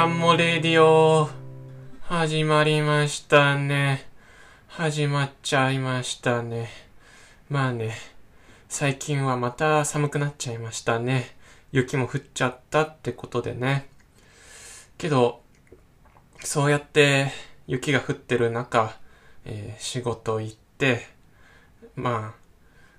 [0.00, 1.28] ガンモレディオ
[2.00, 4.08] 始まりましたね。
[4.66, 6.70] 始まっちゃいましたね。
[7.50, 7.92] まあね、
[8.70, 11.36] 最近はまた寒くなっちゃいましたね。
[11.70, 13.90] 雪も降っちゃったってことでね。
[14.96, 15.42] けど、
[16.44, 17.30] そうやって
[17.66, 18.96] 雪が降ってる中、
[19.44, 21.06] えー仕事行って、
[21.94, 22.40] まあ、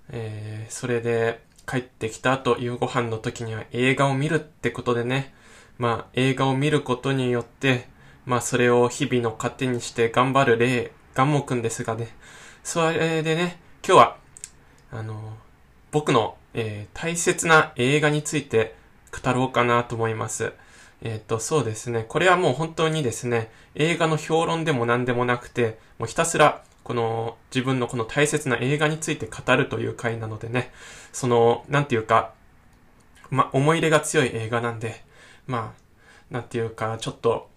[0.09, 5.33] えーそれで帰ってきた後、夕ご飯の時には映画を見るってことでね、
[5.81, 7.87] まあ映画を見ることによって、
[8.27, 12.09] まあそれを日々の糧にして頑張る霊、ガンモくんですがね、
[12.63, 14.17] それでね、今日は、
[14.91, 15.33] あの、
[15.89, 18.75] 僕の、えー大切な映画について
[19.23, 20.53] 語ろうかなと思います。
[21.01, 22.05] えっ、と、そうですね。
[22.07, 30.71] これはもう本当にですね、映画の評論でも何でもなくて、もうひたすら、この自分のこの大切な映画について語るという回なのでね、
[31.11, 32.35] その、なんていうか、
[33.31, 35.09] ま、思い入れが強い映画なんで、
[35.47, 35.80] まあ、
[36.31, 37.49] なんていうか、ちょっと、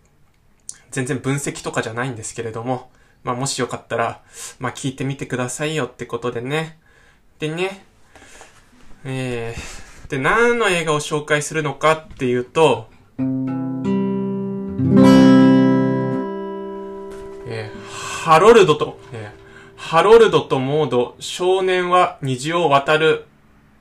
[0.90, 2.90] 全然分析とかじゃないんですけれども、
[3.22, 4.20] まあ、もしよかったら、
[4.58, 6.78] まあ、聞いてみてくださいよってことでね。
[7.38, 7.84] でね、
[9.04, 12.88] えー、で、何の映画を紹介するのかっていうと、
[17.46, 17.84] えー
[18.24, 19.44] ハロルドと、えー
[19.76, 23.26] ハロルドとモード、少年は虹を渡る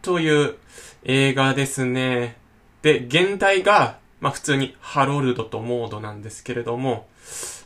[0.02, 0.56] という
[1.04, 2.38] 映画ですね。
[2.82, 7.08] で、現代が、まあ普通にハロルドとモードなんですけれども、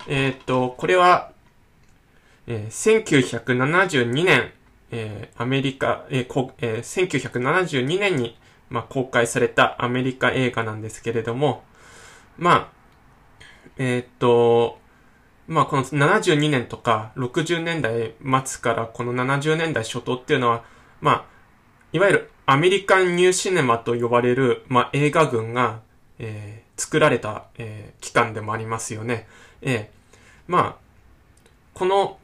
[0.08, 1.32] えーっと、これは、
[2.48, 4.52] えー1972年、
[4.90, 8.36] えーアメリカ、えーこえー1972年に、
[8.72, 11.64] まあ、公開されたアメリカ映画なんですけれども、
[12.40, 12.70] まあ、
[13.78, 14.80] えーっと、
[15.46, 20.64] まあこの72年とか60年代末からこの70年代初頭っていうのは、
[21.02, 21.26] まあ、
[21.94, 25.86] いわゆるアメリカンニューシネマと呼ばれる、まあ、映画群が、
[26.20, 29.28] えー作られた、えー期間でもありますよね。
[29.61, 29.88] えー
[30.48, 30.76] まあ、
[31.73, 32.20] この、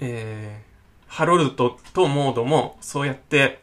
[0.00, 0.70] えー
[1.06, 3.60] ハロルドとモードもそうやって、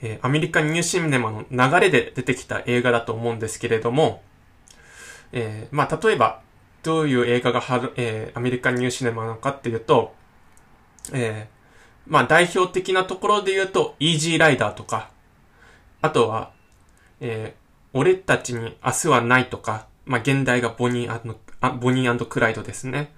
[0.00, 4.22] えーアメリカニューシネマの流れで出てきた映画だと思うんですけれども、
[5.32, 6.40] えーまあ、例えば、
[6.82, 10.14] どういう映画がハロ、えーアメリカニューシネマなのかっていうと、
[11.12, 11.58] えー
[12.06, 15.10] まあ、代表的なところで言うと、イージーライダーとか、
[16.00, 16.52] あとは、
[17.20, 17.67] えー
[17.98, 23.12] 俺たちに明日はないとか、まあ、現代がボニーあボニークライドですね。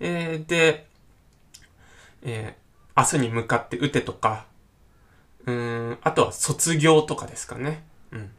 [0.00, 0.86] えーで、
[2.22, 2.66] えー
[2.96, 4.46] 明日に向かって撃てとか、
[5.44, 7.84] うん、あとは卒業とかですかね。
[8.10, 8.30] うん。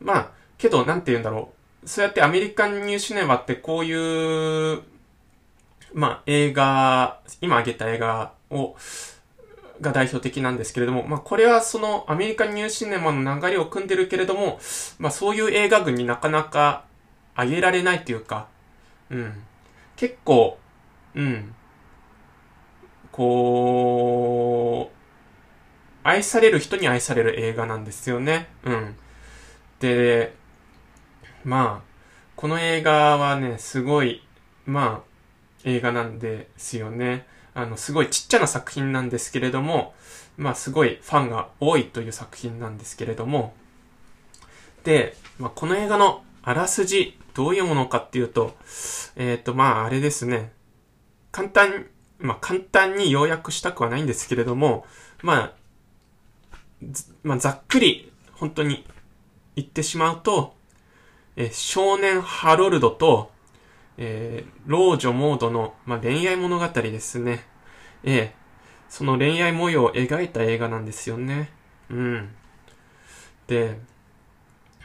[0.00, 1.52] まあ、けど、なんて言うんだろ
[1.84, 1.88] う。
[1.88, 4.82] そうやってアメリカンニューシネマってこういう、
[5.92, 8.76] まあ、映画、今挙げた映画を、
[9.80, 14.60] が代表的なんですけれども、まあ、これはそのアメリカニューシネマの流れを組んでるけれども、
[14.98, 16.84] まあ、そういう映画群になかなか
[17.34, 18.48] 挙げられないというか、
[19.10, 19.42] うん。
[19.96, 20.58] 結構、
[21.14, 21.54] うん。
[23.10, 24.96] こう、
[26.02, 28.48] 愛される人に愛される映画なんですよね。
[28.64, 28.96] うん。
[29.80, 30.34] で、
[31.44, 31.94] まあ、
[32.36, 34.22] この映画はね、すごい、
[34.66, 35.14] まあ、
[35.64, 37.26] 映画なんですよね。
[37.54, 39.94] あの、すごいちっちゃな作品なんですけれども、
[40.36, 43.54] まあ、すごいファンが多いという作品なんですけれども、
[44.82, 48.56] で、まあ、この映画のあらすじ、どういうものかっていうと、
[49.16, 50.52] えっ、と、まあ、あれですね。
[51.32, 51.86] 簡単、
[52.18, 54.84] まあ、簡単に要約したくはないんですけれども、
[55.22, 55.52] まあ、
[57.22, 58.84] まあ、ざっくり、本当に
[59.56, 60.54] 言ってしまうと、
[61.36, 63.30] えー少年ハロルドと、
[63.98, 67.44] えー老女モードの、まあ、恋愛物語ですね。
[68.02, 68.34] ええ
[68.88, 71.50] その恋愛模様を描いた映画なんですよね。
[71.90, 72.28] うん。
[73.46, 73.78] で、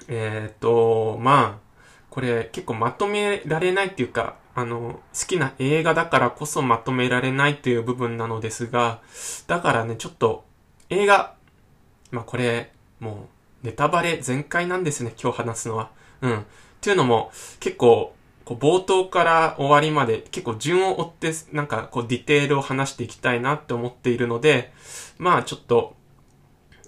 [0.07, 1.69] えーっと、まあ、
[2.09, 9.01] これ結構まとめられないっていうか、あの、好きな映画だからこそまとめられないっていう部分なのですが、
[9.47, 10.43] だからね、ちょっと
[10.89, 11.35] 映画、
[12.11, 13.29] まあこれ、も
[13.63, 15.91] うネタバレ全開なんですね、今日話すのは。
[16.21, 16.39] うん。
[16.39, 16.43] っ
[16.81, 18.15] ていうのも、結構、
[18.49, 24.73] こう冒頭から終わりまで結構順を追って、なんかこうディテールを話していきたいなって思っているので、
[25.19, 25.95] まあちょっと、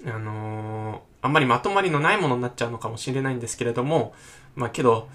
[0.08, 4.16] あのーあんまりまとまりのないものになっちゃうのかもしれないんですけれども、
[4.56, 5.08] まあけど、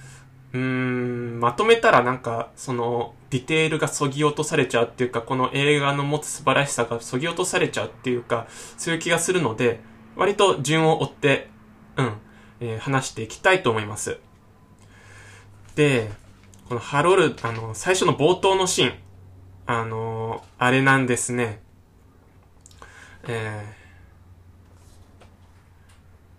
[0.53, 8.47] うーん、まとめたらなんか、その、ディテールが削ぎ落とされちゃうっていうか、この映画の持つ素晴らしさが削ぎ落とされちゃうっていうか、
[8.79, 9.81] そういう気がするので、
[10.15, 11.49] 割と順を追って、
[11.97, 12.13] うん、
[12.61, 14.19] えー話していきたいと思います。
[15.75, 16.13] で、
[16.69, 18.95] このハロル、あの、最初の冒頭のシーン、
[19.67, 21.61] あのあれなんですね。
[23.29, 23.87] えー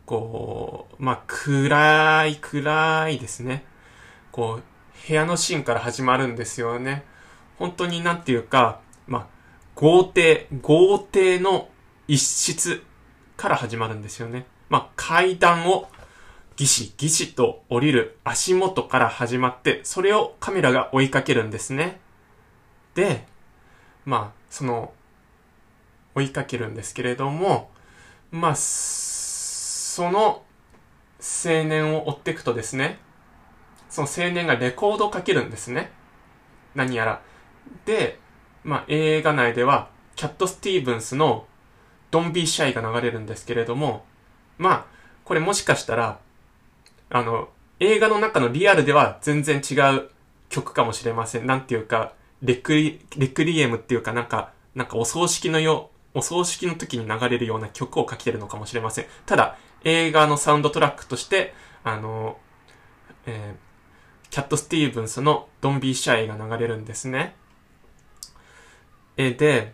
[0.08, 3.66] こう、まあ、暗い、暗いですね。
[4.32, 7.04] こう、部屋のシーンから始まるんですよね。
[7.60, 9.28] 本当になんていうか、まあ、
[9.76, 11.68] 豪邸、豪邸の
[12.08, 12.84] 一室
[13.36, 14.46] から始まるんですよね。
[14.70, 15.90] まあ、階段を
[16.58, 22.00] ギシギシと降りる足元から始まって、それをカメラが追いかけるんですね。
[22.96, 23.28] で、
[24.06, 24.92] まあ、その、
[26.16, 27.70] 追いかけるんですけれども、
[28.32, 30.44] まあ、その
[31.20, 32.98] 青年を追っていくとですね、
[33.88, 35.92] その青年がレコードをかけるんですね。
[36.74, 37.22] 何やら。
[37.86, 38.20] で、
[38.64, 41.46] まあ、映画内では、キャット・スティーブンスの
[42.10, 44.06] ドンビー・シャイが流れるんですけれども、
[44.58, 44.86] まあ、
[45.24, 46.20] これもしかしたら、
[47.10, 47.50] あの、
[47.80, 50.10] 映画の中のリアルでは全然違う
[50.50, 51.46] 曲かもしれません。
[51.46, 59.06] なんていうか、レクリ、レクリエムっていうかなんか、なんかお葬式のよう、お葬式の時に流れるような曲をかけてるのかもしれません。
[59.26, 62.38] ただ、映画のサウンドトラックとして、あの、
[63.26, 67.36] えー、キャット・スティーブンスのドンビー・シャイが流れるんですね。
[69.18, 69.74] えで、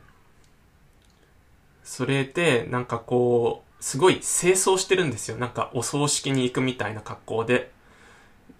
[1.83, 5.35] それで、なんかこう、すごい清掃してるんですよ。
[5.35, 7.69] なんかお葬式に行くみたいな格好で。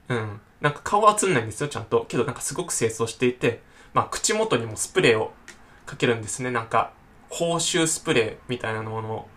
[0.10, 0.42] うん。
[0.60, 2.06] なんか顔は映んないんですよ、ちゃんと。
[2.10, 3.62] けどなんかすごく清掃していて、
[3.94, 5.32] まあ口元にもスプレーを
[5.86, 6.52] かけるんですね。
[6.52, 6.92] なんか、
[7.30, 9.28] 報酬スプレーみたいなものを。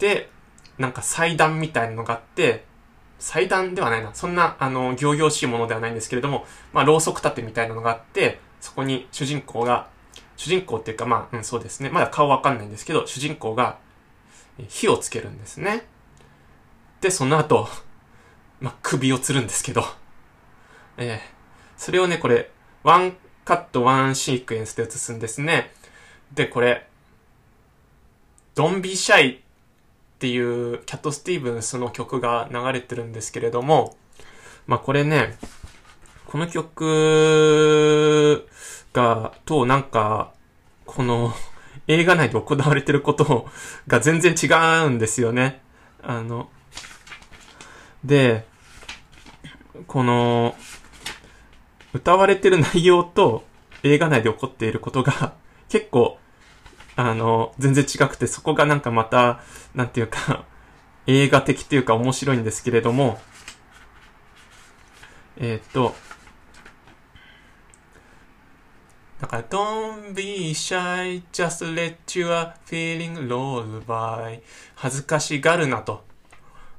[0.00, 0.28] で、
[0.76, 2.64] なんか祭壇みたいなのがあって、
[3.20, 4.12] 祭壇ではないな。
[4.12, 9.88] そんな、あの、行々しいものではないんですけれども、まあ、ろうそく立てみたいなのがあって、そこに主人公が、
[10.36, 11.90] 主人公っていうか、まあ、うん、そうですね。
[11.90, 13.78] まだ顔わかんないんですけど、主人公が
[14.68, 15.86] 火をつけるんですね。
[17.00, 17.68] で、その後、
[18.60, 19.84] ま、首を吊るんですけど、
[20.96, 21.20] えー、
[21.76, 22.50] それをね、これ、
[22.82, 25.72] ワンカットワンシークエンスで映すんですね。
[26.32, 26.88] で、これ、
[28.54, 29.38] ドンビシャイっ
[30.18, 33.96] ていうキャット・スティーブンスの曲が流れてるんですけれども、
[34.66, 35.36] まあ、これね、
[36.24, 38.46] この曲
[38.94, 40.32] が、となんか、
[40.86, 41.34] この、
[41.88, 43.48] 映画内で行われてること
[43.86, 44.46] が全然違
[44.86, 45.60] うんですよね。
[46.02, 46.50] あの、
[48.04, 48.46] で、
[49.86, 50.54] この、
[51.92, 53.44] 歌われてる内容と
[53.82, 55.34] 映画内で起こっていることが
[55.68, 56.18] 結構、
[56.96, 59.40] あの、全然違くて、そこがなんかまた、
[59.74, 60.44] なんていうか
[61.06, 63.20] 映画的っていうか面白いんですけれども、
[65.38, 65.94] えっ、と、
[69.20, 74.40] だから、don't be shy, just let your feeling roll by.
[74.74, 76.04] 恥ずかしがるなと。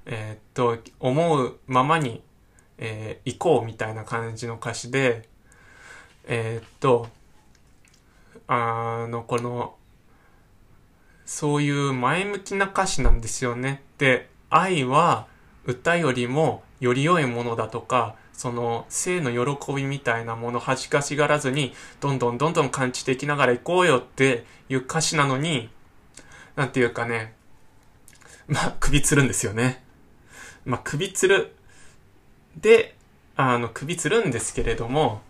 [0.06, 2.22] えー、っと、思うままに、
[2.78, 5.28] えー、行こうみたいな感じの歌詞で、
[6.25, 7.07] えー、っと、
[8.48, 9.75] あの、この、
[11.25, 13.81] そういう前向きな歌詞なんですよね。
[13.98, 15.28] で、愛は
[15.66, 25.69] 歌よりもより良いものだとか、その性の喜びみたいなもの恥ずかしがらずに、どんどんどんどん感知できながら行こうよっていう歌詞なのに、
[26.56, 27.34] なんていうかね、
[28.48, 29.84] まあ、首つるんですよね。
[30.66, 31.51] まあ、首つる。
[32.62, 32.95] で、
[33.36, 35.22] あの、首つるんですけれども、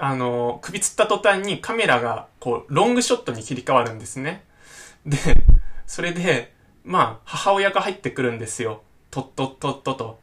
[0.00, 4.44] あの、首つった途端にカメラが、こう、ロングショットに切り替わるんですね。
[5.06, 5.16] で、
[5.86, 8.82] それで、まあ、母親が入ってくるんですよ。
[9.10, 10.20] とっとっとっとと。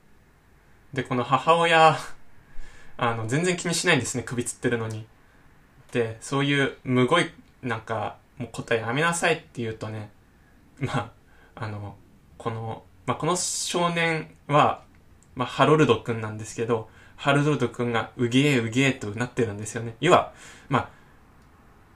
[0.94, 1.98] で、この母親、
[2.98, 5.06] あの、全然気にしないんですね、首つってるのに。
[5.92, 10.12] で、そういうむごい、なんか、もう答えやめなさいって言うとね、
[10.80, 11.12] ま
[11.56, 11.98] あ、あの、
[12.38, 14.84] この、まあ、この少年は、
[15.36, 19.96] まあ、ハロルド君なんですけど、ハロルド君がうげえうげえとなってるんですよね。
[20.00, 20.34] 要は、
[20.70, 20.90] まあ、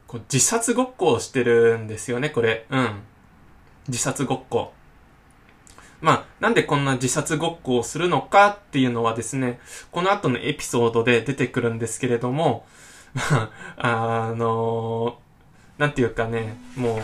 [0.08, 2.66] こう自殺ごっこをしてるんですよね、これ。
[2.70, 3.04] うん。
[3.88, 4.74] 自殺ごっこ。
[6.02, 9.60] まあ、なんでこんな自殺ごっこをするのかっていうのはですね、
[9.92, 12.66] この後のエピソードで出てくるんですけれども、
[13.14, 17.02] まあ、あのー、なんていうかね、もう、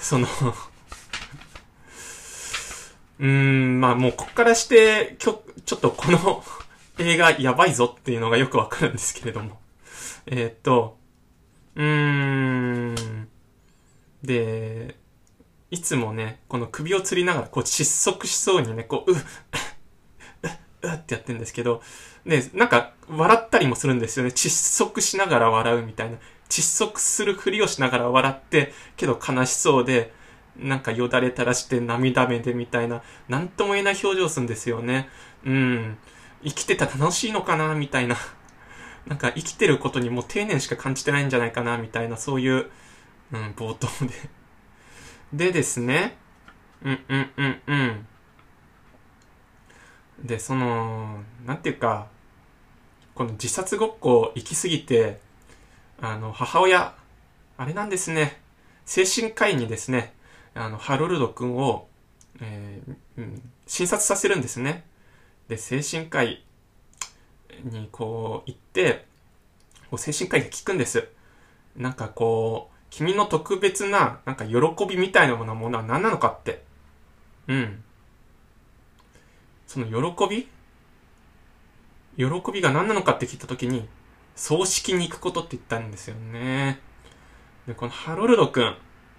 [0.00, 0.26] その
[3.18, 6.44] うーん、まあもうこっからして、きょ、ちょっとこの
[6.98, 9.58] 映画やばいぞっていうのがよくわかるんですけれども。
[10.26, 10.98] え、っと、
[11.74, 13.28] うーん、
[14.22, 14.96] で、
[15.70, 19.18] いつもね、この首を吊りながら、こう窒息しそうにね、こう、うっ、
[20.82, 21.82] う、うってやってるんですけど、
[22.24, 24.30] で、なんか、笑ったりもするんですよね。
[24.30, 26.18] 窒息しながら笑うみたいな。
[26.48, 30.12] 窒息するふりをしながら笑って、けど悲しそうで、
[30.56, 35.08] なんかよだれ垂らして涙目でみたいな、なんとも言えない表情をするんですよね。
[35.44, 35.98] うん。
[36.44, 38.16] 生きてた楽しいのかなみたいな。
[39.06, 42.70] なんか生きてることにもう丁寧しか感じてないんじゃないかなみたいな、そういう、
[43.32, 44.14] うん、冒頭で
[45.32, 46.16] でですね、
[46.82, 48.06] うんうんうんうん。
[50.22, 52.08] で、その、なんていうか、
[53.14, 55.20] この自殺ごっこ行き過ぎて、
[56.00, 56.94] あの、母親、
[57.56, 58.40] あれなんですね、
[58.84, 60.14] 精神科医にですね、
[60.54, 61.88] あの、ハロルド君を、
[62.40, 64.84] えーうん、診察させるんですね。
[65.48, 66.44] で、精神科医
[67.64, 69.06] にこう行って、
[69.90, 71.08] こう精神科医が聞くんです。
[71.76, 74.56] なんかこう、君の特別な、なんか喜
[74.88, 76.62] びみたいなものは何なのかって。
[77.48, 77.82] うん。
[79.66, 80.48] その喜び？
[82.16, 83.88] 喜びが何なのかって聞いたときに、
[84.34, 86.80] 葬式に行くことって言ったんですよね。
[87.66, 88.76] で、このハロルド君、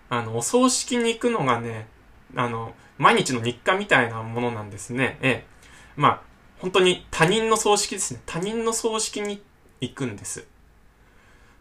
[0.10, 1.88] あの、お葬式に行くのがね、
[2.36, 5.20] あの、毎日の日課みたいなものなんですね。
[5.22, 5.46] ええ。
[5.96, 6.22] まあ、
[6.60, 8.22] 本当に他人の葬式ですね。
[8.26, 9.44] 他人の葬式に
[9.82, 10.48] 行くんです。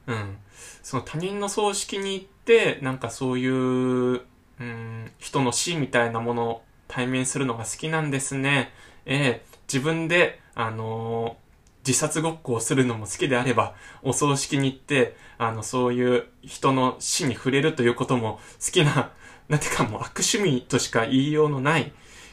[0.07, 0.39] うん。
[0.87, 4.21] その他人の葬式に行って、なんかそういう、
[4.61, 8.71] うん、人の死みたいなものを対面するのが好きなんですね。
[9.05, 11.47] ええ自分で、あのー
[11.87, 19.13] 自殺ごっこをするのも好きであれば、お葬式に行って、あの、そういう人の死に触れるということも好きな、
[19.49, 21.93] なんていうかもう悪趣味としか言いようのない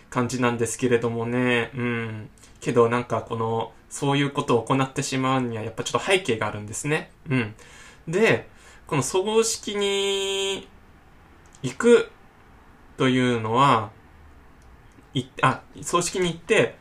[0.09, 2.29] 感じなんですけれどもね、うん。
[2.61, 7.11] けどなんかこの、そういうことを行ってしまうにはやっぱちょっと背景があるんですね。
[7.29, 7.55] うん。
[8.07, 8.49] で、
[8.87, 10.67] この葬式に
[11.61, 12.11] 行く
[12.97, 13.91] というのは、
[15.13, 16.75] い、あ、葬式に行って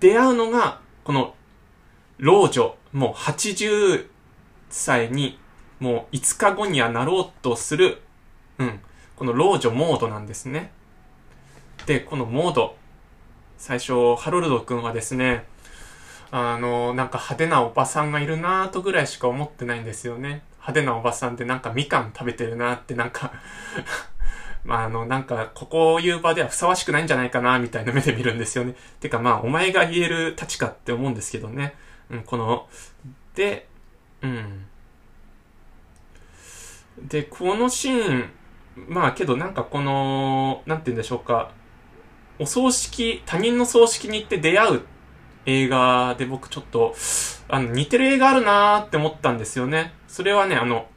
[0.00, 1.34] 出会うのが、この
[2.18, 4.06] 老女、もう80
[4.70, 5.38] 歳に、
[5.80, 8.00] もう5日後にはなろうとする、
[8.58, 8.80] うん、
[9.16, 10.72] この老女モードなんですね。
[11.86, 12.76] で、このモード、
[13.58, 15.46] 最初、ハロルド君はですね、
[16.30, 20.42] あの、なんか派手なおばさんがいるなぁとぐらいしか思ってないんですよね。
[20.62, 23.32] 派手なおばさんでなんかみかん食べてるなってなんか
[24.64, 28.76] まああの、なんか、ここいう場ではふさわしくないんじゃないかなみたいな目で見るんですよね。
[29.00, 31.74] てかまあ、お前が言える立ちかって思うんですけどね。
[32.10, 32.68] うん、この、
[33.34, 33.66] で、
[34.22, 34.66] うん。
[37.08, 38.30] で、このシーン、
[38.76, 41.50] まあけどなんかこの、なんて言うんでしょうか。
[42.38, 44.82] お葬式、他人の葬式に行って出会う
[45.46, 46.94] 映画で僕ちょっと、
[47.48, 49.92] あの、似てる映画あるなーって思ったんですよね。
[50.12, 50.88] それはね、あの、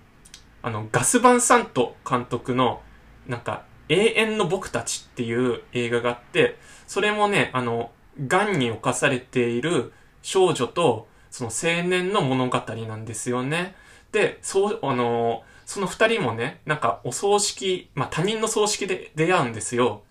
[0.61, 2.81] あの、ガス・バン・サント監督の、
[3.27, 7.91] なんか、永遠の僕たちっていう映画があって、それもね、あの、
[8.27, 13.73] 癌に侵されている少女と、その青年の物語なんですよね。
[14.11, 20.03] で、そう、あの、その二人もね、なんかお葬式、まあ他人の葬式で出会うんですよ。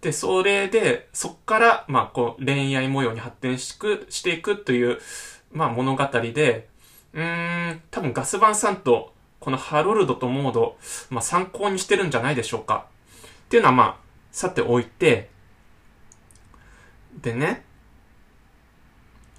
[0.00, 4.98] で、それで、そっから、まあこう恋愛模様に発展していく、していくという、
[5.52, 6.69] まあ物語で、
[7.14, 10.76] うーん、多分ガスバンさんと、このハロルドとモード、
[11.10, 12.86] まあ参考にしてるんじゃないでしょうか。
[13.46, 13.96] っていうのはまあ、
[14.30, 15.30] さておいて、
[17.22, 17.64] でね、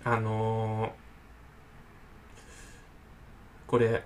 [0.03, 1.01] あのー
[3.71, 4.03] これ、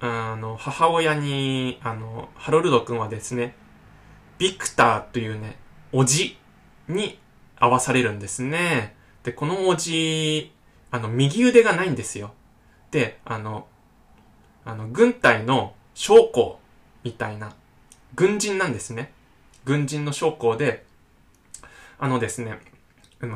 [0.00, 3.54] あの、母親に、あの、ハロルド君はですね、
[4.38, 5.58] ビクターというね、
[5.92, 6.38] おじ
[6.88, 7.18] に
[7.56, 8.96] 会わされるんですね。
[9.22, 10.50] で、このおじ、
[10.90, 12.32] あの、右腕がないんですよ。
[12.94, 13.66] で、あの、
[14.64, 16.60] あの、軍隊の将校
[17.02, 17.52] みたいな、
[18.14, 19.12] 軍人なんですね。
[19.64, 20.84] 軍人の将校で、
[21.98, 22.60] あのですね、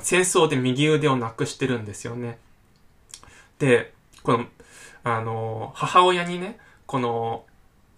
[0.00, 2.38] 戦争で右腕をなくしてるんですよね。
[3.58, 4.46] で、この、
[5.02, 7.44] あの、母親にね、この、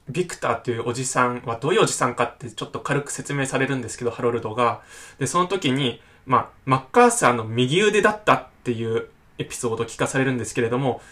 [0.08, 4.80] ビクターっていうおじさんはどういうおじさんかってちょっと軽く説明されるんですけど、ハロルドが。
[5.18, 11.02] で、その時に、まあ、マッカーサーの右腕だったっていうエピソードを聞かされるんですけれども、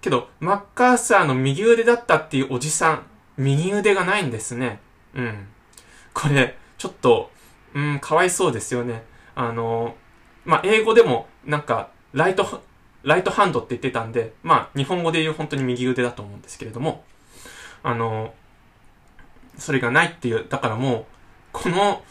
[0.00, 3.02] けど、マッカーサーの右腕だったっていうおじさん、
[3.36, 4.80] 右腕がないんですね。
[5.14, 5.48] うん。
[6.14, 7.30] これ、ちょっと、
[7.74, 9.04] うん、かわいそうですよね。
[9.34, 9.96] あの、
[10.44, 12.62] まあ、英語でも、なんか、ライト、
[13.02, 17.04] ライトハンドって言ってたんで、まあ、日本語で言う本当に右腕だと思うんですけれども、
[17.82, 18.34] あの、
[19.56, 21.04] それがないっていう、だからもう、
[21.52, 22.02] この、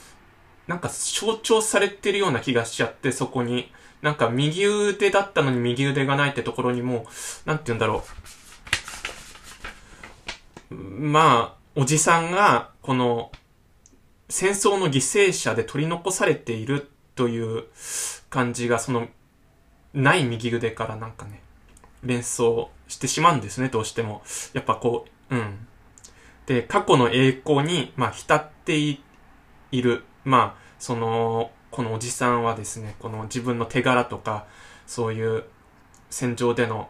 [0.68, 3.72] なんか象徴されてるような気がしちゃって、そこに。
[4.02, 7.06] なんか右腕だったのに右腕がないってところにも、
[7.46, 8.04] なんて言うんだろ
[10.72, 10.76] う。
[10.76, 13.32] まあ、おじさんが、この、
[14.30, 17.66] 戦争の犠牲者で取り残されているという
[18.30, 19.08] 感じが、その、
[19.94, 21.42] ない右腕からなんかね、
[22.04, 24.22] 連想してしまうんですね、どうしても。
[24.54, 25.68] やっぱこう、うん。
[26.46, 29.02] で、過去の栄光に、まあ、浸ってい
[29.72, 30.04] る。
[30.24, 34.46] まあ、その、このおじさんはですね、この自分の手柄とか、
[34.86, 35.44] そういう
[36.10, 36.90] 戦場での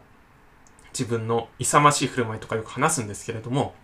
[0.92, 3.74] 自分の勇ましい振る舞いとかよく話すんですけれども、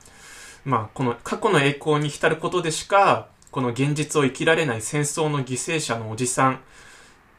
[0.64, 6.58] まあ、この過去の栄光に浸ることでしか、この現実を生きられない戦争の犠牲者のおじさんっ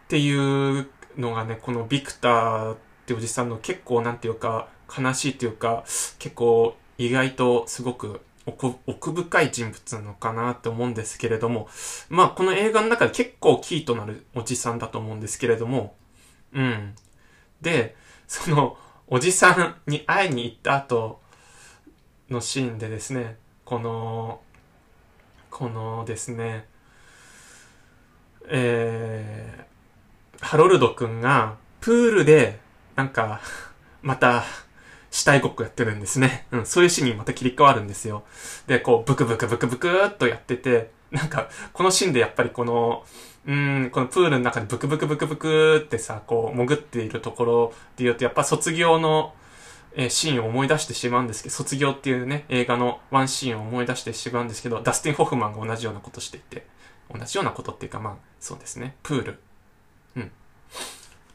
[0.08, 5.84] ていうのがね、このビクターっておじさんの結構なんていうか、悲しいっていうか、
[6.20, 11.68] 結構意外とすごく奥深い人物なのかなって思うんですけれども、
[12.10, 15.96] まあこの映画の中で結構キーとなるおじさんだと思うんですけれども、
[16.54, 16.96] うん。
[17.62, 17.96] で、
[18.28, 21.20] そのおじさんに会いに行った後
[22.30, 24.42] のシーンでですね、この、
[25.50, 26.68] このですね、
[28.48, 32.60] えー、ハロルドくんがプールで
[32.96, 33.42] なんか
[34.02, 34.44] また
[35.16, 36.46] 死体ごっこやってるんですね。
[36.52, 38.26] うん、そういうシーンにまた切り替わるんですよ。
[38.68, 43.06] で、こう、ブクブクブクブクーっとやってて、なんか、このシーンでやっぱりこの、
[43.48, 49.34] うん、このプールの中でブクブクブクブクってさ、こう、潜っているところで言うと、やっぱ卒業の、
[49.96, 56.68] えー、シーンを思い出してしまうんですけど、卒業っていうね、映画のワンシーンを思い出してしまうんですけど、ダスティン・ホフマンが同じようなことしていて、
[57.10, 59.40] 同じようなことっていうか、まあ、そうですね、プール。
[60.18, 60.32] うん。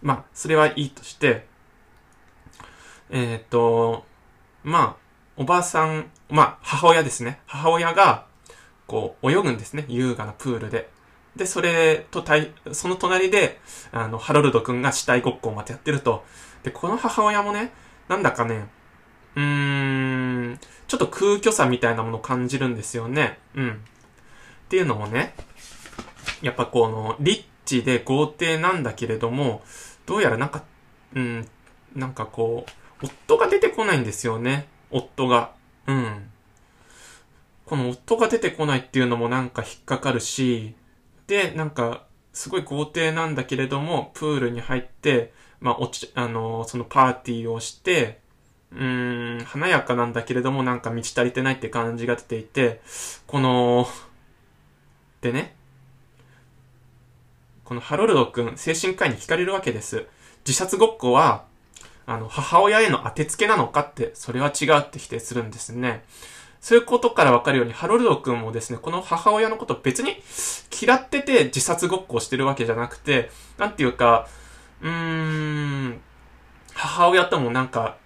[0.03, 1.49] まあ、それはいいとして、
[3.11, 4.05] えっ、と、
[4.63, 4.97] まあ、
[5.37, 7.41] おばあさん、まあ、母親ですね。
[7.47, 8.27] 母親が、
[8.87, 9.85] こう、泳ぐんですね。
[9.89, 10.89] 優雅なプールで。
[11.37, 13.61] で、それと対、その隣で、
[13.93, 16.25] あの、ハロルド君が死体ごっこをまたやってると。
[16.63, 17.73] で、この母親もね、
[18.09, 18.69] なんだかね、
[19.37, 23.39] うーん、ちょっと空虚さみたいなものを感じるんですよね。
[23.55, 23.71] うん。
[23.71, 23.75] っ
[24.69, 25.35] ていうのもね、
[26.43, 29.63] やっぱこの、リッチで豪邸なんだけれども、
[30.07, 30.65] どうやらなんか、
[31.15, 31.49] うん、
[31.95, 34.67] なんかこう、夫が出てこないんですよね。
[34.91, 35.53] 夫が。
[35.87, 36.31] うん。
[37.65, 40.75] この夫が出てこないっていうのもなんか引っかかるし、
[41.27, 48.21] で、なんか、すごい豪邸なんだけれども、プールに入って、まあ、おち、あの、そのパーティーをして、
[48.73, 52.81] うーん、華やかなんだけれども、なんか満ち足りてないって感じが出ていて、
[53.27, 53.87] この、
[55.21, 55.55] でね、
[57.65, 60.07] このハロルド君、精神科医に聞かれるわけです。
[60.47, 61.45] 自殺ごっこは、
[62.11, 66.03] あの、母親への当てつけなのかって、それは違うって否定するんですね。
[66.61, 70.21] そういうことからわかるように、ハロルド君もですね、この母親のこと別に
[70.83, 74.27] 嫌ってて自殺ごっこをしてるわけじゃなくて、なんていうか、
[74.83, 76.01] うーん、
[76.75, 77.97] 母親ともなんか、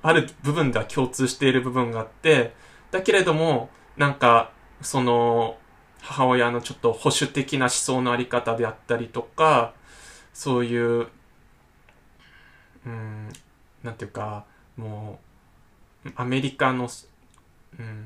[0.00, 2.54] ある部分では共通している部分があって、
[2.90, 3.68] だけれども、
[3.98, 5.58] なんか、その、
[6.00, 9.74] 母親のちょっと保守的な思想のあり方であったりとか、
[10.32, 11.08] そういう、
[12.88, 13.28] うん、
[13.82, 14.46] なんていうか、
[14.76, 15.20] も
[16.06, 16.88] う、アメリカの、
[17.78, 18.04] うん、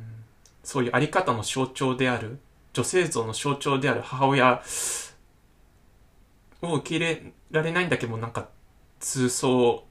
[0.65, 2.41] そういうあり方の象徴である、
[2.73, 4.63] 女性像の象徴である母親
[6.63, 8.49] を受け入れられないんだけども、なんか、
[8.99, 9.85] 通奏、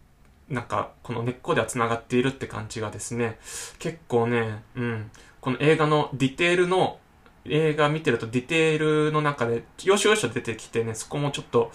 [0.50, 3.40] なんか、この根っこでは繋がっているって感じがですね、
[3.80, 7.00] 結構ね、うん、この映画のディテールの
[7.46, 11.72] 映画見てるとディテールの中で、要所要所出てきてね、そこもちょっと、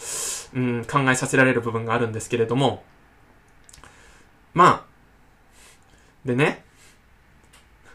[0.55, 2.85] うん、考えさせられる部分があるんですけれども、
[4.57, 4.85] まあ、
[6.25, 6.65] でね、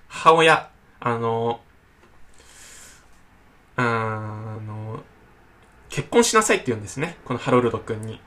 [0.08, 0.69] 母親、
[1.00, 1.60] あの、
[3.76, 5.04] あの、
[5.89, 7.17] 結婚しなさいって言うんですね。
[7.26, 8.21] このハロルド君に。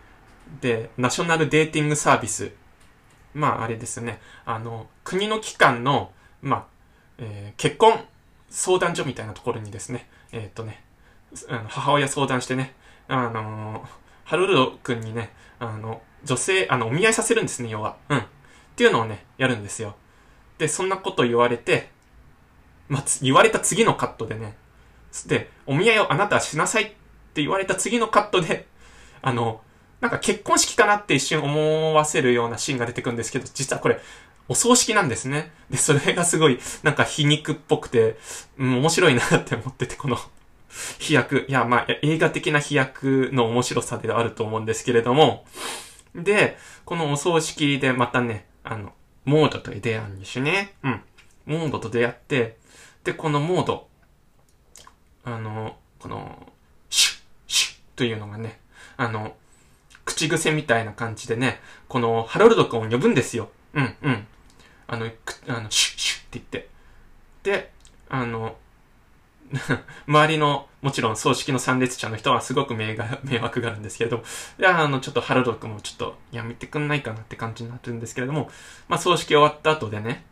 [0.61, 2.51] で、ナショナルデーティングサービス。
[3.35, 4.21] まあ、あれですね。
[4.45, 6.11] あの、国の機関の、
[6.43, 6.67] まあ、
[7.19, 8.01] えー、結婚
[8.51, 10.83] 相談所みたいなところにですね、えー、っとね、
[11.49, 12.75] あの母親相談してね、
[13.07, 13.85] あの
[14.25, 17.97] ハロルド君にね、あの、女性、あの、お見合いさせるんですね、要は。
[18.09, 18.19] うん。
[18.19, 18.23] っ
[18.77, 19.97] ていうのをね、やるんですよ。
[20.59, 21.91] で、そんなこと言われて、
[22.89, 24.57] まあ、言われた次のカットでね、
[25.27, 26.87] で、お見合いをあなたはしなさいっ
[27.35, 28.67] て言われた次のカットで、
[29.23, 29.61] あの、
[30.01, 34.01] なんか結婚式かなって一瞬思わせるようなシーンが出てくるんですけど、実はこれ、
[34.49, 35.53] お葬式なんですね。
[35.71, 38.19] で、それがすごい、なんか皮肉っぽくて、
[38.59, 40.19] うん、面白いなって思ってて、この
[40.99, 41.47] 飛躍。
[41.49, 45.47] いや、まあ、映画的な飛躍の面白さではあると思うんですけれども、
[46.15, 48.93] で、このお葬式でまたね、あの、
[49.25, 50.75] モードと出会うんですね。
[50.83, 51.03] うん。
[51.47, 52.57] モードと出会って、
[53.03, 53.89] で、このモード、
[55.25, 56.53] あの、この、
[56.91, 58.61] シュッ、シュッというのがね、
[58.97, 59.35] あの、
[60.05, 63.51] 口癖みたいな感じでね、このハロルド君を呼ぶんですよ。
[63.75, 64.27] うん、うん。
[64.87, 65.11] あの、
[65.49, 66.69] あの、シュッ、シュッって言って。
[67.43, 67.73] で、
[68.09, 68.57] あの、
[70.07, 74.23] 周りの、もちろん葬式の参列者の人はすごく 迷惑があるんですけれど、
[74.59, 78.51] いや、あの、ちょっとハロド君もちょっとやめてくんないかなって感じになってるんですけれども、
[78.89, 80.25] まあ、葬式終わった後でね、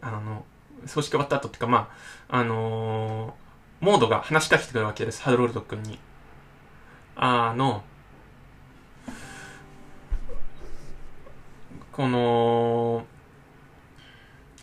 [0.00, 0.44] あの、
[0.86, 1.90] 葬式終わった後っていうか、ま
[2.28, 5.98] あ、あのー、モードが話しかけてくるわけです、ハロルド君に。
[7.16, 7.82] あの、
[11.92, 13.06] この、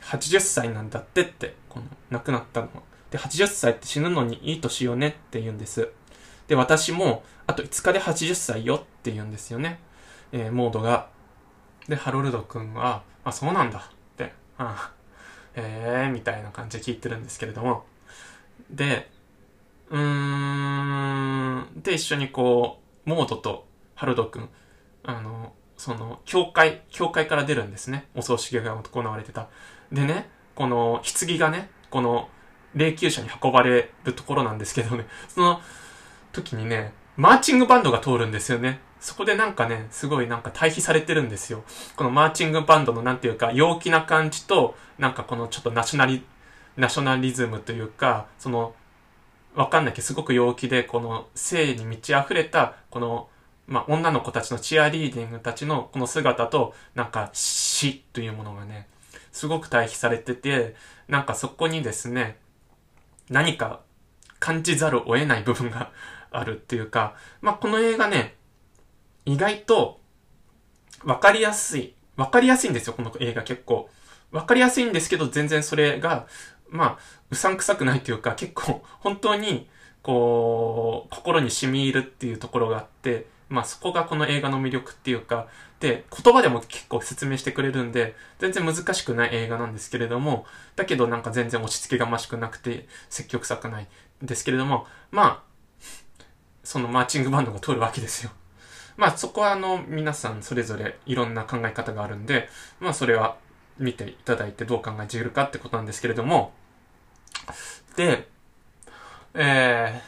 [0.02, 2.95] 80歳なんだってって、この、亡くなったのは。
[3.16, 5.90] で、80歳って死ぬのにいい年よねって言うんです。
[6.50, 9.80] で、私も、あと5日で80歳よって言うんですよね。
[10.34, 11.08] えー、モードが。
[11.88, 13.82] で、ハロルド君は、あ、そうなんだっ
[14.18, 14.94] て、ああ、
[15.56, 17.86] えー、みたいな感じで聞いてるんですけれども。
[18.70, 19.10] で、
[19.90, 24.50] うーん、で、一緒にこう、モードとハロルド君、
[25.04, 28.08] あの、その、教会、教会から出るんですね。
[28.14, 29.48] お葬式が行われてた。
[29.90, 32.28] でね、この、棺がね、この、
[32.76, 35.62] 霊柩車に運ばれるところなんですけどね、 その
[36.32, 38.80] 時にね、マーチングバンドが通るんですよね。
[39.00, 41.64] そこでなんかね、すごいなんか対比されてるんですよ。
[41.96, 46.26] このマーチングバンドのなんていうか、陽気な感じと、なんかこのちょっとナショナリ、
[46.76, 48.74] ナショナリズムというか、その、
[49.54, 53.30] わかんないけど、すごく陽気で、この性に満ち溢れた、この、
[53.68, 58.88] まあ、女の子たちのチアリーディングたちのこの姿と、なんか死というものがね、
[59.32, 60.76] すごく対比されてて、
[61.08, 62.38] なんかそこにですね、
[63.30, 63.82] 何か
[64.40, 65.92] 感じざるを得ない部分が
[66.32, 68.36] あるっていうか、まあ、この映画ね、
[69.26, 70.00] 意外と
[71.04, 71.94] わかりやすい。
[72.16, 73.90] わかりやすいんですよ、この映画結構。
[74.32, 76.28] わかりやすいんですけど、全然それが、
[76.70, 76.98] まあ、
[77.30, 79.70] うさんくさくないというか、結構、本当に、
[80.02, 85.48] こう、心に染み入るっていうところがあって、まあそこがこの映画の魅力っていうか、
[85.86, 93.88] で、言葉でも結構説明してくれるんで、全然難しくない映画なんですけれども、だけどなんか全然落ち着きがましくなくて、積極臭くない
[94.24, 95.88] んですけれども、まあ、
[96.64, 98.32] そのマーチングバンドが通るわけですよ。
[98.98, 103.38] まあそこはあの、皆さんそれぞれいろんな考え方があるんで、まあそれは
[103.78, 106.52] 見ていただいてどう考えているかってことなんですけれども、
[107.96, 108.28] で、
[109.36, 110.02] え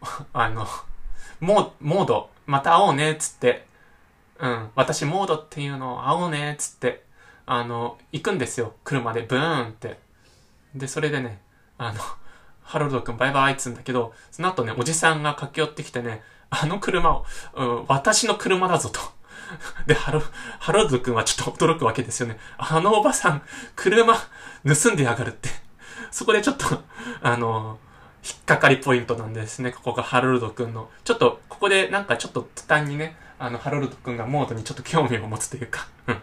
[0.00, 0.66] ー、あの、
[1.40, 3.66] モモード、また会おうね、つって、
[4.40, 7.04] うん、私モードっていうのを会おうね、つって、
[7.46, 8.74] あの、行くんですよ。
[8.84, 9.98] 車で、ブーンって。
[10.74, 11.40] で、それでね、
[11.78, 12.00] あの、
[12.62, 19.00] ハロルド君バイバイっつうんだけど、その後ね、おじさんが駆け寄ってきてね、あの車を、うん、私の車だぞと。
[19.86, 20.22] で、ハロ、
[20.58, 22.38] ハロルド君はちょっと驚くわけですよね。
[22.56, 23.42] あのおばさん、
[23.76, 25.50] 車盗んでやがるって。
[26.10, 26.82] そこでちょっと、
[27.22, 27.78] あの、
[28.24, 29.72] 引っかかりポイントなんですね。
[29.72, 30.88] ここがハロルド君の。
[31.04, 36.16] ちょっと、ここでなんかちょっと途端にね、あの、ハロルド君がモードにちょっと興味を持つというか、 あ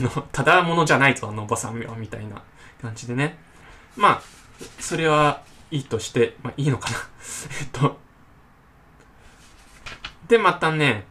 [0.00, 2.42] の、ただものじゃないぞ、あのおばさんは、みたいな
[2.80, 3.38] 感じでね。
[3.94, 4.22] まあ、
[4.78, 6.96] それはいいとして、まあいいのかな。
[7.60, 8.00] えっと。
[10.28, 11.04] で、またね、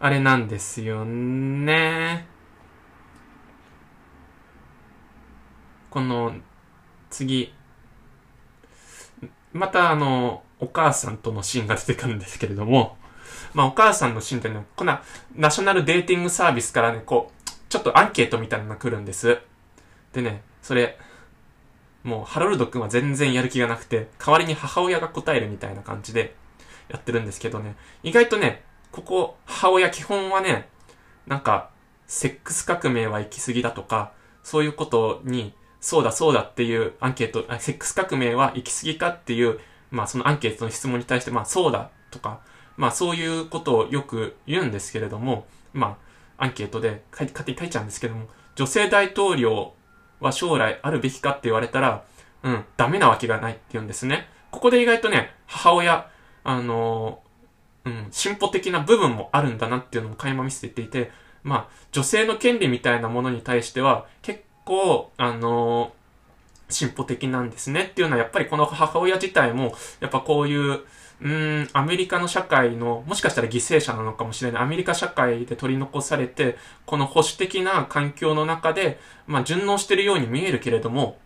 [0.00, 2.26] あれなんですよね。
[5.88, 6.34] この、
[7.10, 7.54] 次、
[9.52, 12.96] またあの、お母さんとのシーンが出てくるんですけれども、
[13.54, 15.02] まあお母さんのシーンってね、こんな、
[15.34, 19.38] ナショナルデーティングサービスからね、こう、ちょっとアンケートみたいなのが来るんです。
[20.12, 20.98] でね、それ、
[22.02, 26.34] もうハロルド君は全然やる気がなくて、代わりに母親が答えるみたいな感じで
[26.88, 30.68] やってるんですけどね、意外とね、ここ、母親基本はね、
[31.26, 31.70] なんか、
[32.06, 42.40] セックス革命は行き過ぎだとか、そういうことにそうだそうだっていうアンケート、セックス革命は行き過ぎかっていう、まあそのアンケートの質問に対して、まあそうだとか、
[42.76, 45.98] まあそういうことをよく言うんですけれども、ま
[46.38, 49.74] あアンケートで勝手に書いちゃうんですけども、女性大統領
[50.20, 52.04] は将来あるべきかって言われたら、
[52.42, 54.28] うん、ダメなわけがないって言うんですね。
[54.50, 56.10] ここで意外とね、母親、
[56.44, 61.10] あのー、うん、進歩的な部分もあるんだなっていうのも垣間見せていて、
[61.42, 65.90] まあ、女性の権利みたいなものに対しては、結構、あのー、
[66.68, 70.80] 進歩的なんですねっていうのは、やっぱりこの母親自体も、やっぱこういう、
[71.20, 74.62] うん、アメリカの社会の、もしかしたら犠牲者なのかもしれない。
[74.62, 81.18] アメリカ社会で取り残されて、この保守的な環境の中で、まあ、順応してるように見えるけれども、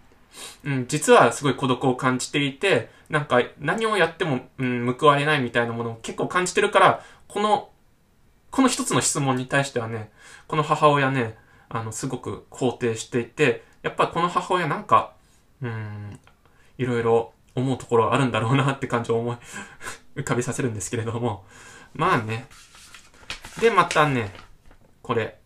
[0.65, 7.69] うん、実はすごい孤独を感じていて、なんか何をやっても、うん、報われないみたいなものを結構感じてるから、この、
[8.51, 10.11] この一つの質問に対してはね、
[10.47, 11.37] この母親ね、
[11.69, 15.13] あの、すごく肯定していて、やっぱこの母親なんか、
[15.62, 16.20] うん、
[16.79, 19.37] いろいろ思うところあるんだろうなって感じを思い
[20.20, 21.46] 浮かびさせるんですけれども。
[21.94, 22.46] まあね。
[23.61, 24.35] で、またね、
[25.03, 25.38] これ、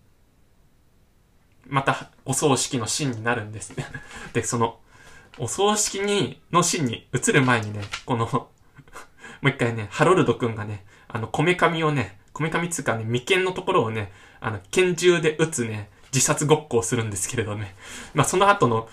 [1.66, 3.86] またお葬式のシーンになるんですね
[4.32, 4.78] で、その、
[5.38, 8.50] お葬式に、のシーンに移る前にね、この も
[9.42, 17.74] う一回ね、ハロルドくんがね、あの、こめかみをね、こめかみつうかね、眉間のところをね、あの、拳銃で撃つね、自殺ごっこをするんですけれどね。
[18.14, 18.88] まあ、その後の、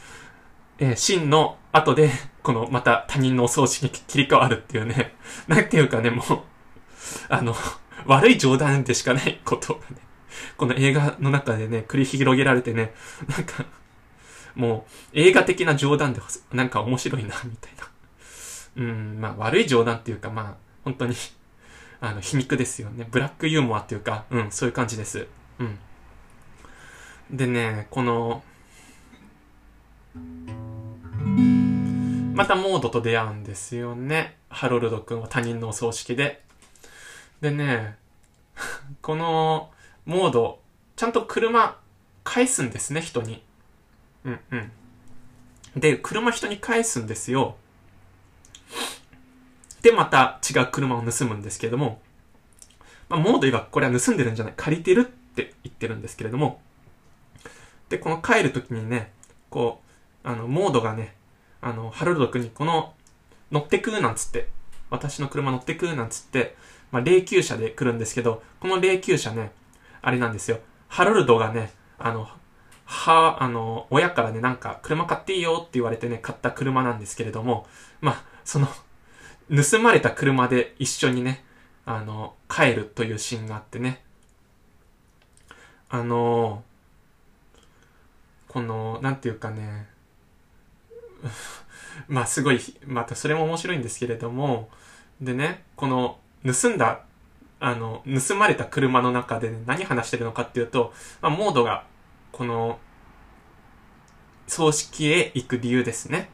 [0.79, 2.09] えー、真の後で、
[2.43, 5.15] この、また他人のお葬式に切り替わるっていうね。
[5.47, 6.39] なんていうかね、もう、
[7.29, 7.55] あの、
[8.05, 9.97] 悪い冗談でしかないことがね、
[10.57, 12.93] この映画の中でね、繰り広げられてね、
[13.27, 13.65] なんか、
[14.55, 17.87] もう映画的な冗談で、なんか面白いな、みたいな。
[18.75, 21.15] うん、まあ悪い冗談っていうか、まあ、本当に
[22.05, 23.07] あの、皮肉ですよね。
[23.09, 25.25] ブラックユーモアっていうか、うん、そういう感じです。
[25.57, 25.79] うん。
[27.31, 28.43] でね、この、
[32.33, 34.37] またモードと出会うんですよね。
[34.49, 36.43] ハロルド君は他人のお葬式で。
[37.41, 37.97] でね、
[39.01, 39.71] この
[40.05, 40.59] モード、
[40.95, 41.77] ちゃんと車
[42.23, 43.43] 返すんですね、人に。
[44.25, 44.71] うんうん。
[45.75, 47.55] で、車人に返すんですよ。
[49.81, 52.01] で、また違う車を盗むんですけれども、
[53.09, 56.61] まあ、モード曰くこれは盗んでるんじゃない、借りてるって言ってるんですけれども、
[57.89, 59.11] で、この帰るときにね、
[59.49, 59.81] こ
[60.23, 61.15] う、あの、モードがね、
[61.63, 62.93] あの、ハロルド君にこの、
[63.51, 64.49] 乗ってくなんつって、
[64.89, 66.55] 私の車乗ってくなんつって、
[66.91, 69.51] まあ、霊柩車で来るんですけど、この霊柩車ね、
[70.01, 70.59] あれなんですよ。
[70.89, 72.27] ハロルドがね、あの、
[72.85, 77.65] は、あの、親からね、なんか、車買っていいよって言われてね、買った車なんですけれども、
[78.01, 78.67] まあ、その、
[79.49, 81.43] 盗まれた車で一緒にね、
[81.85, 84.03] あの、帰るというシーンがあってね。
[85.89, 86.63] あの、
[88.47, 89.87] この、なんていうかね、
[92.07, 94.69] まあすごい、またそれも面白いんですけれども、
[95.21, 97.01] でね、この盗んだ、
[97.59, 101.85] あの、盗まれた車の中で、ね、何話してるのかっていうと、まあ、モードが、
[102.31, 102.79] この、
[104.47, 106.29] 葬式へ行く理由ですね。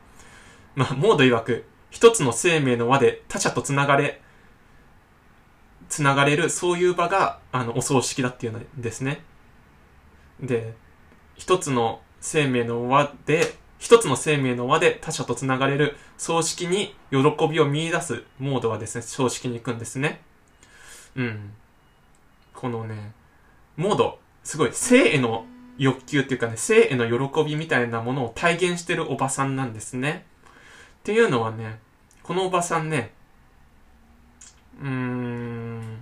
[0.75, 4.21] まあ、モード曰く、一つの生命の輪で他者と繋がれ、
[5.87, 9.23] 繋がれる、そういう場が、あの、お葬式だっていうんですね。
[10.39, 10.73] で、
[11.35, 20.21] 一つの生命の輪で、一つの生命の輪で他者と繋がれる葬式に喜びを見出すモードはですね、葬式に行くんですね。
[21.15, 21.53] うん。
[22.53, 23.13] このね、
[23.77, 25.45] モード、すごい、生への
[25.77, 30.25] 欲求っていうかね、生への喜びみたいなものを体現してるおばさんなんですね。
[30.99, 31.79] っていうのはね、
[32.21, 33.13] このおばさんね、
[34.81, 36.01] うーん、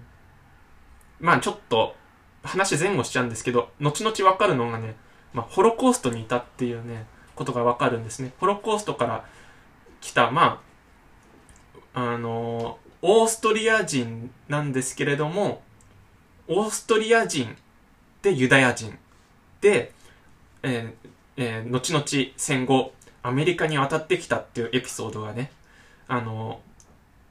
[1.19, 1.95] まあちょっと
[2.43, 4.95] 話前後しちゃうんですけど、後々わかるのがね、
[5.33, 7.05] まあ、ホロコーストにいたっていうね、
[7.37, 8.33] ことがわかるんですね。
[8.39, 9.25] ホロコーストから
[10.01, 10.61] 来た、ま
[11.93, 15.61] あ、あの、オーストリア人なんですけれども、
[16.47, 17.55] オーストリア人
[18.21, 18.97] でユダヤ人
[19.61, 19.93] で、
[20.63, 25.51] えーえー、後々戦後、アメリカに渡ってきたっていうエピソードがね、
[26.07, 26.61] あの、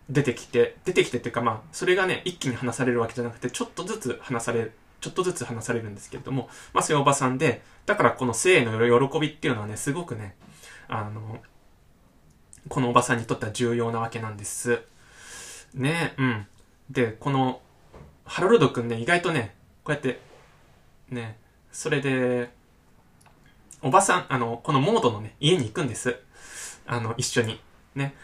[0.09, 10.37] 出てきて、出てきてっていうかまあ、それがね、一気に話されるわけじゃなくて、ちょっとずつ話される、ちょっとずつ話されるんですけれども、まあそういうおばさんで、だからこの生の喜びっていうのはね、すごくね、
[10.89, 11.39] あの、
[12.69, 14.83] このおばさんにとっては重要なわけなんです。
[15.75, 16.47] ねえうん。
[16.91, 17.61] で、この、
[18.25, 19.55] ハロルド君ね、意外とね、
[19.85, 20.21] こうやって、
[21.11, 21.39] ね、
[21.71, 22.51] それで、
[23.83, 26.19] おばさん、あの、このモードのね、家に行くんです。
[26.87, 27.61] あの、一緒に。
[27.95, 28.15] ね。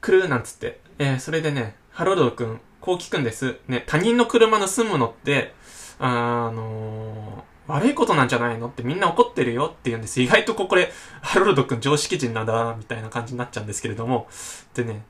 [0.00, 0.80] 来るなんつって。
[0.98, 3.56] えー、それでね、ハロルド君、こう聞くんです。
[3.68, 5.54] ね、他人の車盗むのって、
[5.98, 10.20] あの、悪いことなんじゃないのってみんな怒ってるよって言うんです。
[10.20, 14.28] 意外とここで、ハロルド君常識人なんだ、みたいな感じになっちゃうんですけれども。
[14.74, 15.04] でね、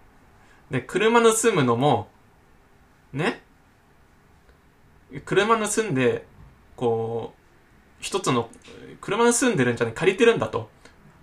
[0.70, 2.08] で、車盗むのも、
[3.12, 3.42] ね、
[5.24, 6.26] 車盗んで、
[6.76, 7.42] こう、
[8.00, 8.48] 一つの、
[9.00, 10.70] 車盗んでるんじゃない、借りてるんだと。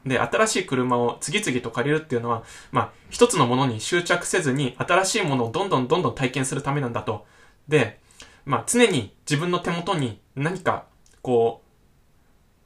[0.06, 7.26] で、新しい車を次々と借りるっていうのは、まあ、一つのものに執着せずに、新しいものをどんどんどんどん体験するためなんだと。
[7.68, 8.00] で、
[8.46, 10.86] まあ、常に自分の手元に何か、
[11.22, 11.64] こ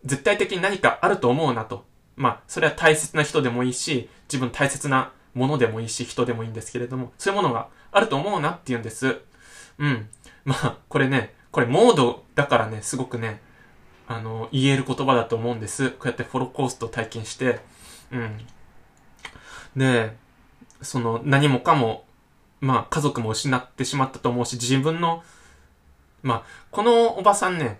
[0.04, 1.86] う、絶対的に何かあると思うなと。
[2.16, 9.22] まあ、それは大切な人でもいいし、自分大切なものでもいいし、人でもいいんですけれども、そういうものがあると思うなって言うんです。
[9.78, 10.10] うん。
[10.46, 13.42] まあ、これね、これモードだからね、すごくね、
[14.08, 15.92] あの、言える言葉だと思うんです。
[15.92, 17.60] こうやってフォロコーストを体験して、
[18.12, 18.38] うん。
[19.76, 20.16] で、
[20.82, 22.06] その、何もかも、
[22.62, 25.24] まあ、家族も失ってしまったと思うし、自分の、
[26.24, 27.80] まあ、このおばさんね、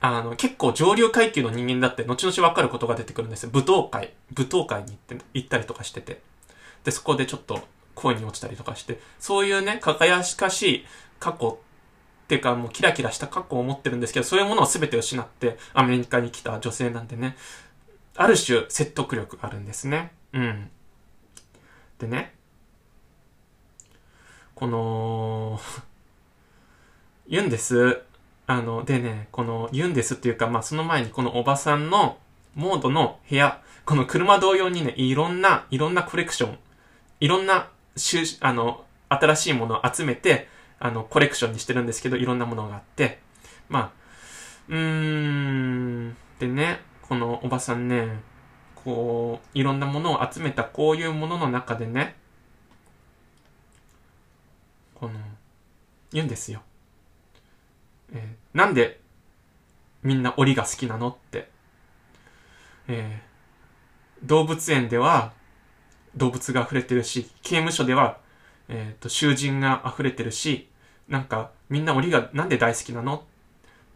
[0.00, 3.50] あの、結構上流階級の人間だって、後々わかることが出てくるんですよ。
[3.52, 6.20] 舞踏会、舞踏会に行って、行ったりとかしてて。
[6.84, 10.86] で、そこでちょっと恋に落ちたりとかして、そういうね、輝かしい
[11.18, 11.58] 過去
[12.24, 17.36] っていうかもうキラキラした過去を持ってるんですけど、そういうものを全て失ってアメリカに来た女性なんでね、
[18.16, 20.12] ある種説得力があるんですね。
[20.32, 20.70] うん。
[21.98, 22.34] でね、
[24.54, 25.60] この
[27.28, 28.02] 言うんです。
[28.46, 32.18] あの、でね、この言うんですっていうか、まあその前にこのおばさんの
[32.54, 36.58] モードの部屋、この車同様にね、いろんな、いろんなコレクション、
[37.20, 37.68] いろんな、
[38.40, 43.18] あの、新しいものを集めて、あの、コレクションにしてるんですけど、いろんなものがあって、
[43.68, 43.90] まあ、
[44.68, 48.20] うーん、でね、このおばさんね、
[48.74, 52.16] こう、いろんなものを集めたこういうものの中でね、
[54.94, 55.14] この、
[56.12, 56.62] 言うんですよ。
[58.12, 59.00] えー、なんで
[60.02, 61.48] みんな檻が好きなのって。
[62.86, 65.32] えー、動物園では
[66.16, 68.18] 動物が溢れてるし、刑務所では、
[68.68, 70.68] えっ、ー、と、囚人が溢れてるし、
[71.08, 73.24] なんか、みんな檻がなんで大好きなの？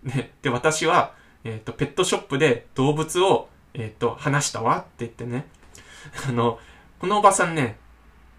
[0.03, 5.47] ね、で、私は、えっ、ー、と、ペットショップで動物を、えっ、ー、と、話したわって言ってね。
[6.29, 6.59] あの、
[6.99, 7.79] このおばさんね、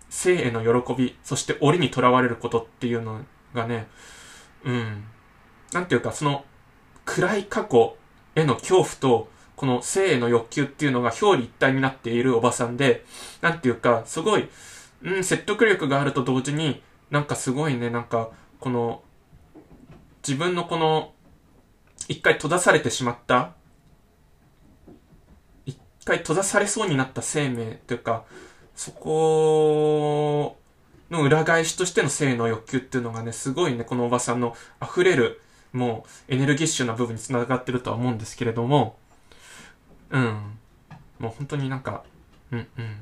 [0.10, 3.22] 生への喜び、そして檻に囚われることっていうの
[3.54, 3.88] がね、
[4.64, 5.06] うん、
[5.74, 6.46] なんていうか、その、
[7.06, 7.96] 暗い過去
[8.36, 13.04] への恐怖と、この生への欲求っていうのが表裏一体になっているおばさんで、
[13.42, 14.48] なんていうか、すごい、
[15.04, 18.30] うん、説得力があると同時に、なんかすごいね、なんか、
[18.60, 19.02] この、
[20.26, 21.14] 自分のこの、
[22.08, 23.54] 一回閉ざされてしまった、
[25.66, 28.24] 一回閉ざされそうになった生命というか、
[28.76, 30.58] そこ
[31.12, 35.42] の裏返しとしての性の欲求っていうのがね、すごいね、このおばさんの溢れる、
[35.74, 38.98] もうエネルギッシュな部分につながってるとは思うんですけれども、
[40.10, 40.58] うん。
[41.20, 42.04] もう本当になんか、
[42.52, 43.02] うんうん。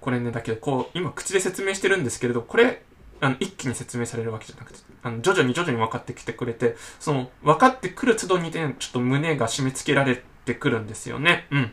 [0.00, 2.82] これね、だけど、こう、今口で説明してるんですけれど、これ、
[3.20, 11.46] あの、一気に説明されるわけじゃなくて、あの、徐々に徐々に分かってきてくれて、その、分かってくる都度にね、ちょっと胸が締め付けられてくるんですよね。
[11.50, 11.72] うん。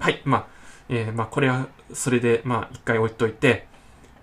[0.00, 0.46] はい、まあ、
[0.88, 3.68] えー、まあ、これは、それで、まあ、一回置いといて、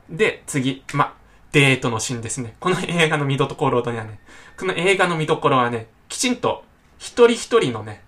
[0.10, 1.14] で、次、まあ、
[1.54, 2.56] デートのシーンですね。
[2.60, 4.20] この映画の見どころにはね、
[4.60, 6.64] この映画の見どころはね、きちんと、
[6.98, 8.02] 一人一人のね、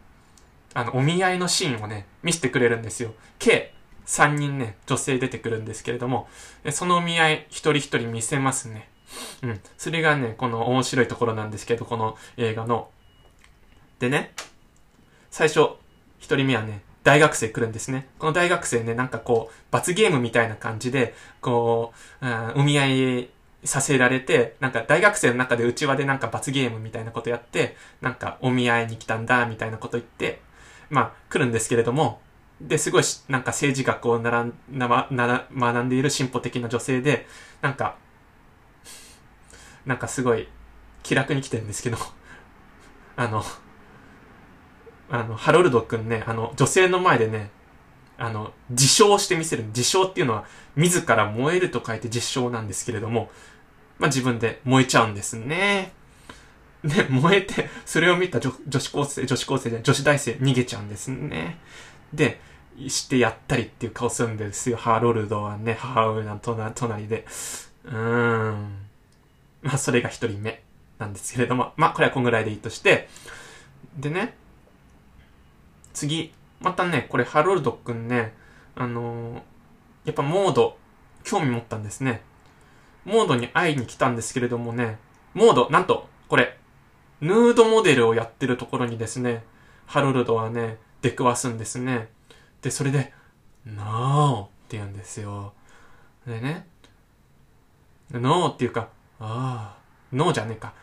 [0.74, 3.14] あの、お見合いのシーンをね、見せてくれるんですよ。
[3.38, 3.74] 計
[4.08, 6.28] 3人ね、女性出てくるんですけれども、
[6.72, 8.90] そのお見合い一人一人見せますね。
[9.44, 9.62] うん。
[9.78, 12.90] それがね、この面白いところなんですけど、この映画の。
[14.00, 14.34] でね、
[15.30, 15.70] 最初、
[16.18, 18.08] 一人目はね、大学生来るんですね。
[18.18, 23.30] この大学生ね、なんかこう、罰ゲームみたいな感じで、こう、うん、お見合い
[23.66, 30.42] させられて、なんか大学生の中で内輪でなんか罰ゲームみたいなことやって、なんかお見合いに来たんだ、みたいなこと言って、
[30.90, 32.22] まあ、来るんですけれども、
[32.62, 37.28] で、すごい、なんか政治学をならな、な、学んでいる進歩的な女性で、
[37.62, 37.98] なんか、
[39.86, 40.48] なんかすごい
[41.04, 41.98] 気楽に来てるんですけど、
[43.18, 43.44] あの、
[45.10, 47.52] あの、ハロルドくんね、あの、女性の前でね、
[48.18, 49.66] あの、自称してみせる。
[49.66, 53.30] 自称っていうのは、自ら燃えると書いて自称なんですけれども、
[54.00, 55.92] まあ、自分で燃えちゃうんですね。
[56.84, 61.58] で、燃えて、それを見た女女子高生、女子高生じゃ女子大生逃げちゃうんですね。
[62.14, 62.40] で、
[62.88, 64.78] してやったりっていう顔するんですよ。
[64.78, 67.26] ハーロルドはね、母親の隣で。
[67.86, 68.86] うーん。
[69.64, 70.62] まあ、それが一人目
[71.00, 73.10] なんですけれども、まあ、これはこんぐらいでいいとして、
[73.98, 74.36] でね、
[75.94, 78.34] 次、またね、これハーロルドくんね、
[78.76, 79.42] あのー、
[80.06, 80.78] やっぱモード、
[81.24, 82.22] 興味持ったんですね。
[83.06, 84.98] モードに会いに来たんですけれどもね、
[85.34, 86.58] モード、なんと、これ、
[87.22, 89.44] ヌードモデルをやってるところにですね、
[89.86, 92.10] ハロルドはね、出くわすんですね。
[92.62, 93.14] で、それで、
[93.66, 94.50] No!
[94.66, 95.54] って言うんですよ。
[96.26, 96.68] でね、
[98.12, 98.90] No っていうか、
[99.20, 99.78] ああ、
[100.12, 100.74] No じゃねえか。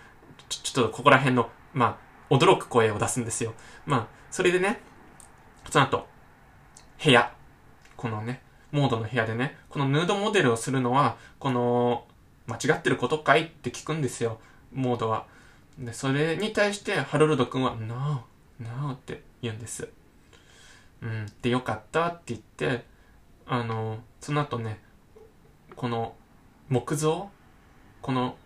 [0.49, 1.99] ちょ、ちょっとここら辺の、ま
[2.31, 3.55] あ、驚く声を出すんですよ。
[3.85, 4.81] まあ、それでね、
[5.71, 6.07] その後、
[7.03, 7.33] 部屋。
[7.97, 12.07] このね、モードの部屋でね、このヌードモデルをするのは、この、
[12.47, 13.45] 間違ってることかい？
[13.45, 14.41] って聞くんですよ、
[14.73, 15.27] モードは。
[15.79, 18.25] で、それに対してハロルド君は、No,
[18.61, 19.89] No って言うんです。
[21.01, 21.27] うん。
[21.41, 22.85] で、よかったって言って、
[23.47, 24.81] あの、その後ね、
[25.75, 26.15] この
[26.69, 27.31] 木造？
[28.01, 28.37] この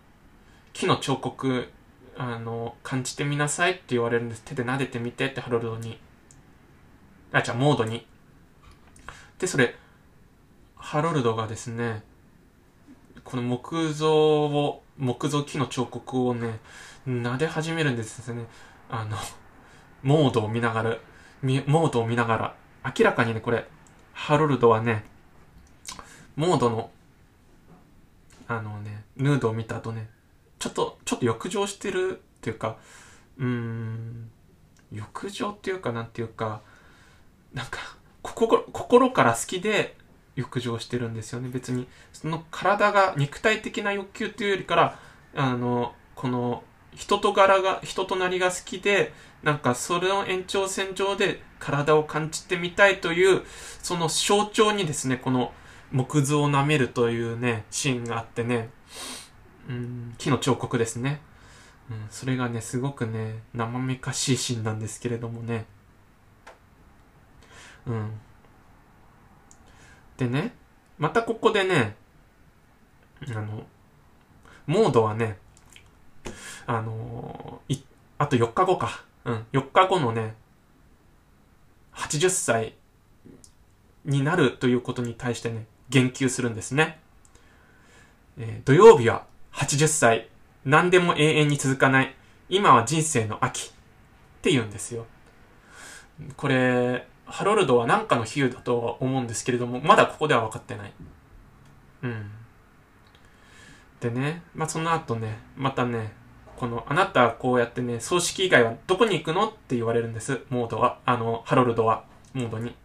[0.73, 1.69] 木の彫刻、
[2.17, 4.43] あの、感じてみなさいって言われるんです。
[4.43, 5.99] 手で撫でてみてってハロルドに。
[7.31, 8.05] あ、じゃあモードに。
[9.39, 9.75] で、それ、
[10.75, 12.03] ハロルドがですね、
[13.27, 16.59] この木造を、木造木の彫刻をね、
[17.05, 18.45] 撫で始めるんですよね。
[18.89, 19.17] あの、
[20.01, 20.97] モードを見ながら、
[21.65, 22.55] モードを見ながら、
[22.97, 23.67] 明らかにね、これ、
[24.13, 25.03] ハロルドはね、
[26.37, 26.89] モードの、
[28.47, 30.09] あのね、ヌードを見た後ね、
[30.57, 32.77] ちょっと、ちょっと欲情してるっていうか、
[33.39, 34.31] うーん、
[34.93, 36.61] 欲情っていうかなんていうか、
[37.53, 39.97] なんか、心、心から好きで
[40.37, 41.49] 欲情してるんですよね。
[41.51, 44.99] 別に、その体が肉体的な欲求っていうよりから、
[45.35, 46.63] あの、この
[46.95, 49.13] 人と柄が、人となりが好きで、
[49.43, 53.41] なんかそれの延長線上で体を感じてみたいという、
[53.81, 55.51] その象徴にですね、この
[55.91, 58.69] 木図を舐めるというね、シーンがあってね、
[59.67, 61.19] うん、木の彫刻ですね。
[61.89, 65.65] うん、それがね、すごくね、生めかしいシーンなんですけれどもね。
[67.87, 68.19] うん。
[70.17, 70.53] でね、
[70.97, 71.95] またここでね、
[73.29, 73.65] あの、
[74.65, 75.37] モードはね、
[76.65, 77.77] あのい、
[78.17, 79.03] あと4日後か。
[79.25, 80.35] うん、4日後のね、
[81.93, 82.75] 80歳
[84.05, 86.99] になるということに対してね、言及するんですね。
[88.37, 90.29] えー、土曜日は80歳、
[90.63, 92.15] 何でも永遠に続かない、
[92.49, 93.71] 今は人生の秋っ
[94.41, 95.05] て言うんですよ。
[96.37, 100.93] これ、ハロルドは何かの比喩だとは思うんですけれども、まだここでは分かってない。
[102.03, 102.31] うん。
[103.99, 106.13] でね、まあ、その後ね、またね、
[106.55, 110.99] この、あなたはこうやってね、葬式以外はどこに行くのって言われるんです、モードは。
[111.05, 112.03] あの、ハロルドは、
[112.33, 112.75] モードに。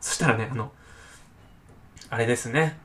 [0.00, 0.72] そしたらね、あの、
[2.10, 2.78] あれですね。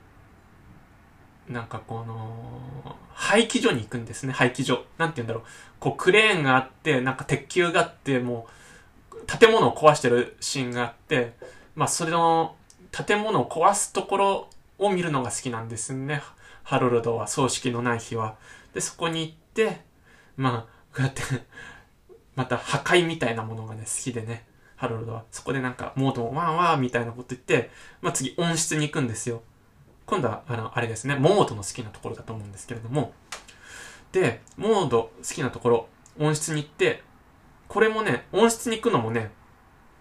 [1.48, 4.84] なんかこの、廃棄所に行くんですね、廃棄所。
[4.98, 5.42] なんて言うんだろう。
[5.80, 8.52] こう、クレーンがあって、なんか鉄球があって、もう、
[9.26, 11.34] 建物を壊してるシーンがあって、
[11.74, 12.56] まあ、それの、
[12.90, 14.48] 建物を壊すところ
[14.78, 16.22] を見るのが好きなんですね。
[16.62, 18.36] ハロルドは、葬式のない日は。
[18.74, 19.80] で、そこに行って、
[20.36, 21.22] まあ、こうやって
[22.34, 24.44] また破壊みたいなものがね、好きでね。
[24.76, 25.24] ハロルドは。
[25.30, 27.70] そこでなんか、モードをワンワーみたいなこと言って、
[28.00, 29.42] まあ次音質に行くんですよ。
[30.06, 33.12] 今度は、あの、あれですね、モードの好きなところだと思うんですけれども。
[34.10, 37.02] で、モード好きなところ、音質に行って、
[37.72, 39.30] これもね、音質に行くのもね、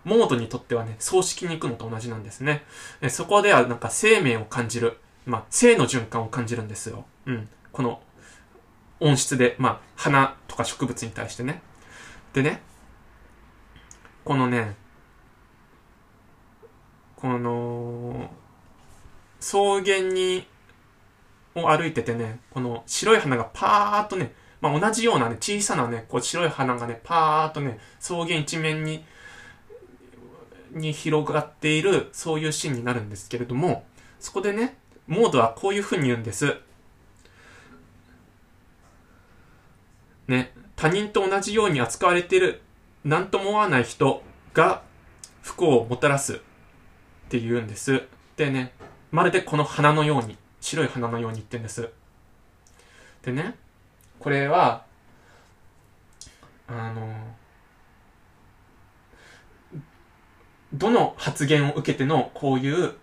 [0.04, 2.66] モードにとってはね、葬式に行くのと同じなんですね。
[3.08, 4.98] そこではなんか生命を感じる。
[5.26, 7.06] まあ、生の循環を感じるんですよ。
[7.28, 7.48] うん。
[7.72, 8.02] この
[9.00, 11.62] 音質で、まあ、花とか植物に対してね。
[12.34, 12.62] でね、
[14.26, 14.76] このね、
[17.16, 18.30] この、
[19.40, 20.46] 草原に、
[21.56, 29.04] を歩いててね、この白い花がパーっとね、まあ、同じようなね、小さなね、こう白い花がね、パーっとね、草原一面に、
[30.72, 33.86] に広がっている、そういうシーンになるんですけれども、
[34.20, 36.58] そこでね、モードはこういう風に言うんです。
[40.28, 42.62] ね、他人と同じように扱われている
[43.04, 44.84] 何とも思わない人が
[45.42, 46.38] 不幸をもたらすっ
[47.30, 48.04] て言うんです。
[48.38, 48.74] でね、
[49.12, 51.90] まるでこの花のように、白い花のように言ってんです。
[53.24, 53.56] でね、
[54.22, 54.86] これは、
[56.68, 57.12] あの、
[60.74, 62.94] どの発言を受けてのこういう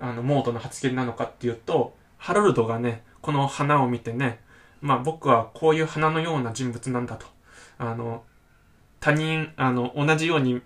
[0.00, 4.40] あのモードの発言なのかっていうと、ハロルドがね、この花を見てね、
[4.80, 7.26] まあ僕はこういう花のような人物なんだと。
[7.78, 8.24] あの、
[8.98, 10.60] 他人、あの、同じように、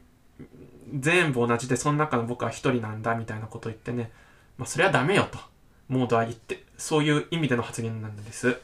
[0.98, 4.10] 全部同じで、その中の僕は一人なんだ、みたいなことを言ってね、
[4.56, 5.38] まあ、それはダメよと、
[5.88, 8.56] モードは言って、そういう意味での発言なんです。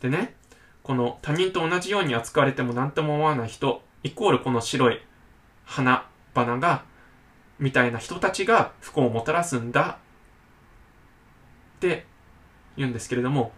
[0.00, 0.34] でね、
[0.82, 5.00] この他人と同じように扱われても何とも思わない人、イコールこの白い
[5.64, 6.84] 花々が、
[7.58, 9.98] みたいな人たちが不幸をもたらすんだ
[11.76, 12.06] って
[12.76, 13.52] 言うんですけれども、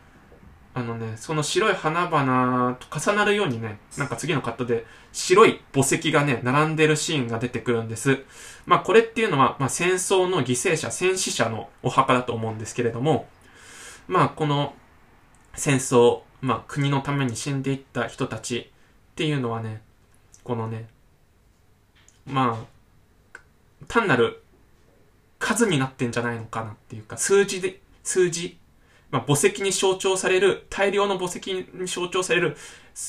[0.76, 8.24] あのね、その白い花々と重なるようにね、なんか次のカットで白い墓石がね、並んでるシーンが出てくるんです。
[8.66, 13.28] まあこれっていうのは、まあ戦争の犠牲者、戦死者のお墓だと思うんですけれども、
[14.08, 14.74] まあこの
[15.54, 18.70] 戦争、まあ国のために死んでいった人たち
[19.12, 19.80] っていうのはね、
[20.42, 20.88] このね、
[22.26, 23.38] まあ、
[23.88, 24.42] 単なる
[25.38, 28.58] 数になってんじゃないのかなっていうか、数字で、数字
[29.10, 32.56] まあ、墓石に象徴される、大量の墓石に象徴される、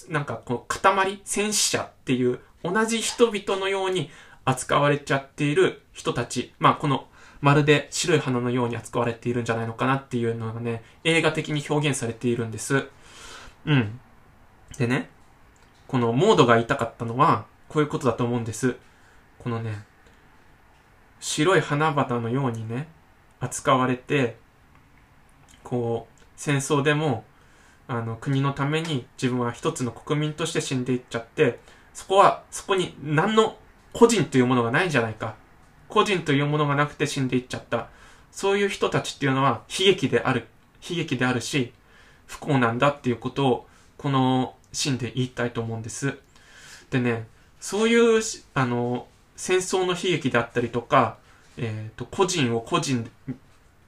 [0.07, 4.09] なんかこの塊、戦死者っていう同じ人々のように
[4.45, 6.53] 扱われちゃっている人たち。
[6.57, 7.07] まあこの
[7.41, 12.87] まるで白い花のように扱われているんじゃないのかなっていうのがね、映画的に表現されているんです。
[13.65, 13.99] うん。
[14.77, 15.09] でね、
[15.87, 18.75] このモードが言いたかったのは、こういうことだと思うんです。
[19.39, 19.83] このね、
[21.19, 22.87] 白い花々のようにね、
[23.39, 24.37] 扱われて、
[25.63, 27.23] こう、戦争でも、
[27.87, 31.59] あの、国のために自分は一つの国民として死んでいっちゃって、
[31.93, 33.57] そこは、そこに何の
[33.93, 35.35] 個人というものがないんじゃないか。
[35.87, 37.89] 個人というものがなくて死んでいっちゃった。
[38.31, 40.47] そういう人たちっていうのは悲劇である、
[40.87, 41.73] 悲劇であるし、
[42.27, 43.67] 不幸なんだっていうことを、
[43.97, 46.17] このシーンで言いたいと思うんです。
[46.89, 47.27] でね、
[47.59, 48.21] そういう、
[48.53, 51.17] あの、戦争の悲劇であったりとか、
[51.57, 53.09] えっ、ー、と、個人を個人、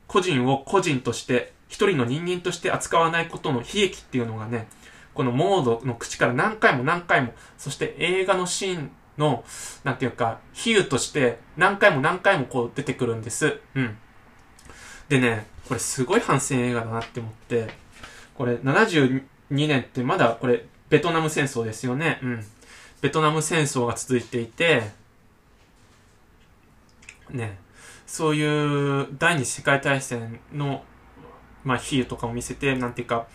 [0.07, 4.67] 個人を個人として一人の人間として扱わないことの悲劇っていうのがね、
[5.13, 9.43] このモードの口から何回も何回も、そして映画のシーンの、
[9.83, 13.59] なんていうか、比喩として何回も何回もこう出てくるんです。
[13.75, 13.97] うん。
[15.09, 17.69] でね、これすごい反戦映画だなって思って、
[18.37, 22.19] これ72年ってまだこれベトナム戦争ですよね。
[22.21, 22.45] うん。
[23.01, 24.83] ベトナム戦争が続いていて、
[27.29, 27.57] ね、
[28.05, 30.83] そういう第二次世界大戦の、
[31.63, 33.27] まあ、比喩とかを見せて、なんていうか、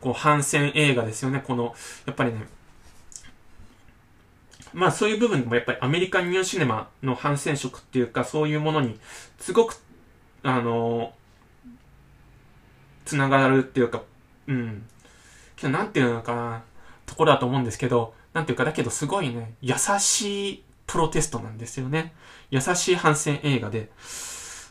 [0.00, 1.42] こう、反戦映画ですよね。
[1.46, 1.74] この、
[2.06, 2.46] やっぱりね、
[4.72, 8.98] まあそういう部分でもやっぱりアメリカンニューシネマの反戦色っていうか、そういうものに、
[9.38, 9.76] すごく、
[10.42, 11.12] あの、
[13.04, 14.02] つながるっていうか、
[14.50, 14.82] うん。
[15.56, 16.62] けど、なんていうのかな、
[17.06, 22.12] ところだと思うんですけど、なんていうか、だけどすごいね、優しいプロテストなんですよね。
[22.50, 23.90] 優しい反戦映画で、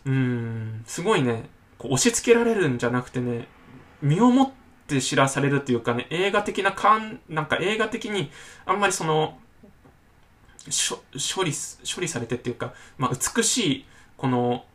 [0.06, 3.48] うーん、すごいね、こう押し付けられるんじゃなくてね、
[4.02, 4.52] 身をもっ
[4.88, 8.32] て知らされるっていうかね、映画的な感、なんか映画的に、
[8.66, 9.38] あんまりその、
[10.66, 13.86] 処理、処理されてっていうか、まあ、美しい、
[14.18, 14.66] この、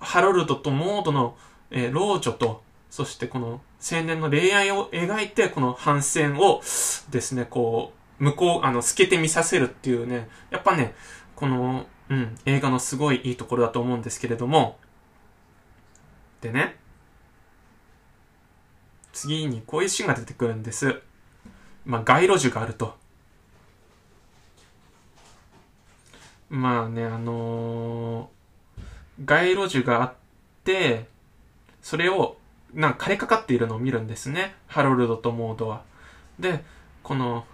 [0.00, 1.36] ハロルドとモードの、
[1.70, 6.60] えー、老女と、そしてこの青年の恋愛を描いて、この反戦を
[7.10, 10.94] ですね、こう、向こう、あの、透けて見させるっていうね、やっぱね、
[11.36, 14.78] この、うん、映画のすごいいいところだと思うんですけれども、
[16.40, 16.76] でね、
[19.12, 21.00] 次にこういうシーンが出てくるんです。
[21.84, 22.96] まあ、街路樹があると。
[26.48, 30.14] まあね、あのー、街路樹があっ
[30.64, 31.06] て、
[31.82, 32.36] それを、
[32.74, 34.54] なんか枯れかかっているのを見るんですね。
[34.66, 35.82] ハロルドとモードは。
[36.38, 36.64] で、
[37.02, 37.44] この、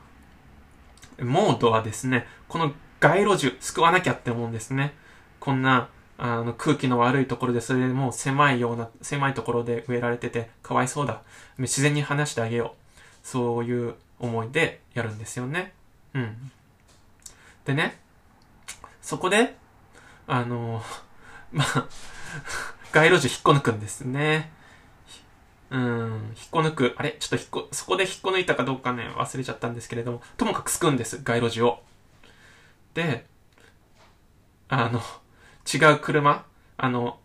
[1.21, 4.95] モードはですね、この街路樹救わなきゃって思うんですね。
[5.41, 5.89] こんな、
[6.19, 11.23] あの、空気の悪いところで、それでもう狭いような、狭いところで植えられてて、かわいそうだ。
[11.59, 13.27] 自然に話してあげよう。
[13.27, 15.73] そういう思いでやるんですよね。
[16.15, 16.51] うん。
[17.65, 17.99] でね、
[19.01, 19.57] そこで、
[20.27, 20.83] あの、
[21.53, 21.87] まあ、
[22.93, 24.53] 街路樹引っこ抜くんですね。
[25.73, 25.81] うん、
[26.37, 26.95] 引っこ抜く。
[26.99, 27.17] あれ？
[27.19, 31.81] ちょっと引っこ、そこで引っこ抜いたかどうかね、忘れちゃったんですけれども、ともかく救うんです、街路樹を。
[32.93, 33.25] で、
[34.69, 35.01] あの、
[35.73, 36.45] 違う車、
[36.77, 37.19] あの、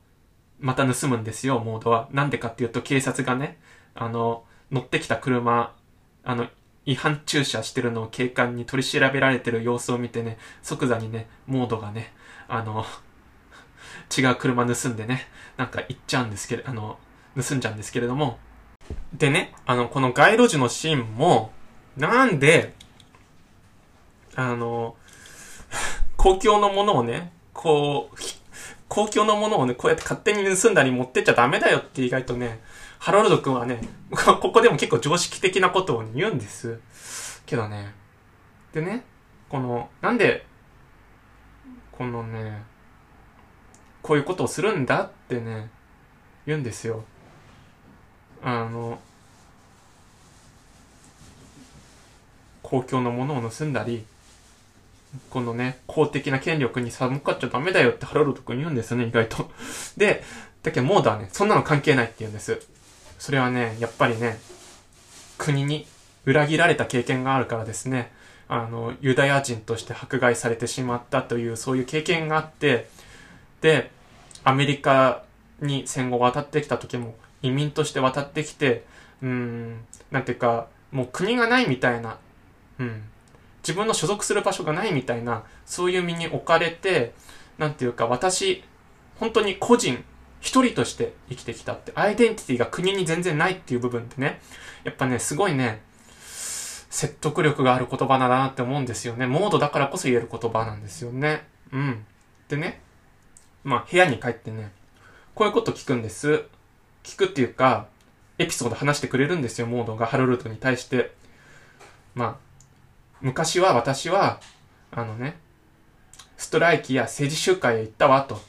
[0.62, 2.08] また盗むんですよ、モードは。
[2.14, 3.60] なんでかっていうと、警察がね、
[3.94, 5.76] あの、乗ってきた車、
[6.24, 6.48] あの、
[6.86, 12.14] 違反駐車してるのを警官に取り調べられてる様子を見てね、即座にね、モードがね、
[12.48, 12.86] あの、
[14.18, 15.28] 違う車盗んでね、
[15.58, 16.98] なんか行っちゃうんですけど、あの、
[17.42, 18.40] 盗んじゃうんですけれども、
[19.14, 21.52] でね、あの、この街路樹のシーンも、
[21.96, 22.74] なんで、
[24.36, 24.96] あの、
[26.18, 28.16] 公共のものをね、こう、
[28.88, 32.62] 公共のものをね、こうやって勝手に盗んだり持ってっちゃダメだよって意外とね、
[33.00, 36.80] ハロルド君はね、 ここでも結構常識的なことを言うんです。
[37.46, 37.94] けどね。
[38.74, 39.04] でね、
[39.50, 40.46] この、なんで、
[41.92, 42.64] このね、
[44.02, 45.70] こういうことをするんだってね、
[46.46, 47.04] 言うんですよ。
[48.44, 49.00] あの、
[52.64, 54.06] 公共のものを盗んだり、
[55.30, 59.50] このね、公的な権力に寒かっちゃダメだよってハロルド君言うんですね、意外と。
[59.98, 60.24] で、
[60.64, 62.62] だけどモードはね、そんなの関係ないって言うんです。
[63.20, 64.40] それはね、やっぱりね、
[65.38, 65.88] 国に
[66.26, 68.12] 裏切られた経験があるからですね、
[68.50, 72.90] あの、ユダヤ人として迫害されてしまったという、そういう経験があって、
[73.62, 73.92] で、
[74.44, 75.24] アメリカ
[75.62, 78.86] に戦後渡ってきた時も、移民として渡ってきて、
[79.22, 82.18] うん、なんていうか、もう国がないみたいな、
[82.80, 83.04] うん、
[83.62, 87.14] 自分の所属する場所がないみたいな、そういう身に置かれて、
[87.58, 88.64] なんていうか、私、
[89.20, 90.04] 本当に個人、
[90.40, 94.40] 一人として生きてきたって、アイデンティティが国に全然ないっていう部分ってね、
[94.84, 95.82] やっぱね、すごいね、
[96.90, 99.28] 説得力がある言葉だなって思うんですよね。
[99.28, 101.46] モードだからこそ言える言葉なんですよね。
[101.72, 102.06] うん。
[102.48, 102.82] でね、
[103.64, 104.72] まあ部屋に帰ってね、
[105.36, 106.46] こういうこと聞くんです。
[107.08, 107.88] 聞くっていうか、
[108.38, 111.14] エピソード話してくれるんですよ、モードがハロルトに対して。
[112.14, 112.36] まあ、
[113.22, 114.42] 昔は私は、
[114.92, 115.38] あのね、
[116.36, 118.42] ストライキや政治集会へ行ったわ、と。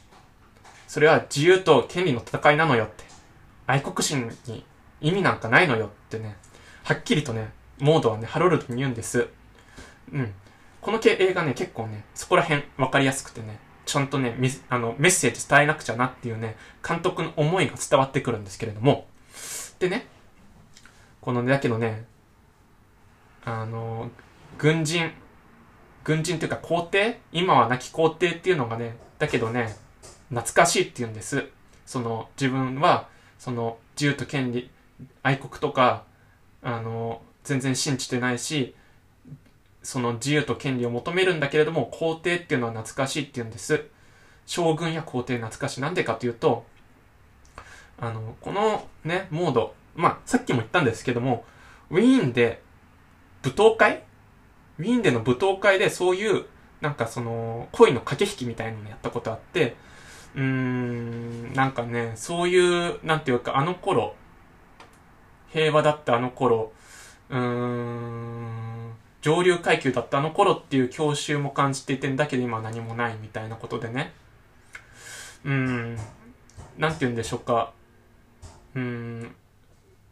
[0.89, 3.05] それは自由と権利の戦いなのよって。
[3.65, 4.65] 愛国心に
[4.99, 6.35] 意味なんかないのよってね、
[6.83, 9.29] はっきりとね、モードはね、ハロルドに言うんです。
[10.11, 10.33] うん。
[10.81, 13.59] この映画ね、結構ね、そこら辺分かりやすくてね、
[13.89, 14.37] ちゃんとね、
[14.69, 19.07] あの、メッセージ伝えなくちゃなっていうね、監督の思いが伝わってくるんですけれども、
[19.79, 20.05] でね、
[21.21, 22.05] このね、だけどね、
[23.43, 24.11] あの、
[24.59, 25.11] 軍人、
[26.03, 29.75] 軍人というか皇帝今は亡き皇帝っていうのがね、だけどね、
[30.29, 31.47] 懐かしいって言うんです。
[31.87, 33.07] その自分は
[33.39, 34.69] その自由と権利、
[35.23, 36.03] 愛国とか、
[36.61, 38.75] あの、全然信じてないし、
[39.81, 43.85] その自由と権利を求めるんだけれども、皇帝っていうのは懐かしいって言うんです。
[44.45, 45.81] 将軍や皇帝懐かしい。
[45.81, 46.65] なんでかというと、
[47.99, 51.45] あの、このね、モード、まあ、さっきも言ったんですけども、
[51.89, 52.61] ウィーンで、
[53.43, 54.03] 舞踏会？
[54.79, 56.45] ウィーンでの舞踏会でそういう、
[56.81, 59.75] なんかその、恋の駆け引きみたいなのやったことあって、
[60.35, 64.15] うーん、なんかね、そういう、なんていうか、あの頃、
[65.51, 66.71] 平和だったあの頃、
[67.29, 68.68] うーん、
[69.21, 74.13] 上流階級だったあの頃っていう郷愁も感じていてんだけど今何もないみたいなことでね。
[75.43, 75.97] うん、
[76.77, 77.73] なんて言うんでしょうか。
[78.75, 79.35] うん、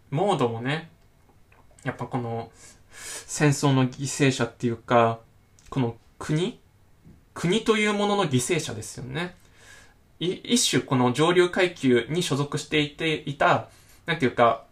[0.10, 0.90] モードもね、
[1.84, 2.52] やっぱこの、
[2.92, 5.20] 戦争の犠牲者っていうか、
[5.70, 6.60] この国？
[7.34, 9.36] 国というものの犠牲者ですよね。
[10.20, 13.70] 一種この上流階級に所属していていた、
[14.06, 14.66] なんていうか、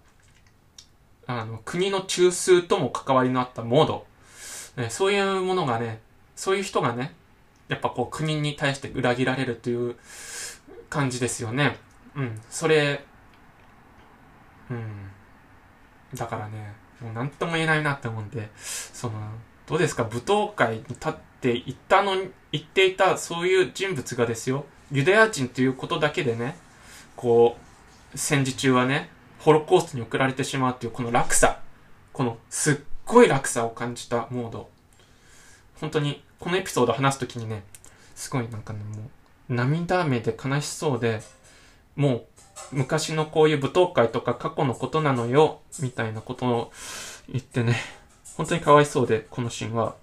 [1.27, 4.07] あの、国の中枢とも関わりのあったモード。
[4.77, 5.99] ね、そういうものがね、
[6.35, 7.13] そういう人がね、
[7.67, 9.95] やっぱこう国に対して裏切られるという
[10.89, 11.77] 感じですよね。
[12.15, 12.41] うん。
[12.49, 13.03] それ、
[14.69, 15.11] うん。
[16.13, 19.13] だからね、もう何とも言えないなって思うんで、その、
[19.67, 20.03] どうですか？
[20.03, 26.55] 舞踏会に立っていったのに、言っていたそういう人物がですよ、ユダヤ人ということだけでね、
[27.15, 27.57] こ
[28.13, 29.09] う、戦時中はね、
[29.39, 31.59] ホロコーストに送られてしまうっていうこの落差。
[32.13, 32.75] このすっ
[33.05, 34.69] ごい落差を感じたモード。
[35.79, 37.63] 本当に、このエピソード話すときにね、
[38.15, 39.09] すごいなんかね、も
[39.49, 41.21] う、涙目で悲しそうで、
[41.95, 42.25] もう、
[42.71, 46.71] 昔のこういう舞踏会とか過去のことなのよ、みたいなことを
[47.29, 47.75] 言ってね、
[48.37, 49.95] 本当にかわいそうで、このシーンは。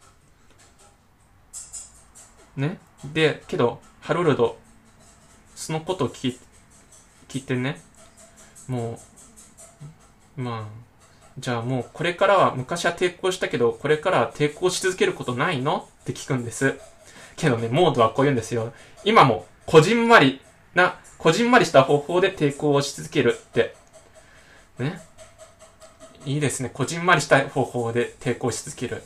[2.57, 2.79] ね？
[3.13, 4.59] で、けど、ハロルド、
[5.55, 6.39] そのことを聞
[7.29, 7.81] 聞いてね、
[8.69, 9.01] も
[10.37, 10.92] う、まあ、
[11.39, 15.89] じゃあもうこれからは、昔は抵抗したけど、これからは抵抗し続けることないの？
[16.03, 16.79] って聞くんです。
[17.37, 18.73] けどね、モードはこう言うんですよ。
[19.05, 20.41] 今も、こじんまり
[20.75, 23.75] な、こじんまりした方法で抵抗をし続けるって。
[24.79, 25.01] ね？
[26.25, 26.71] いいですね。
[26.73, 29.03] こじんまりした方法で抵抗し続ける。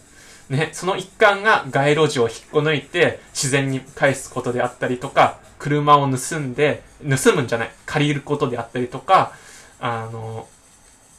[0.48, 9.32] ね、その一環が街路樹を引っこ抜いて自然に返すことであったりとか、車を盗んで、盗むんじゃない、借りることであったりとか、
[9.80, 10.46] あの、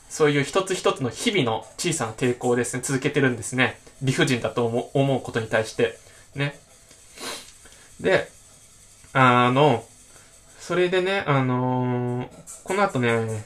[0.10, 3.80] そういう一つ一つの日々の小さな抵抗をですね、続けてるんですね。
[4.02, 5.98] 理不尽だと思うことに対して。
[6.36, 6.60] ね。
[8.00, 8.30] で、
[9.14, 9.84] あの、
[10.60, 12.28] それでね、あのー、
[12.64, 13.46] この後ね、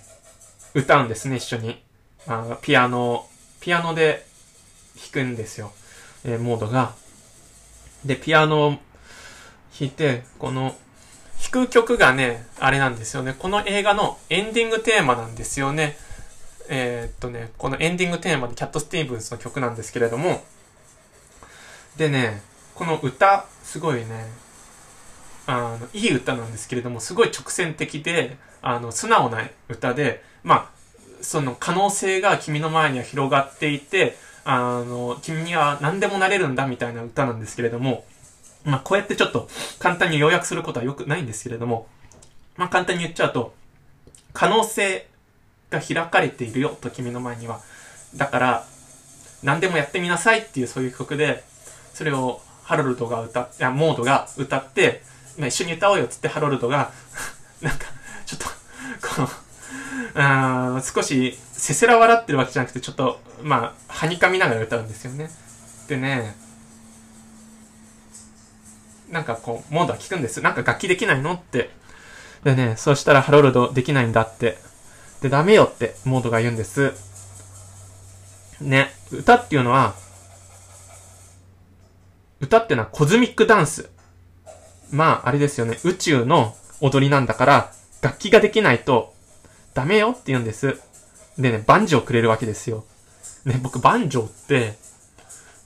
[0.74, 1.82] 歌うんですね、一緒に。
[2.28, 3.28] あピアノ、
[3.60, 4.26] ピアノで
[4.96, 5.72] 弾くんですよ。
[6.24, 6.94] えー、モードが。
[8.06, 8.80] で、ピアノを弾
[9.82, 10.76] いて、この、
[11.42, 13.36] 弾く曲がね、あれなんですよね。
[13.38, 15.98] この映画のエンディングテーマなんですよね。
[16.74, 20.42] えー、っとね、このエンディングテーマでキャット・スティーブンスの曲なんですけれども、
[21.98, 22.42] でね、
[22.76, 24.28] この歌、すごいね、
[25.48, 30.70] あの、いい歌なんですけれども、すごい直線的で、あの、素直な歌で、まあ、
[31.22, 34.16] その可能性が君の前には広がっていて、
[34.46, 38.06] あの、君には何でもなれるんだみたいな歌なんですけれども、
[38.64, 41.88] まあ、こうやってちょっと簡単に要約することはよくないんですけれども、
[42.56, 43.54] まあ、簡単に言っちゃうと、
[44.32, 45.11] 可能性
[45.72, 47.62] が開かれているよと君の前には。
[48.16, 48.66] だから、
[49.42, 51.44] 何でもやってみなさいっていうそういう曲で、
[51.94, 55.02] それをハロルドが歌って、モードが歌って、
[55.38, 56.92] まあ、一緒に歌おうよっつってハロルドが
[57.62, 57.86] なんか、
[58.26, 58.48] ちょっと
[59.16, 59.30] この
[60.16, 65.30] あ少し、せせら笑ってるわけじゃなくて、ちょっと、まあ、はにかみながら歌うんですよね。
[65.88, 66.36] でね、
[69.10, 70.42] なんかこう、モードは聞くんです。
[70.42, 71.70] なんか楽器できないのって。
[72.44, 74.58] でね、そうしたらハロルドできないんだって。
[75.22, 76.94] で、ダメよってモードが言うんです。
[78.60, 79.96] ね、歌っていうのは、
[82.40, 83.90] 歌ってのはコズミックダンス。
[84.92, 85.80] まあ、あれですよね。
[85.84, 89.14] 宇宙の踊りなんだから、楽器ができないと
[89.74, 90.80] ダメよって言うんです。
[91.38, 92.84] でね、バンジョーくれるわけですよ。
[93.46, 94.76] ね、僕バンジョーって、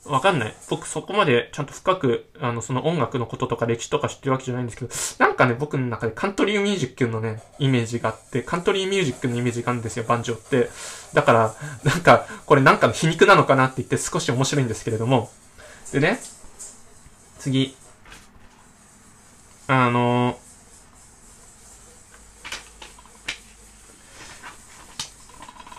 [0.06, 0.56] わかんない。
[0.70, 10.70] 僕そこまでちゃんと深く、あの、その音楽のこととか歴史とか知ってるわけじゃないんですけど、なんかね、僕の中でカントリーミュージックのね、イメージがあって、カントリーミュージックのイメージがあるんですよ、バンジョーって。
[11.14, 15.32] だから、なんか、これなんかの皮肉なのかなって言って少し面白いんですけれども。
[15.92, 16.20] でね、
[17.40, 17.76] 次。
[19.68, 20.38] あの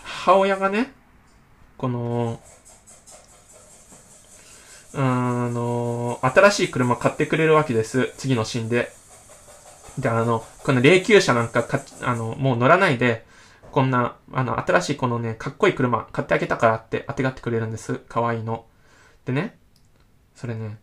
[0.03, 0.91] 母親がね、
[1.77, 2.41] この、
[4.99, 8.11] あの、新しい車買ってくれるわけです。
[8.17, 8.91] 次のシーンで。
[9.99, 13.23] で、あの、この霊柩車なんかか、あの、もう乗らないで、
[13.71, 17.95] こんな、あの、新しいこのね、かっこいい車買ってあげたからって当てがってくれるんです。
[18.09, 18.65] かわいいの。
[19.25, 19.59] でね、
[20.33, 20.79] それね、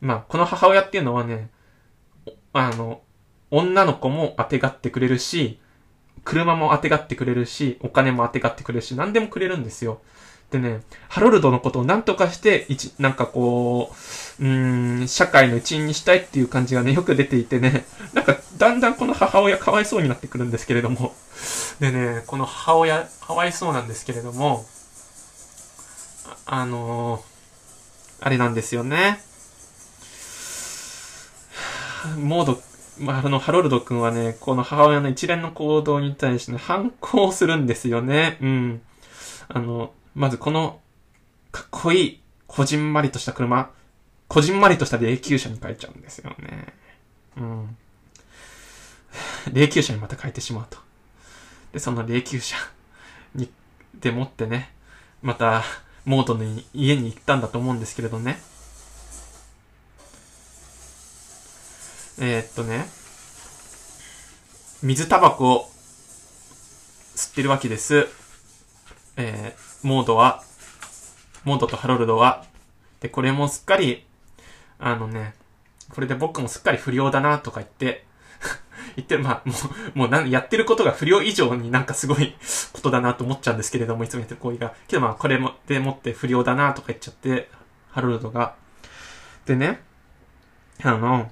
[0.00, 1.50] まあ、この母親っていうのはね、
[2.52, 3.02] あの、
[3.50, 5.58] 女の子も当てがってくれるし、
[6.22, 10.02] 車も当てがってくれるし、お金も当てがってくれるし、何でもくれるんですよ。
[10.50, 13.94] でね、ハロルドのことを何とかして、一、なんかこ
[14.40, 17.84] う、うん、社会の一員にしたいっていう感じがね、よく出ていてね、
[18.14, 21.14] なんか、だんだんこの母親かわいそうになってくるんですけれども、
[21.80, 24.64] でね、この母親、かわいそうなんですけれども、
[26.46, 27.20] あ、のー、
[28.20, 29.20] あれなんですよね。
[32.16, 32.62] モード、
[32.98, 38.38] まあ、あの、ハロルド君はね、この母親の一連の行動に対してね、反抗するんですよね。
[38.40, 38.80] うん。
[39.48, 40.80] あの、まずこの、
[41.50, 43.70] かっこいい、こじんまりとした車、
[44.28, 46.74] こじんまりとした霊柩車に変えちゃうんですよね。
[47.36, 47.76] うん。
[49.52, 50.78] 霊柩車にまた変えてしまうと。
[51.72, 52.56] で、その霊柩車
[53.34, 53.50] に、
[53.94, 54.72] でもってね、
[55.22, 55.62] また、
[56.04, 58.40] モードの家に行ったんだと思うんですけれどね。
[62.20, 62.88] えー、っとね、
[64.82, 65.70] 水タバコを
[67.14, 68.08] 吸ってるわけです。
[69.16, 70.42] えー、モードは、
[71.44, 72.44] モードとハロルドは、
[73.00, 74.04] で、これもすっかり、
[74.78, 75.34] あのね、
[75.90, 78.04] これで僕もすっかり不良だなとか言って
[78.96, 79.54] 言ってる、まあ、も
[79.94, 82.34] う、もうなん、やってることが不良以上になんかすごい
[82.72, 84.74] ことだなと思っちゃうんですけれども、いつもやってる行為が。
[84.88, 87.50] けどまあ、これも、でもって不良だなとか言っちゃって、
[87.90, 88.54] ハロルドが。
[89.46, 89.80] でね、
[90.82, 91.30] あの、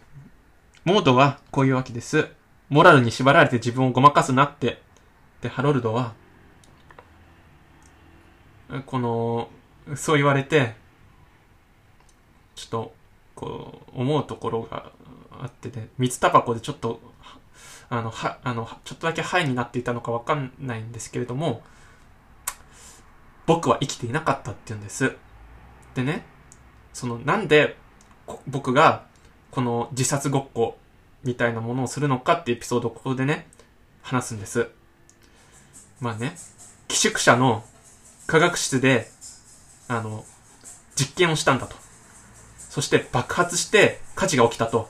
[0.84, 2.28] モードはこういうわけです。
[2.68, 4.82] モラルに縛られて自分をごまかすなって。
[5.40, 6.14] で、ハロルドは、
[8.87, 9.49] この、
[9.97, 10.75] そう言われて、
[12.55, 12.95] ちょっと、
[13.35, 14.91] こう、思うところが
[15.31, 17.01] あってね、水タバコでちょっと、
[17.89, 21.62] あの、は、あの、ちょっとだけハイになっていたのかわかんないんですけれども、
[23.47, 25.17] 僕は生きていなかったって言うんです。
[25.95, 26.25] でね、
[26.93, 27.77] その、なんで、
[28.49, 29.07] 僕が
[29.53, 30.77] この自殺ごっこ
[31.23, 33.47] みたいなものをするのかってエピソードをここでね、
[34.03, 34.69] 話すんです。
[36.01, 36.37] まあね、
[36.89, 37.64] 寄宿舎の
[38.27, 39.11] 科学室で、
[39.89, 40.24] あの、
[40.97, 41.77] 実験をしたんだと。
[42.70, 44.89] そして爆発して火事が起きたと。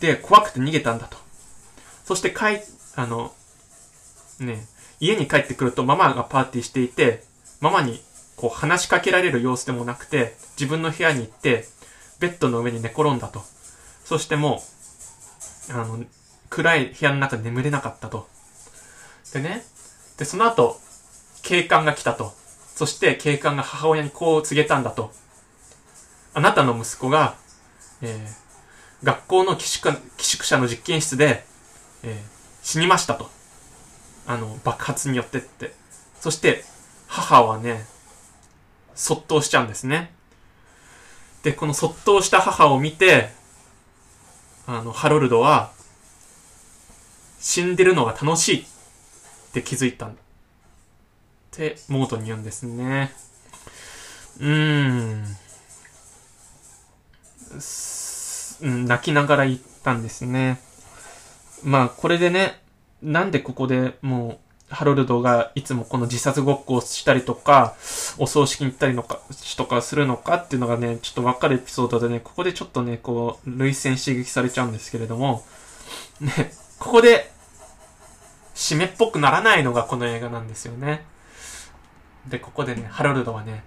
[0.00, 1.16] で、怖くて逃げたんだと。
[2.04, 2.60] そして帰、
[2.96, 3.32] あの、
[4.40, 4.66] ね、
[5.00, 7.24] 家に帰ってくるとママがパーティーしていて、
[7.60, 8.02] ママに
[8.36, 11.66] こう話しかけられる様子でもなくて、自分の部屋に行って、
[12.20, 13.42] ベッドの上に寝転んだと。
[14.04, 14.62] そしても
[15.70, 16.04] う、あの、
[16.50, 18.28] 暗い部屋の中で眠れなかったと。
[19.32, 19.64] でね、
[20.18, 20.78] で、その後、
[21.44, 22.32] 警官が来たと。
[22.74, 25.12] そして警官が母親にこう告げたんだと。
[26.32, 27.36] あなたの息子が、
[28.02, 31.44] えー、学校の寄宿寄宿舎の実験室で、
[32.02, 33.30] えー、死にましたと。
[34.26, 35.72] あの、爆発によってって。
[36.18, 36.64] そして、
[37.06, 37.86] 母はね、
[38.94, 40.12] そっとしちゃうんですね。
[41.42, 43.28] で、このそっとした母を見て、
[44.66, 45.72] あの、ハロルドは、
[47.38, 48.64] 死んでるのが楽しいっ
[49.52, 50.10] て気づいた
[51.56, 53.12] てモードに言うんですね。
[54.40, 55.24] うーん。
[58.86, 60.60] 泣きながら言ったんですね。
[61.62, 62.60] まあ、これでね、
[63.02, 64.38] なんでここでも
[64.70, 67.74] う、ハロルドがいつもこの自殺ごっこをしたりとか、
[68.18, 69.20] お葬式に行ったりのか、
[69.56, 75.44] とかするのかっていうのがね、ちょっとわかるエピソードでね、ここでちょっとね、こう、類線刺激されちゃうんですけれども、
[76.20, 77.30] ね、ここで、
[78.54, 81.04] 締めっぽくならないのがこの映画なんですよね。
[82.28, 83.62] で、ここでね、ハロルドはね、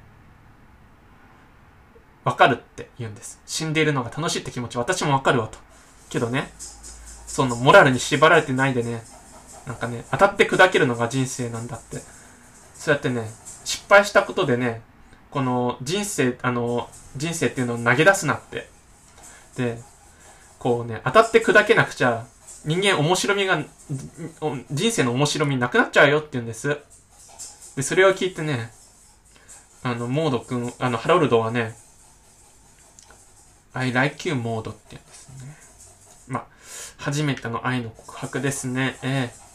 [2.23, 3.39] わかるって言うんです。
[3.45, 5.57] 死んでいるのが楽しいって気持ち、私もわかるわと。
[6.09, 9.03] けどね、そのモラルに縛られてないでね、
[9.65, 12.01] なんかね、当たって砕けるのが人生なんだって。
[12.73, 13.29] そうやってね、
[13.63, 14.81] 失敗したことでね、
[15.31, 18.69] この人生、あの、人生っていうのを投げ出すなって。
[19.55, 19.79] で、
[20.59, 22.25] こうね、当たって砕けなくちゃ、
[22.65, 23.63] 人間面白みが、
[24.71, 26.77] 人生の面白みなくなっちゃうよって言うんです。
[27.77, 28.71] で、それを聞いてね、
[29.83, 31.75] あの、モードくん、あの、ハロルドはね、
[33.71, 35.55] I like you モードって言うんですね。
[36.27, 36.45] まあ、
[36.97, 38.97] 初めての愛の告白ですね。
[39.03, 39.47] ええ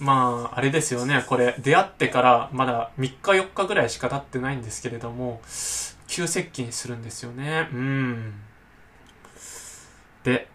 [0.00, 1.24] まあ、あれですよね。
[1.26, 5.40] これ、出会ってからまだ3日4日ぐらいしか経ってないんですけれども、
[6.08, 7.70] 急接近するんですよね。
[7.72, 8.34] うん。
[10.24, 10.46] で、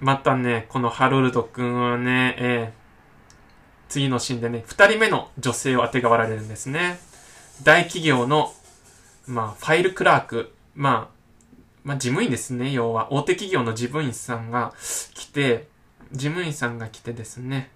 [0.00, 2.79] またね、このハロルド君はね、えー、
[3.90, 7.00] 次のシーンでね、2人目の女性を当てがわられるんですね。
[7.64, 8.54] 大企業の、
[9.26, 11.20] まあ、ファイルクラーク、まあ、
[11.82, 13.12] まあ、事務員ですね、要は。
[13.12, 14.72] 大手企業の事務員さんが
[15.14, 15.66] 来て、
[16.12, 17.70] 事務員さんが来てですね、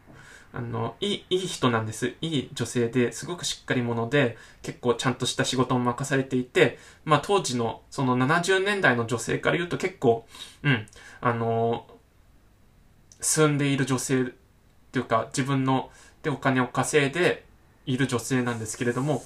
[0.52, 2.14] あの、いい、いい人なんです。
[2.20, 10.28] いい女性で、すごくしっかり者で、結構ちゃんとした仕事を任されていて、まあ当時の、その70年代の女性から言うと結構、
[10.62, 10.86] うん、
[11.20, 11.88] あの、
[13.20, 14.24] 住んでいる女性っ
[14.92, 15.90] ていうか、自分の
[16.25, 17.45] でお金を稼いで
[17.87, 19.22] いる女性なんですけれども、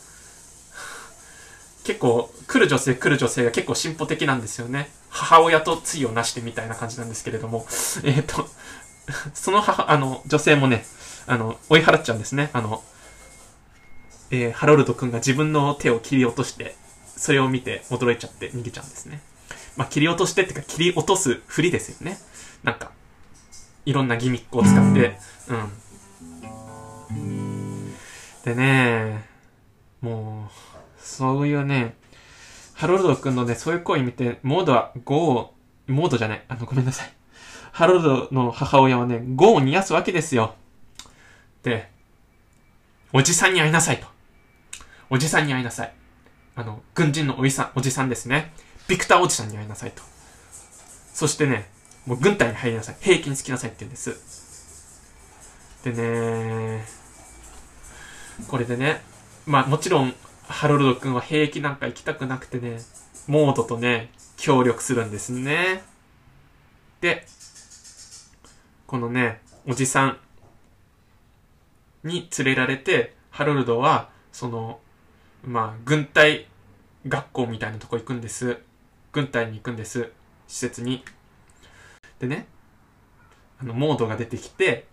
[1.84, 4.90] 結構、来る女性来る女性が結構進歩的なんですよね。
[5.08, 7.66] 母親と対をなしてみたいな感じなんですけれども、
[8.04, 8.48] えっ、ー、と、
[9.32, 10.84] その母、あの、女性もね、
[11.26, 12.50] あの、追い払っちゃうんですね。
[12.52, 12.82] あの、
[14.30, 16.76] えー、ハロルド君が自分の手を切り落として、
[17.16, 19.22] それを見て驚いちゃって逃げちゃうんですね。
[19.76, 22.18] まあ、切り落としてっていうか、切り落とすふりですよね。
[22.64, 22.90] なんか、
[23.86, 25.18] いろんなギミックを使って、
[25.48, 25.72] うん。
[28.44, 29.24] でね、
[30.00, 31.96] もう、そういうね、
[32.74, 35.54] ハロルド君のね、そういう行為見て、モードは5を、
[35.86, 37.12] モードじゃない、あの、ごめんなさい。
[37.72, 40.54] ハロルドの母親はね、5を煮やすわけですよ。
[41.62, 41.90] で、
[43.12, 44.06] おじさんに会いなさいと。
[45.10, 45.92] おじさんに会いなさい。
[46.54, 48.52] あの、軍人のおじさん、おじさんですね。
[48.86, 50.02] ビクターおじさんに会いなさいと。
[51.14, 51.70] そしてね、
[52.06, 52.96] もう軍隊に入りなさい。
[53.00, 54.38] 兵器につきなさいって言うんです。
[55.84, 56.97] でね
[58.46, 59.02] これでね、
[59.46, 60.14] まあもちろん、
[60.46, 62.78] ハロルド君は兵役なんか行きたくなくてね、
[63.26, 65.82] モードとね、協力するんですね。
[67.00, 67.26] で、
[68.86, 70.18] このね、おじさん
[72.04, 74.80] に連れられて、ハロルドは、その、
[75.44, 76.46] まあ、軍隊
[77.06, 78.58] 学校みたいなとこ行くんです。
[79.12, 80.10] 軍隊に行くんです。
[80.46, 81.04] 施設に。
[82.18, 82.46] でね、
[83.60, 84.86] あの、モードが出てきて、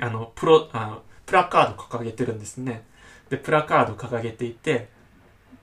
[0.00, 2.84] あの、プロ、あの、プラカード掲げてるんですね。
[3.30, 4.88] で、プラカード掲げていて、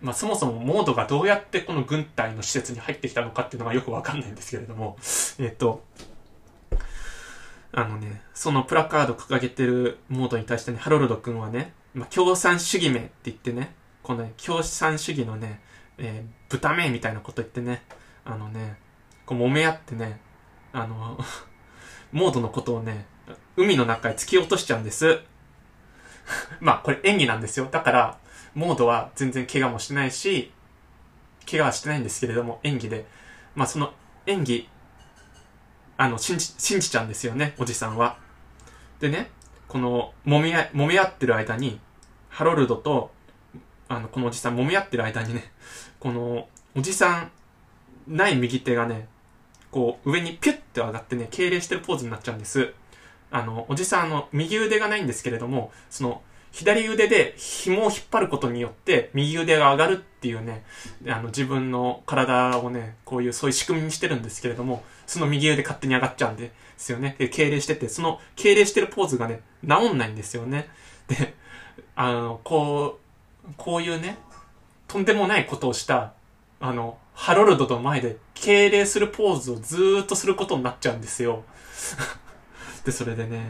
[0.01, 4.97] まあ、そもそもモードがどうやってこの軍隊の施設に入ってきたのかっていうのがよくわかんないんですけれども、
[5.37, 5.83] えっ、と、
[7.71, 15.61] あのね、そのプラカード掲げてるモードに対してね、ハロルド君はね、まあ、共産主義名って言ってね、このね、共産主義のね、
[15.97, 17.83] えー、豚名みたいなこと言ってね、
[18.25, 18.77] あのね、
[19.25, 20.19] こう揉め合ってね、
[20.73, 21.19] あの、
[22.11, 23.05] モードのことをね、
[23.55, 25.21] 海の中へ突き落としちゃうんです。
[26.59, 27.67] まあ、これ演技なんですよ。
[27.71, 28.17] だから、
[28.53, 30.51] モードは全然怪我もしてないし、
[31.49, 33.05] 怪我はしてないんですけれども、演技で。
[33.55, 33.93] まあ、その
[34.25, 34.69] 演技、
[35.97, 38.17] あの、信じ、信じちゃうんですよね、おじさんは。
[38.99, 39.31] でね、
[39.67, 41.79] この、揉め合、揉め合ってる間に、
[42.29, 43.11] ハロルドと、
[43.87, 45.51] あの、このおじさん揉め合ってる間にね、
[45.99, 47.31] この、おじさん、
[48.07, 49.07] ない右手がね、
[49.69, 52.73] こう、上にピュッて上がってね、敬礼してるポーズになっちゃうんです。
[53.31, 56.21] あの、おじさん、あの、右腕がないんですけれども、その、
[56.51, 60.63] 左腕で紐を引っ張ることによって、右腕が上がるっていうね、
[61.07, 67.15] あの、自分の体をね、こういう、そういう仕組みにしてるんですけれども、その右腕勝手に上がっちゃうんですよね。
[67.17, 70.67] で、敬礼してて、その敬礼してるポーズがね、治んないんですよね。
[71.07, 71.33] で、
[71.95, 72.99] あの、こ
[73.47, 74.17] う、こういうね、
[74.87, 76.13] とんでもないことをした、
[76.59, 81.43] あの、ハロルドの前で敬礼するポーズをずーっとすることになっちゃうんですよ。
[82.85, 83.45] で、それでね、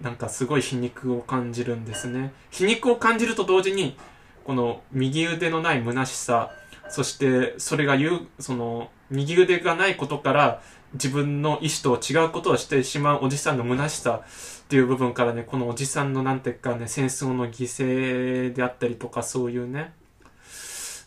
[0.00, 2.32] なんかすごい皮肉を感じるんですね。
[2.50, 3.96] 皮肉を感じると同時に、
[4.44, 6.50] この右腕のない虚しさ、
[6.88, 10.62] そしてそれが言う、その右腕がないことから
[10.94, 19.92] 自分の意思と違うことをしてしまうおじさんの虚しさっていう部分からね、このおじさんのなんていうかね、戦争の犠牲であったりとかそういうね、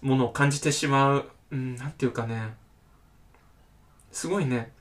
[0.01, 2.53] ものを感じてしまう、うん、なんていうかね、
[4.11, 4.71] すごいね、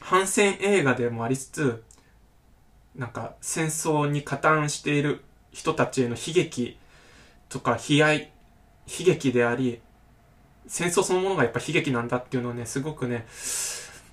[0.00, 1.84] 反戦映画でもありつつ、
[2.94, 6.78] なんか戦争に加担している人たちへの悲劇
[7.48, 8.32] とか悲哀、
[8.86, 9.80] 悲劇であり、
[10.66, 13.26] 戦争そのものがやっぱ悲劇なんだっていうのをね、すごくね、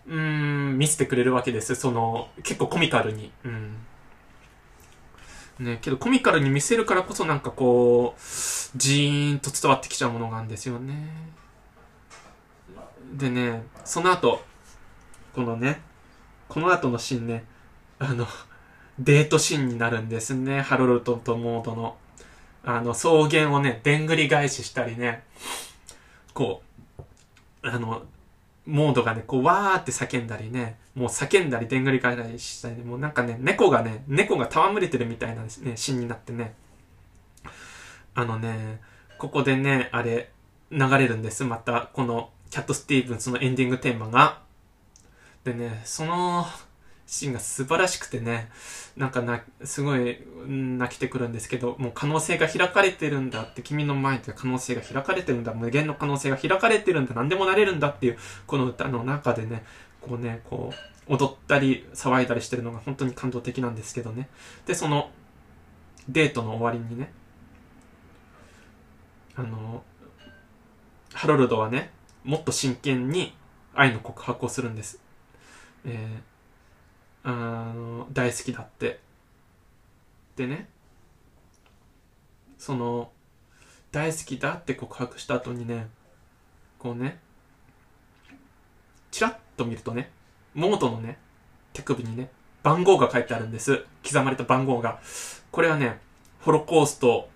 [0.07, 1.75] うん、見せてくれるわけです。
[1.75, 3.32] その、結構コミカルに。
[3.45, 3.75] うん。
[5.59, 8.21] ね、けどコミカルに見せるからこそなんかこう、
[8.77, 11.09] ジーンと伝わってきちゃうものがあるんですよね。
[13.13, 14.41] でね、その後、
[15.34, 15.82] このね、
[16.47, 17.45] この後のシーンね、
[17.99, 18.27] あの、
[18.99, 20.61] デートシーンになるんですね。
[20.61, 21.97] ハロルトとモードの。
[22.63, 25.23] あの、草原をね、でんぐり返ししたりね、
[26.34, 26.61] こ
[27.63, 28.03] う、あの、
[28.65, 36.53] モードがね、こう、わーって叫んだりね、もう叫んだり、でんぐり返したり、もうなんかね、猫がね、猫が戯れてるみたいなね、シーンになってね、
[38.13, 38.82] あのね、
[39.17, 40.32] ここでね、あれ、
[40.71, 41.43] 流れるんです。
[41.43, 44.41] また、この、キャット・スティーブンスのエンディングテーマが。
[45.49, 46.45] でね、その、
[47.07, 48.49] シーンが素晴らしくてね、
[48.95, 59.63] なんかな、すごい泣きてくるんですけど、もう可能性が開かれてるんだって、君の前で可能性が開かれてるんだ、無限の可能性が開かれてるんだ、何でもなれるんだっていう、この歌の中でね、
[60.01, 60.71] こうね、こ
[61.07, 64.29] う、踊ったり、騒いだりしてるのが本当に感動的なんですけどね。
[64.67, 65.09] で、その、
[66.07, 67.11] デートの終わりにね、
[69.35, 69.83] あの、
[71.13, 71.89] ハロルドはね、
[72.23, 73.33] もっと真剣に
[73.73, 75.09] 愛の告白をするんです。
[75.86, 78.99] えー、あの大好きだって
[80.36, 80.67] でね
[82.57, 83.09] その
[83.91, 85.88] 大好きだって告白した後にね、
[86.77, 87.19] こうね、
[89.09, 90.11] チラッと見るとね、
[90.53, 91.17] モードのね、
[91.73, 92.30] 手首にね、
[92.61, 93.86] 番号が書いてあるんです。
[94.07, 94.99] 刻まれた番号が。
[95.51, 95.99] これはね、
[96.41, 97.30] ホロコースト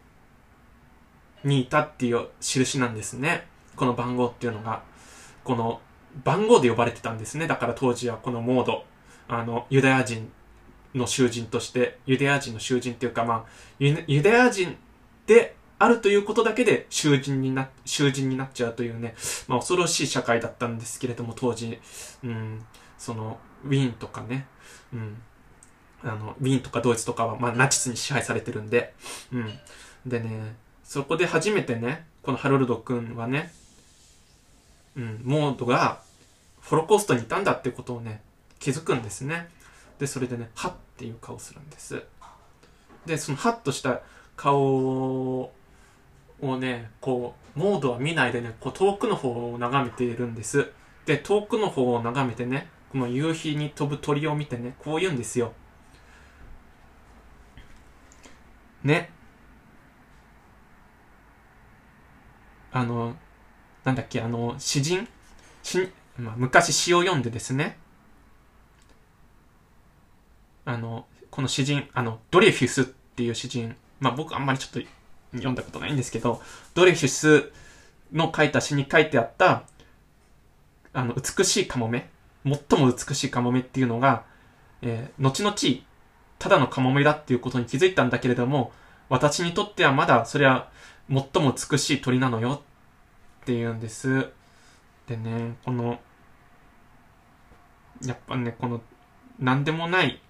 [1.44, 3.48] にいたっていう印なんですね。
[3.76, 4.84] この番号っていうのが。
[5.44, 5.82] この
[6.24, 7.48] 番号で呼ばれてたんですね。
[7.48, 8.86] だから当時はこのモード。
[9.28, 10.32] あの、ユダヤ人
[10.94, 13.50] の囚人として、ユダヤ人の囚人っていうかまあ、
[13.80, 14.78] ユダヤ人
[15.26, 19.16] であるということだけで囚人にな、囚人になっちゃうというね、
[19.48, 21.80] まあ恐ろしい社会だったんですけれども、当時、
[22.24, 22.66] うん、
[22.98, 24.46] その、ウィーンとかね、
[24.94, 25.18] うん、
[26.04, 28.94] あの、ウィーンとかドイツとかは、まあナチスに支配されてるんで、
[29.32, 29.60] うん。
[30.06, 33.52] でね、そこで初めてね、このハロルド君はね、
[34.96, 36.02] うん、モードが、
[36.62, 38.22] ホロコーストにいたんだってことをね、
[38.60, 39.50] 気づくんですね。
[40.00, 42.04] で、それでね、はっていう顔するんです。
[43.06, 44.02] で、そのハッとした
[44.36, 45.52] 顔を
[46.42, 50.72] ね、こう、モードは見ないでね、こう遠くの方を眺めているんです。
[51.06, 55.54] で、遠くの方を眺めてね、この夕日に飛ぶ鳥を見てね、こう言うんですよ。
[58.84, 59.12] ね。
[62.72, 63.16] あの、
[63.84, 65.08] なんだっけ、あの、詩人？
[65.64, 67.78] し、まあ、昔詩を読んでですね、
[70.66, 74.90] あの、この詩人、あの、ドレフィスっていう詩人、まあ僕あんまりちょっと
[75.34, 76.42] 読んだことないんですけど、
[76.74, 77.52] ドレフィス
[78.12, 79.64] の書いた詩に書いてあった、
[80.94, 82.10] あの、美しいカモメ、
[82.46, 84.26] 最も美しいカモメっていうのが、
[84.82, 85.56] えー、後々、
[86.40, 88.72] ただのカモメだっていうことに気づいたんだけれども、
[89.10, 90.70] 私にとってはまだそれは
[91.10, 92.62] 最も美しい鳥なのよ
[93.44, 94.30] って言うんです。
[95.06, 96.00] でね、この、
[98.06, 98.82] やっぱね、この、
[99.38, 100.22] なんでもない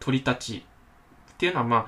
[0.00, 0.58] 鳥たち
[1.32, 1.86] っていうのはまあ、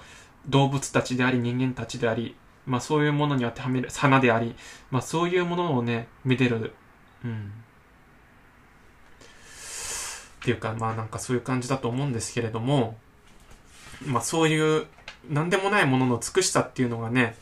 [0.49, 4.57] 動物たちであり人間たちであり、まあそういうものに当てはめる、花であり、
[4.91, 6.73] まあそういうものをね、めでる。
[7.23, 7.53] うん。
[10.41, 12.97] っていうか、まあなんかそういう感じだと思うんですけれども、
[14.07, 14.87] まあそういう、
[15.29, 17.37] なんでもないものの美しさっていうのがね、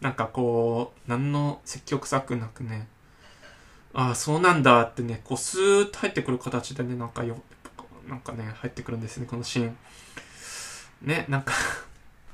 [0.00, 2.86] なんかこう、何の積極臭くなくね、
[3.94, 7.38] ああ、そうなんだってね、こうスーッと入ってくる形でね、なんかよ、
[8.06, 9.76] なんかね、入ってくるんですね、このシーン。
[11.02, 11.52] ね、なんか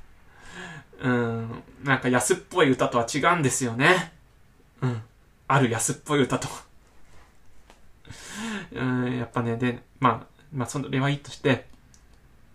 [1.00, 4.12] うん、なんか安っぽい歌とは違うんですよね。
[4.80, 5.02] うん。
[5.48, 6.48] ある安っぽい歌と
[8.72, 11.66] うん、やっぱね、で、まあ、まあ、それはいいとして、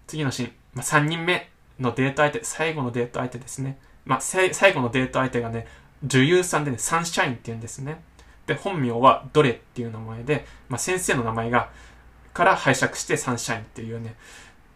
[0.08, 1.50] 次のシーン、まあ、3人目
[1.80, 3.80] のデート相手、最後のデート相手ですね。
[4.06, 5.68] まあ、最後のデート相手がね、
[6.04, 8.02] 女優さんでね、サンシャインって言うんですね。
[8.48, 11.70] で、本名はドレっていう名前で、まあ、先生の名前が、
[12.34, 14.16] から拝借してサンシャインっていうね、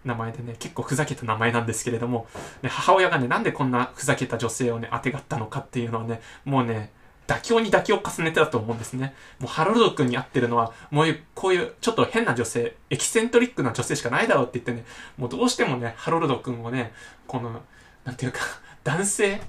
[0.06, 2.28] 名前でね、結構ふざけた名前なんですけれども、
[2.62, 6.92] ね、母親がね、なんでこんなふざけた女性をね、当てがったのかっていうのはね、もうね、
[7.26, 9.16] 妥協に妥協を重ねてたと思うんですね。
[9.40, 14.86] もうハロルド君に会ってるのは、もうこういうちょっと変な女性、エキセントリックな女性しかないだろうって言ってね、
[15.18, 16.92] もうどうしてもね、ハロルド君をね、
[17.28, 17.62] この、
[18.04, 18.40] なんていうか、
[18.84, 19.42] 男性、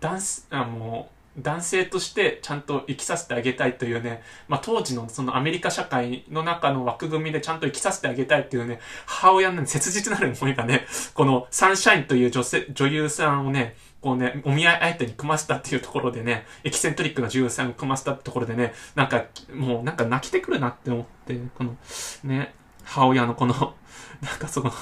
[0.00, 0.20] 男、
[0.50, 21.76] あ、もう、男性としてちゃんと生きさせてあげたいというね、まあ、当時のそのアメリカ社会の中の枠組みでちゃんと生きさせてあげたいっていうね、母親の、切実なる思いがね、このサンシャインという女性、女優さんをね、こうね、お見合い相手に組ませたっていうところでね、エキセントリックな女優さんを組ませたってところでね、なんか、もうなんか泣きてくるなって思って、この、
[22.24, 22.54] ね、
[22.84, 23.74] 母親のこの、
[24.22, 24.72] なんかその、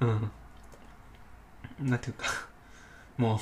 [0.00, 0.30] うん、
[1.80, 2.26] なんていうか、
[3.16, 3.40] も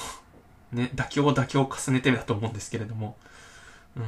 [0.73, 3.17] う、ね、妥協妥協を重ねてだと思うんですけれども。
[3.97, 4.05] うん。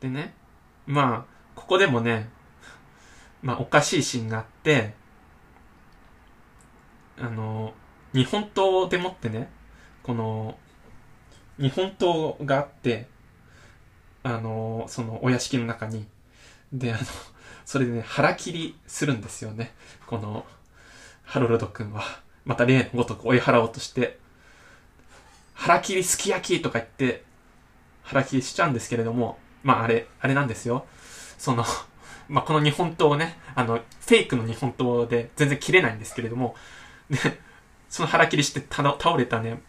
[0.00, 0.34] でね、
[0.86, 2.28] まあ、ここでもね、
[3.42, 4.94] まあ、おかしいシーンがあって、
[7.20, 7.74] あの、
[8.14, 9.50] 日本刀でもってね、
[10.02, 10.58] この、
[11.58, 13.08] 日本刀があって、
[14.22, 16.06] あの、そのお屋敷の中に、
[16.72, 17.02] で、あの、
[17.64, 19.74] それでね、腹切りするんですよね。
[20.06, 20.46] この、
[21.24, 22.02] ハロルド君は。
[22.48, 24.18] また例のごとく追い払おうとして、
[25.52, 27.22] 腹切りすき焼きとか言って、
[28.02, 30.86] 腹切りしちゃうんですけれども、まああれ、あれなんですよ。
[31.36, 31.62] その、
[32.26, 36.56] まあこの日本刀をね、あの、フェイクの日本刀で全然切れないんですけれども、
[37.10, 37.18] で、
[37.90, 39.60] その腹切りして倒れたね、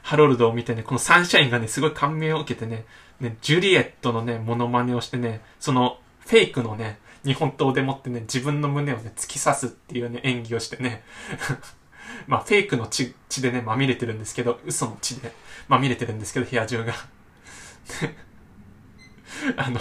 [0.00, 2.86] ハロルドを見てね、このサンシャインがね、すごい感銘を受けてね、
[3.20, 11.04] ね、ジュリエットのね、モノマネをしてね、その、フェイクのね、日本刀でもってね、自分の胸をね、突き刺すっていうね、演技をしてね
[12.26, 15.32] まあ、フェイクの血血でね、まみれてるんですけど、嘘の血で
[15.68, 16.94] まみれてるんですけど、部屋中が
[19.56, 19.80] あの、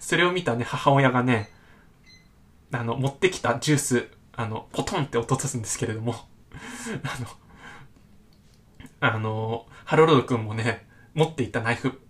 [0.00, 1.50] それを見たね、母親がね、
[2.72, 6.14] あの、持ってきたジュース、あの、ポトンって落とすんですけれども
[7.02, 7.26] あの、
[9.00, 12.00] あの、ハロルド君もね、持っていたナイフ、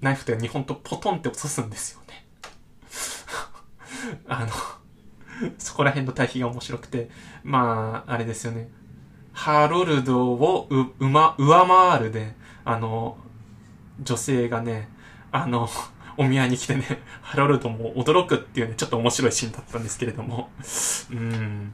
[0.00, 2.26] ナイフで日本とポトンって落とすんですよね。
[4.28, 4.52] あの、
[5.58, 7.10] そこら辺の対比が面白くて、
[7.42, 8.70] まあ、あれですよね。
[9.32, 12.34] ハロルドをう、うま、上回るで、
[12.64, 13.16] あの、
[14.02, 14.88] 女性がね、
[15.30, 15.68] あの、
[16.16, 16.84] お見合いに来てね、
[17.22, 20.50] ハロルドも驚くっていうね、ちょっと面白いシーンだったんですけれども。
[21.12, 21.72] うん。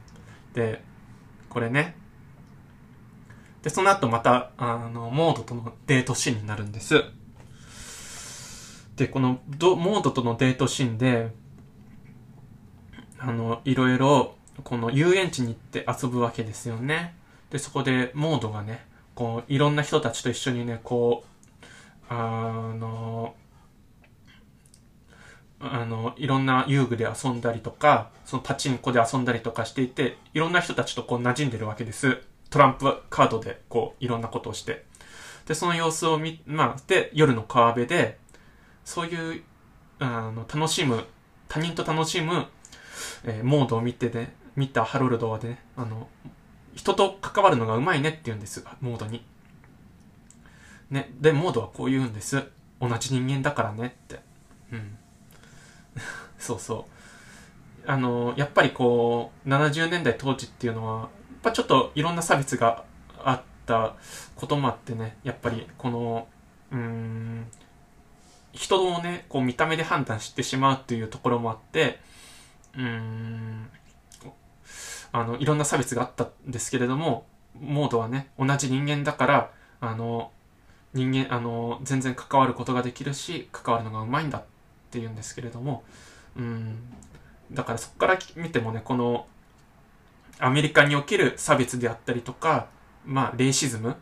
[0.53, 0.83] で、
[1.49, 1.95] これね。
[3.63, 7.03] で、その後また、あの、モードとのデートシーンになるんです。
[8.95, 11.33] で、このモードとのデートシーンで、
[13.19, 17.15] あの、いろいろ、この遊園地に行って遊ぶわけですよね。
[17.49, 21.65] で、そこでモードがね、こう、いろんな人たちと一緒にね、こう、
[22.09, 23.35] あの、
[25.59, 32.19] あの、いろんな遊具で遊んだりとか、そのパチンコで遊んだりとかしていて、いろんな人たちとこう馴染んでるわけです。
[32.49, 34.85] トランプカードでこう、いろんなことをして。
[35.47, 38.17] で、その様子を見、まあ、で、夜の川辺で、
[38.83, 39.43] そういう、
[39.99, 41.05] あの、楽しむ、
[41.47, 42.47] 他人と楽しむ、
[43.23, 46.07] えー、モードを見てね、見たハロルドはね、あの、
[46.75, 49.25] 人と関わるのがうまいねって言うんです、モードに。
[50.89, 52.43] ね、で、モードはこう言うんです。
[52.79, 54.19] 同じ人間だからねって。
[54.71, 54.97] うん。
[56.37, 56.87] そうそ
[57.85, 57.89] う。
[57.89, 61.09] あの、やっぱりこう、70年代当時っていうのは、やっ
[61.43, 62.83] ぱちょっといろんな差別が
[63.23, 63.95] あった
[64.35, 66.27] こともあってね、やっぱりこの、
[66.71, 67.47] うーん、
[68.53, 71.99] 人をね、こう見た目で判断してしまうっていうところもあって、
[72.77, 73.69] うん、
[75.11, 77.25] あの、いろんな差別があったんですけれども、
[77.59, 80.31] モードはね、同じ人間だから、あの、
[80.93, 84.41] 人間、あの、全然関わることができるし、関わるのがうまいんだっ
[84.91, 85.83] て言うんですけれども、
[86.37, 86.77] うん、
[87.51, 89.27] だからそこから見てもね、この、
[90.39, 92.67] アメリカにおける差別であったりとか、
[93.05, 93.95] まあ、レイシズム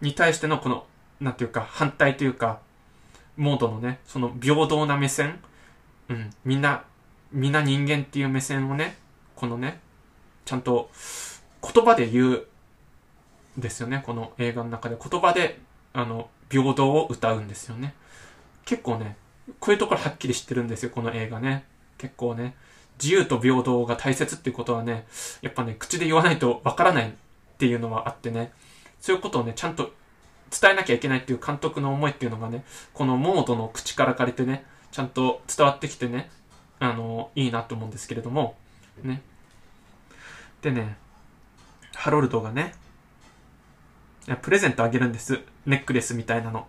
[0.00, 0.86] に対してのこの、
[1.20, 2.60] なんていうか、反対というか、
[3.36, 5.40] モードのね、その平等な目線、
[6.08, 6.84] うん、みんな、
[7.32, 8.96] みんな人間っていう目線をね、
[9.36, 9.80] このね、
[10.44, 10.90] ちゃんと
[11.62, 12.46] 言葉で言う
[13.56, 14.96] ですよね、この映画の中で。
[14.96, 15.60] 言葉で、
[15.92, 17.94] あの、平等を歌うんですよね。
[18.64, 19.16] 結構ね、
[19.60, 21.64] こういうところはっきり知ってるんですよ、この映画ね。
[21.98, 22.54] 結構ね、
[23.02, 25.06] 自由と平等が大切っていうことはね、
[25.40, 27.12] やっぱね、口で言わないとわからないっ
[27.58, 28.52] ていうのはあってね、
[29.00, 29.92] そういうことをね、ちゃんと
[30.50, 32.64] 伝えなきゃいけないっていう監督の思いっていうのがね、
[32.94, 36.30] このモードの口から借りてね、ちゃんと伝わってきてね、
[36.82, 38.56] あの、いいなと思うんですけれども、
[39.04, 39.22] ね。
[40.62, 40.96] でね、
[41.94, 42.74] ハロルドがね、
[44.42, 45.40] プレゼントあげるんです。
[45.64, 46.66] ネックレスみたいなの。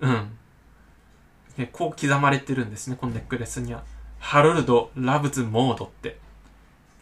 [0.00, 0.38] うん。
[1.58, 3.84] ね、こう刻まれてるんですね、このネックレスには。
[4.18, 6.18] ハロルド・ラブズ・モードって。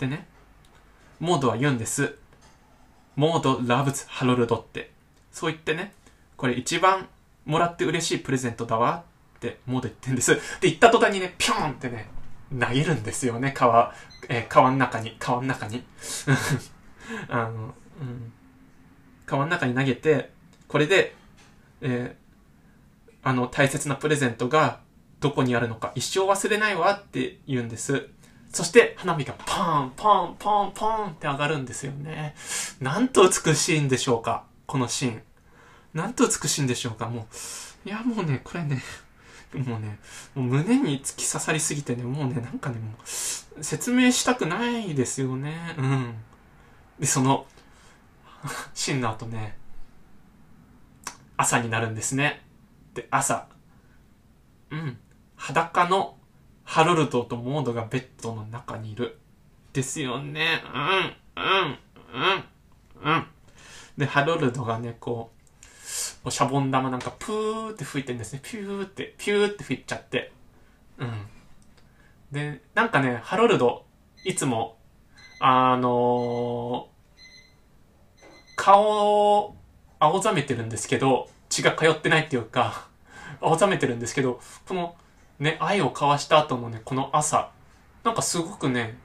[0.00, 0.26] でね、
[1.20, 2.16] モードは言うんです。
[3.14, 4.90] モード・ラブズ・ハロルドって。
[5.30, 5.92] そう言ってね、
[6.36, 7.08] これ一番
[7.44, 9.04] もらって嬉しいプレゼントだわ
[9.36, 10.34] ってモード言ってんです。
[10.34, 12.15] で、言った途端にね、ピョンってね、
[12.50, 13.94] 投げるんですよね、川、
[14.28, 15.84] えー、川の中に、川の中に。
[17.28, 18.32] あの、うん。
[19.26, 20.32] 川の中に投げて、
[20.68, 21.14] これで、
[21.80, 24.80] えー、あの大切なプレゼントが
[25.20, 28.08] どこにあるのか一生忘れないわって言うんです。
[28.52, 32.34] そして花火がパン、パン、パン、パンって上がるんですよね。
[32.80, 35.22] なんと美しいんでしょうかこのシーン。
[35.92, 37.26] なんと美しいんでしょうかも
[37.84, 38.82] う、いやもうね、これね、
[39.56, 39.98] もうね、
[40.34, 45.74] もう胸に突き刺さりすぎてね、もうね、なんかね、もう、説明したくないですよね。
[45.78, 46.14] うん。
[47.00, 47.46] で、その、
[48.74, 49.56] シーンの後ね、
[51.36, 52.42] 朝になるんですね。
[52.90, 53.46] って朝、
[54.70, 54.98] うん、
[55.36, 56.16] 裸の
[56.64, 59.18] ハロルドとモードがベッドの中にいる。
[59.72, 60.62] ですよね。
[61.36, 61.78] うん、うん、
[63.04, 63.26] うん、うん。
[63.98, 65.35] で、ハロルドがね、こう、
[66.30, 68.40] シャボン玉なんかプーって吹いてんですね。
[68.42, 70.32] ピューって、ピューって吹いちゃって。
[70.98, 71.26] うん。
[72.32, 73.84] で、なんかね、ハロルド、
[74.24, 74.76] いつも、
[75.40, 78.22] あのー、
[78.56, 79.56] 顔を
[79.98, 82.88] 青ざめてるんですけど、血が通ってないっていうか、
[83.40, 84.96] 青ざめてるんですけど、この
[85.38, 87.50] ね、愛を交わした後のね、この朝、
[88.04, 88.98] なんかすごくね、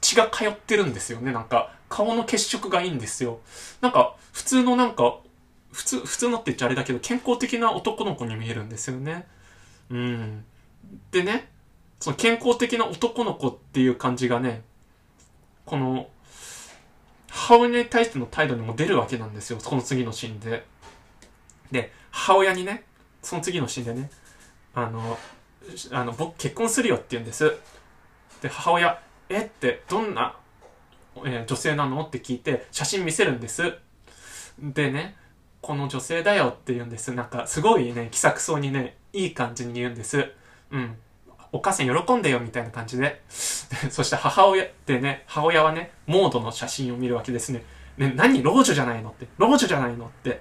[0.00, 1.32] 血が通ってるんですよね。
[1.32, 3.40] なんか、顔の血色がいいんですよ。
[3.82, 5.18] なんか、普通のなんか、
[5.72, 9.26] 普通、普通のって言っちゃあれだけど、健康的な男の子に見えるんですよね。
[9.90, 10.44] うん。
[11.10, 11.50] でね、
[12.00, 14.62] その健康的な男の子っていう感じがね、
[15.66, 16.08] この、
[17.28, 19.58] 母親に対しての態度にも出るわけなんですよ。
[19.62, 20.64] この次のシーンで。
[21.70, 22.84] で、母親にね、
[23.22, 24.10] その次のシーンでね、
[24.74, 25.18] あの、
[25.90, 27.54] あの、僕結婚するよって言うんです。
[28.40, 28.98] で、母親、
[29.28, 30.36] えって、どんな
[31.24, 32.02] えー、女性なの？
[32.02, 33.74] って聞いて、写真見せるんです。
[34.58, 35.16] でね、
[35.60, 37.12] この女性だよって言うんです。
[37.12, 40.30] なんか、すごいね、気さくそうにね、いい感じに言うんです。
[40.70, 40.96] うん。
[41.52, 43.22] お母さん喜んでよみたいな感じで。
[43.28, 47.62] そして母親ってね、母親はね、モードの写真を見るわけですね。
[47.98, 48.42] ね、何？
[48.42, 49.28] 老女じゃないのって。
[49.36, 50.40] 老女じゃないのって。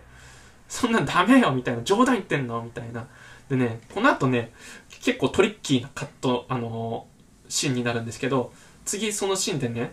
[0.69, 1.83] そんなんダメよみたいな。
[1.83, 3.07] 冗談言ってんのみたいな。
[3.49, 4.53] でね、この後ね、
[5.01, 8.53] 結構トリッキーなカット、あのー、シーンになるんですけど、
[8.85, 9.91] 次そのシーンでね、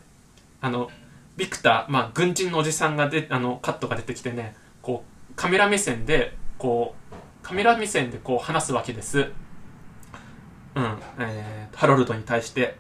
[0.61, 0.91] あの、
[1.37, 9.31] ビクター、まあ、軍人のおじさんがで、あの、カットが出てきてね、こう、カメラ目線で、こう、カメラ目線でこう話すわけです。
[10.75, 12.77] うん、えー、ハロルドに対して、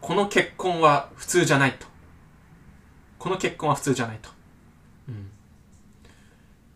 [0.00, 1.86] この結婚は普通じゃないと。
[3.18, 4.30] この結婚は普通じゃないと。
[5.08, 5.30] うん。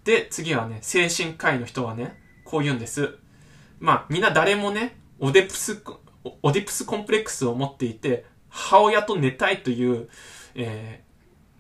[0.05, 3.17] で、次はね、精神科医の人はね、こう言うんです。
[3.79, 5.83] まあ、みんな誰もね、オデプス、
[6.43, 10.09] オディプスコンプレックスを持っていて、母親と寝たいという、
[10.55, 11.01] え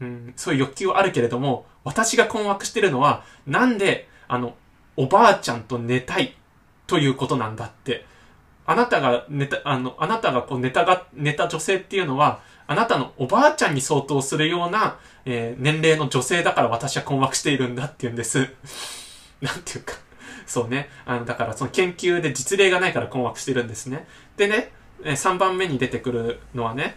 [0.01, 4.55] ー、うん、そういう欲求はあるけれども、私が困惑してるのは、なんで、あの、
[4.97, 6.37] おばあちゃんと寝たい
[6.87, 8.05] ということなんだって。
[8.65, 18.51] あなたが寝た、あの、あなたがこう寝たが、寝た女性っていうのは、あなたのおばあちゃんに相当するような、えー、年齢の女性だから私は困惑しているんだって言うんです。
[19.41, 19.95] なんていうか
[20.47, 20.91] そうね。
[21.07, 24.07] あの、だからその研究で実例がないから困惑してるんですね。
[24.37, 24.73] でね、
[25.05, 26.97] 3番目に出てくるのはね、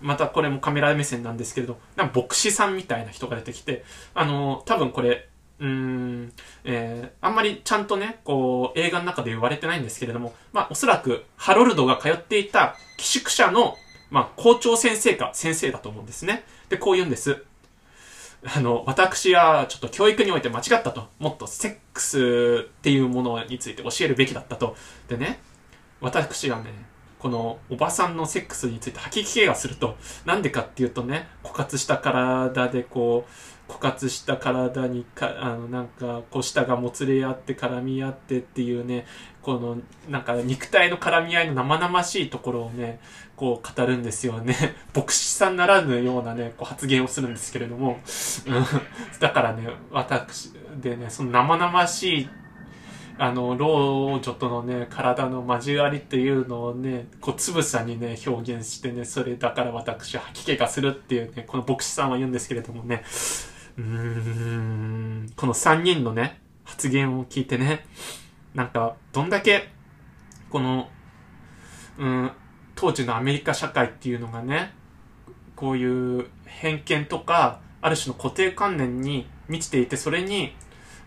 [0.00, 3.84] またこれもカメラ目線なんですけれど、なんか牧師さんみたいな人が出てきて、
[4.14, 5.28] あの、多分これ、
[5.60, 6.32] うーん、
[6.64, 13.76] えー、あんまりちゃんとね、こう、映画の中で言われてないんですけれども、まあ、おそらく、ハロルドが通っていた寄宿舎の、
[14.10, 16.44] まあ、校長先生か先生だと思うんですね。
[16.68, 17.44] で、こう言うんです。
[18.44, 21.08] あの、私はちょっと教育において間違ったと。
[21.20, 24.76] もっとセックスっていうものについて教えるべきだったと。
[25.08, 25.40] でね、
[26.00, 26.91] 私はね、
[27.22, 29.96] このおばさんのセックスについて吐き気がすると。
[30.24, 33.26] なんでかっていうとね、枯渇した体でこ
[33.68, 39.06] う、枯渇した体にか、あの、なんか、こう、舌がもつれ合って絡み合ってっていうね、
[39.40, 39.78] この、
[40.10, 42.98] なんか、肉体の絡み合いの生々しいところをね、
[43.36, 44.56] こう、語るんですよね。
[44.92, 48.00] 牧師さんならぬようなね、こう、発言をするんですけれども、
[48.46, 48.64] うん
[49.20, 52.28] だからね、私、でね、その生々しい
[53.18, 63.04] あの、老女とのね、体の交わりっていうのをね、こう、つぶさにね、表現してね、それだから私吐き気がするっていうね、この牧師さんは言うんですけれどもね、
[63.76, 67.84] うーん、この3人のね、発言を聞いてね、
[68.54, 69.68] なんか、どんだけ、
[70.50, 70.88] この、
[71.98, 72.30] うん、
[72.74, 74.74] 当時のアメリカ社会っていうのがね、
[75.56, 80.54] こういう偏見とか、ある種の固定観念に満ちていて、それに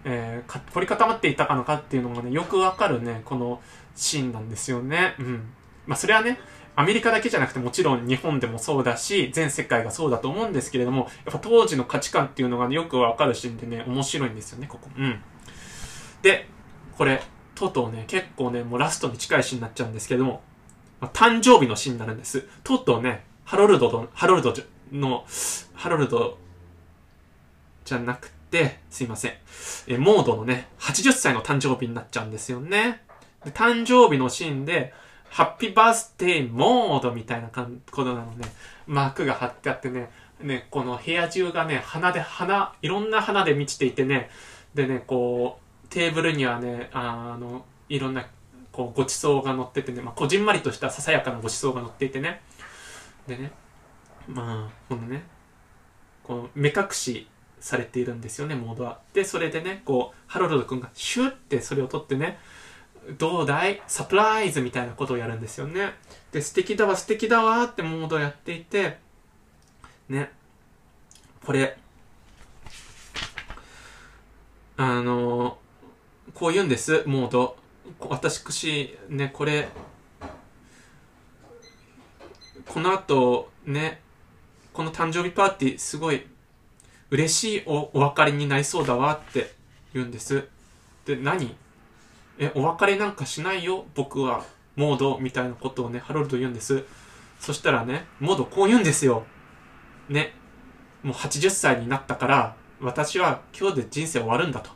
[0.06, 3.60] えー、凝り固まっていたかのかっていうのがね、よくわかるね、この
[3.96, 5.16] シーンなんですよね。
[5.20, 5.50] うん。
[5.88, 6.40] まあ、それはね、
[6.76, 14.90] アメリカだけじゃなくてもちろん日本でもそうだし、全世界がそうだと思うんですけれども、やっぱ当時の価値観っていうのがね、よくわかるシーンでね、面白いんですよね、ここ。
[14.96, 15.22] うん。
[16.22, 16.48] で、
[16.98, 17.22] これ、
[17.56, 20.42] とうとうね、結構ね、もうラストに近いシーンになっちゃうんですけども、
[21.00, 22.48] まあ、誕生日のシーンになるんです。
[22.64, 24.54] とうとうね、ハロルドと、ハロルド
[24.92, 25.26] の、
[25.74, 26.38] ハロルド
[27.86, 29.34] じゃなくて、すいません。
[29.88, 33.02] えモードのね、80歳の誕生日になっちゃうんですよね。
[33.44, 34.94] で誕生日のシーンで、
[35.30, 37.62] ハッピーバースデーモードみたいなこ
[38.04, 38.46] となのね、
[38.88, 40.10] マークが貼ってあってね、
[40.40, 44.30] ね、この部屋中がね、花で、花、いろんな花で満ちていてね、
[44.74, 48.26] でね、こう、テーブルにはね、あの、いろんな、
[48.72, 52.42] こう、ごちそうが乗っててね、まあ、こじんまりとしたささやかなごちそうが乗っていてね、
[53.28, 53.52] でね、
[54.30, 55.24] まあ、このね、
[56.24, 57.28] こう、目隠し
[57.60, 59.00] されているんですよね、モードは。
[59.14, 62.40] で、それでね、こう、ハロルド君がシュッてそれを取ってね、
[63.18, 63.82] どうだい？
[63.88, 65.94] サプライズみたいなことをやるんですよね。
[66.32, 68.98] で、素敵だわ、素敵だわってモードをやっていて、
[70.10, 70.32] ね、
[71.46, 71.78] これ、
[74.78, 75.58] あの
[76.34, 77.58] こう言うんです、モード。
[78.00, 79.70] 私くし、ね、これ、
[82.68, 84.02] この後、ね、
[84.74, 86.26] この誕生日パーティー、すごい
[87.16, 89.54] 嬉しいおお別れになりそうだわって
[89.94, 90.50] 言うんです。
[91.06, 91.56] で、何？
[92.38, 94.44] え、お別れなんかしないよ、僕は。
[94.76, 96.84] モードみたいなことをね、ハロルド言うんです。
[97.40, 99.24] そしたらね、モードこう言うんですよ。
[100.10, 100.34] ね。
[101.04, 104.70] もう80歳になったから、私は今日で人生終わるんだと。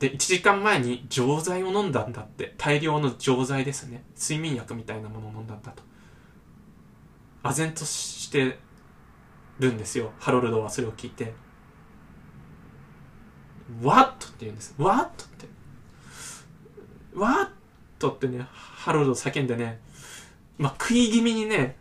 [0.00, 2.54] で、1時間前に錠剤を飲んだんだって。
[2.58, 4.02] 大量の錠剤ですね。
[4.20, 5.84] 睡眠薬みたいなものを飲んだんだと。
[7.44, 8.58] 唖然として
[9.60, 10.10] るんですよ。
[10.18, 11.32] ハロルドはそれを聞いて。
[13.82, 14.26] What?
[14.26, 14.74] って言うんです。
[14.78, 15.24] What?
[15.24, 15.46] って。
[17.14, 17.52] What?
[18.08, 19.78] ってね、ハロルド叫んでね、
[20.58, 21.76] まあ、食い気味にね、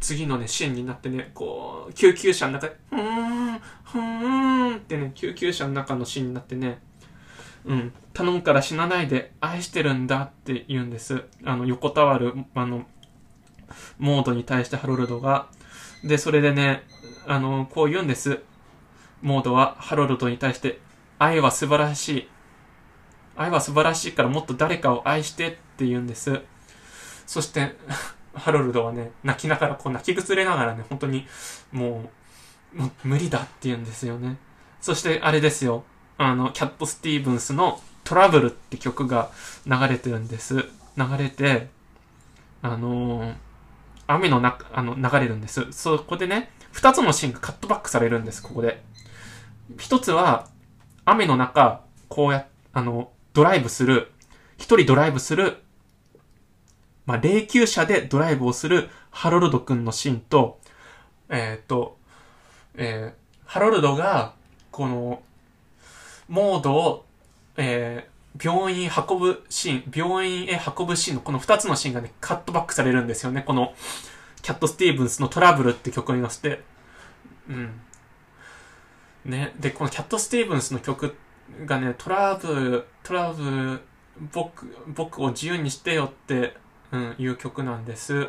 [0.00, 6.80] 次のね、シーンになってね、こう、救急車の中で、ふーん、ふーんってね、救急車の中のシーンになってね、
[7.64, 11.24] うん、頼むから死なないで愛してるんだって言うんです。
[11.44, 12.86] あの、横たわる、あの、
[13.98, 15.48] モードに対してハロルドが。
[16.04, 16.84] で、それでね、
[17.26, 18.40] あの、こう言うんです。
[19.20, 20.80] モードはハロルドに対して、
[21.18, 22.28] 愛は素晴らしい。
[23.36, 26.40] 愛は素晴らしいからもっと誰かを愛してって言うんです。
[27.26, 27.76] そして
[28.34, 31.26] ハロルドはね、泣きながら、こう泣き崩れながらね、本当に、
[31.72, 32.10] も
[32.74, 34.36] う、もう無理だって言うんですよね。
[34.80, 35.84] そしてあれですよ。
[36.18, 39.30] あの、キャット・スティーブンスのトラブルって曲が
[39.66, 40.64] 流れてるんです。
[40.96, 41.68] 流れて、
[42.62, 43.34] あのー、
[44.06, 45.70] 雨の中、あの、流れるんです。
[45.72, 48.82] そこでね、二つのシーンがカットバックされるんです、ここで。
[49.78, 50.48] 一つは、
[51.10, 54.12] 雨の中、こうや、あの、ドライブする、
[54.58, 55.56] 一人ドライブする、
[57.06, 60.60] まあ、霊柩車でドライブをするハロルド君のシーンと、
[61.30, 61.96] えっ、ー、と、
[62.74, 64.34] えー、ハロルドが、
[64.70, 65.22] この、
[66.28, 67.06] モードを、
[67.56, 73.42] えー、病院運ぶシーン、病院へ運ぶシーンのこの二つのシーンがね、カットバックされるんですよね。
[73.42, 73.72] この、
[74.42, 76.62] キャット・スティーブンスのトラブルって曲に乗せて。
[77.48, 77.80] うん。
[79.28, 79.54] ね。
[79.58, 81.14] で、このキャット・スティーブンスの曲
[81.64, 83.80] がね、トラブル、トラブル、
[84.32, 86.56] 僕、僕を自由にしてよって、
[86.90, 88.28] うん、いう曲なんです。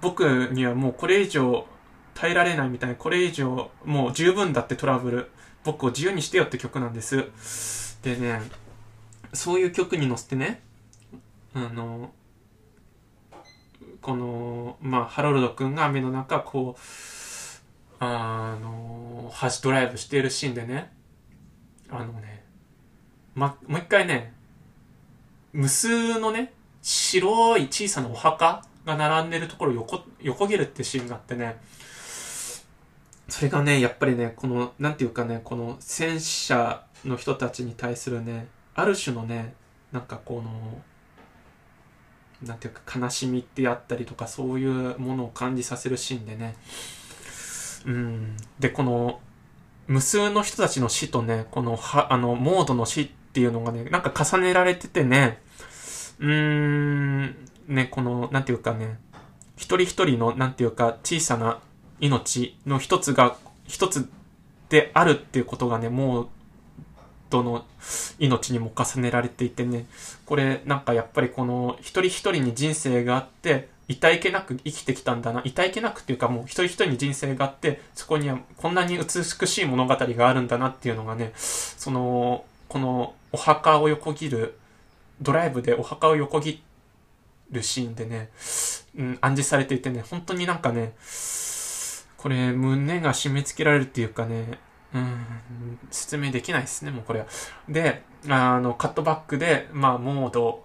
[0.00, 0.22] 僕
[0.52, 1.66] にはもうこれ以上
[2.14, 5.30] 耐えられないみたいな、これ以上もう十分だってトラブル。
[5.62, 7.98] 僕を自由にしてよって曲なんです。
[8.02, 8.40] でね、
[9.34, 10.62] そういう曲に乗せてね、
[11.54, 12.12] あの、
[14.00, 16.80] この、まあ、ハロルド君が雨の中、こう、
[18.00, 20.90] あの、橋ドライブしているシーンでね、
[21.90, 22.42] あのね、
[23.34, 24.32] ま、もう一回ね、
[25.52, 31.58] 無数のね、白い小さなお墓が並んでるところを横、横切るってシーンがあってね、
[33.28, 39.52] それがね、やっぱりね、この、なんていうかね、この戦死者の人たちに対するね、ある種のね、
[39.92, 40.80] なんかこの、
[42.42, 46.56] なんていうか悲しみってあったりとか、そういうものを感じさせるシーンでね、
[47.86, 48.36] うん。
[48.58, 49.20] で、この、
[49.86, 55.40] 無数の人たちの死とね、この、は、あの、モードの死っていうのがね、なんか重ねられててね、
[56.18, 57.36] うーん、
[57.68, 58.98] ね、この、なんていうかね、
[59.56, 61.60] 一人一人の、なんていうか、小さな
[62.00, 63.36] 命の一つが、
[63.66, 64.08] 一つ
[64.68, 66.28] であるっていうことがね、もう、
[67.30, 67.64] どの
[68.18, 69.86] 命にも重ねられていてね、
[70.26, 75.42] これなんかやっぱりこの一人一人に人生があって、痛いけなく生きてきたんだな。
[75.44, 84.58] 痛いけなくっていうかもう一人一人に人生があって、そこにはこんなに美しい物語があるんだなっていうのがね、その、このお墓を横切る、
[85.20, 86.62] ドライブでお墓を横切
[87.50, 88.30] るシーンでね、
[88.96, 90.92] うん、暗示されていてね、本当になんかね、
[92.16, 94.60] これ、胸が締め付けられるっていうかね、
[94.94, 97.26] うん、説明できないですね、もうこれは。
[97.68, 100.64] で、あの、カットバックで、まあ、モード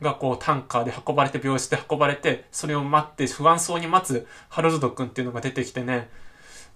[0.00, 6.08] がこう、タンカーで運ばれて、病室で運ばれて、それを待って、不安そうに待つハロルド君っていうのが出てきてね、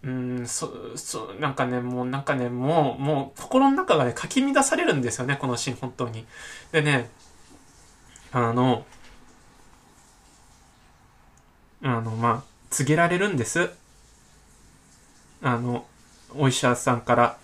[0.03, 6.25] うん、そ、そ、なんかね、もうなんかね、もう、もう、心の中がね、かき乱されるんですよね、このシーン、本当に。
[6.71, 7.11] でね、
[8.33, 8.85] あの、
[11.83, 13.71] あの、まあ、告げられるんです。
[15.43, 15.87] あの、
[16.37, 17.39] お医者さんから、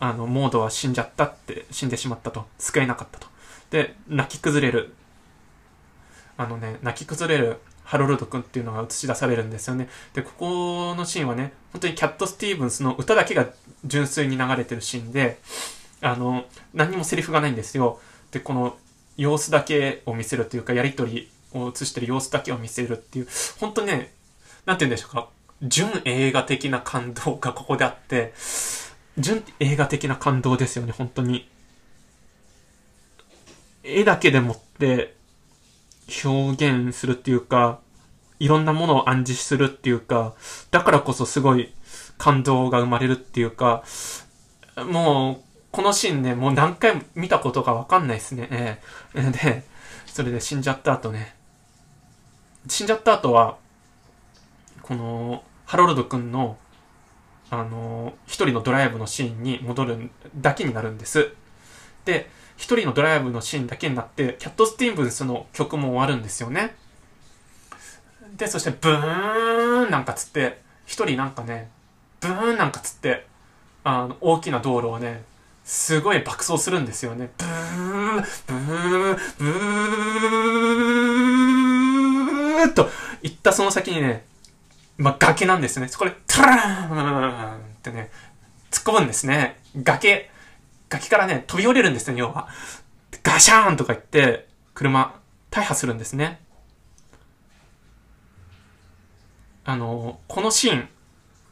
[0.00, 2.46] あの、モードは死んじゃったって、死んでしまったと。
[2.58, 3.26] 救えなかったと。
[3.70, 4.94] で、泣き崩れる。
[6.36, 9.88] あのね、泣き崩れるハロルド君っていうのが映し出されるんですよね。
[10.14, 13.46] で、ここのシーンはね、本当にキャット・スティーブンスの歌だけが
[13.84, 15.38] 純粋に流れてるシーンで、
[16.00, 18.00] あの、何にもセリフがないんですよ。
[18.30, 18.76] で、この
[19.16, 23.28] 様子だけを見せるというか、やりとりを映してる様子だけを見せるっていう、
[23.60, 24.12] 本当ね、
[24.66, 25.28] なんて言うんでしょうか。
[25.62, 28.34] 純映画的な感動がここであって、
[29.18, 31.48] 純映画的な感動ですよね、本当に。
[33.84, 35.14] 絵だけでもって
[36.24, 37.80] 表現するっていうか、
[38.40, 40.34] いろんなものを暗示するっていうか、
[40.70, 41.72] だからこそすごい
[42.18, 43.84] 感動が生まれるっていうか、
[44.76, 48.48] もう、このシーンね、もう何回も見たことかわかんないですね。
[48.50, 49.64] えー、で、
[50.06, 51.34] それで死んじゃった後ね。
[52.68, 53.58] 死んじゃった後は、
[54.82, 56.58] この、ハロルド君の、
[57.50, 61.30] あの、一人のドライブのシーンに戻るだけになるんです。
[62.04, 66.74] で、一人のドライブのシーンだけになって、キャット・スティーブンスの曲も終わるんですよね。
[68.36, 71.68] で、そして、ブーンなんかつって、一人なんかね、
[72.20, 73.26] ブーンなんかつって、
[73.84, 75.22] あの、大きな道路をね、
[75.64, 77.30] すごい爆走するんですよね。
[77.38, 82.88] ブーン、ブー、ブー、ブーっと
[83.22, 84.24] 言ったその先にね、
[84.96, 85.88] まあ、崖なんですね。
[85.88, 88.10] そこで、トラーンってね、
[88.70, 89.58] 突っ込むんですね。
[89.76, 90.30] 崖、
[90.88, 92.48] 崖からね、飛び降りるんですね、要は。
[93.22, 95.14] ガシャーンとか言って、車、
[95.50, 96.40] 大破するんですね。
[99.64, 100.88] あの、このシーン、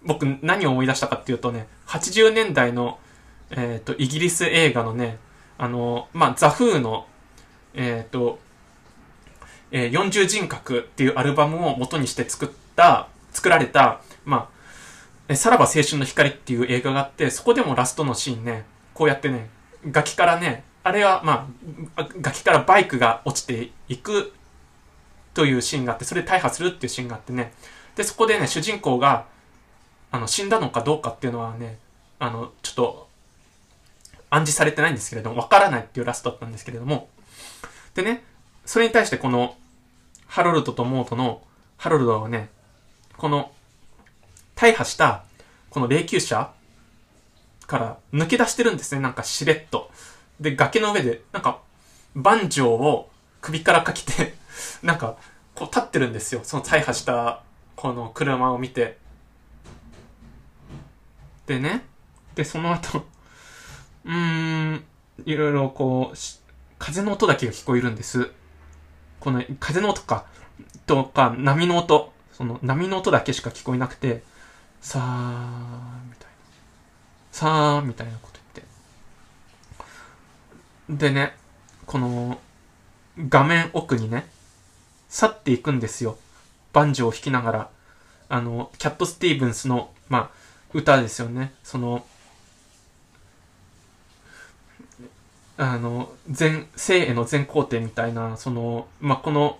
[0.04, 2.98] 僕何を思い出したかっていうとね、80年代の、
[3.50, 5.18] えっ、ー、と、イギリス映画のね、
[5.58, 7.06] あの、まあ、ザ・フーの、
[7.74, 8.38] えっ、ー、と、
[9.70, 14.50] えー、40人格っていうアルバムを元にして作った、作られた、ま
[15.28, 19.48] あ、さらば青春の光っていう映画があって、そこでもラストのシーンね、こうやってね、
[19.90, 21.48] 崖からね、あれは、ま
[21.96, 24.32] あ、崖からバイクが落ちていく
[25.34, 27.52] というシーンがあって、それで大破するっていうシーンがあってね、
[27.94, 29.26] で、そこでね、主人公が、
[30.10, 31.78] あの、死んだのかどうかっていうのはね、
[32.18, 33.08] あの、ちょっと、
[34.30, 37.08] 暗示されてないんですけれども、わからないっていうラストだったんですけれども、
[37.94, 38.24] でね、
[38.64, 39.56] それに対してこの、
[40.26, 41.42] ハロルドとモートの、
[41.76, 42.48] ハロルドはね、
[43.18, 43.52] この、
[44.54, 45.24] 大破した、
[45.70, 46.52] この霊柩車
[47.66, 49.90] から抜け出してるんですね、なんかしれっと。
[50.40, 51.60] で、崖の上で、なんか、
[52.14, 53.10] バンジョーを
[53.40, 54.34] 首からかけて
[54.82, 55.16] なんか、
[55.54, 56.40] こう立ってるんですよ。
[56.44, 57.42] その大破した
[57.76, 58.98] この車を見て。
[61.46, 61.84] でね、
[62.34, 63.06] で、その後
[64.04, 64.84] うーん、
[65.24, 66.16] いろいろこう、
[66.78, 68.30] 風の音だけが聞こえるんです。
[69.20, 70.26] この風の音か、
[70.86, 74.22] とか、波の音、その波の音だけしか聞こえなくて、
[74.80, 76.31] さあみたいな。
[77.32, 78.38] さあみたいなこと
[80.88, 81.08] 言って。
[81.08, 81.34] でね、
[81.86, 82.38] この、
[83.28, 84.26] 画面奥にね、
[85.08, 86.18] 去っていくんですよ。
[86.72, 87.70] バンジョーを弾きながら、
[88.28, 90.30] あの、キャット・スティーブンスの、まあ、
[90.74, 91.52] 歌ですよね。
[91.62, 92.04] その、
[95.56, 99.58] あの、全、生への全工程みたいな、その、まあ、この、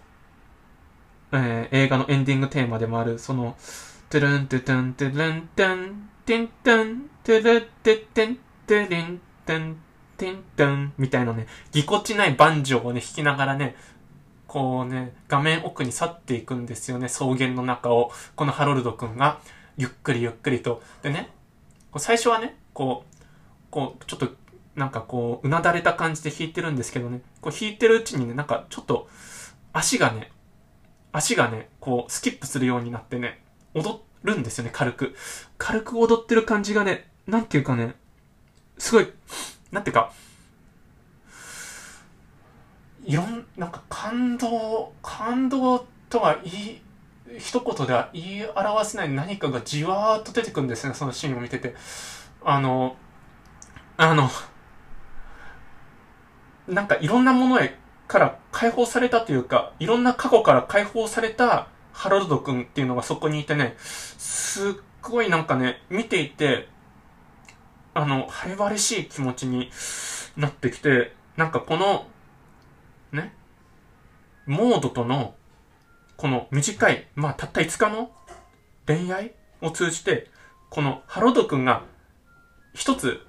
[1.33, 3.57] えー、映画のエンディングテーマでもある、その、
[4.11, 8.37] トゥルントゥトゥントゥルントゥン、テントン、トゥンルテテン、
[8.67, 9.77] トゥリントゥン、
[10.17, 13.77] テントン、みたいなね、ぎこちないバンジョーをね、弾きながらね、
[14.49, 18.11] こうね、画面奥に去っていくんですよね、草原の中を。
[18.35, 19.41] このハロルド君が、
[19.77, 20.83] ゆっくりゆっくりと。
[21.03, 21.31] でね、
[21.97, 23.17] 最初はね、こう、
[23.71, 24.29] こう、ちょっと、
[24.75, 29.09] なんかこう、うなだれた感じで弾いてるんですけどね、こう弾いてるうちにね、なんかちょっと、
[29.73, 30.33] 足がね、
[31.13, 33.45] 足がね、こう、スキップするようになってね、
[33.75, 35.15] 踊るんですよね、軽く。
[35.59, 37.95] 軽く踊ってる感じがね、なんていうかね、
[38.79, 39.09] すごい、
[39.71, 40.13] なんていうか、
[43.05, 46.83] いろん、なんか感動、感動とは言い、
[47.39, 51.75] 一言では言い表せない何かがじわーっと出てくるんですね、そのシーンを見てて。
[52.45, 52.97] あの、
[53.97, 54.29] あの、
[56.69, 57.77] なんかいろんなものへ
[58.09, 66.69] から解放されたというか、いろんな過去から解放されたハロルド君っていうのがそこにいてね、すっごいなんかね、見ていて、
[67.95, 69.71] あの、晴れ晴れしい気持ちに
[70.37, 72.07] なってきて、なんかこの
[73.13, 73.35] ね、
[74.47, 75.35] モードとの、
[76.17, 78.11] この短い、まあたった5日の
[78.87, 80.29] 恋愛を通じて、
[80.71, 81.83] このハロド君が
[82.75, 83.27] 一つ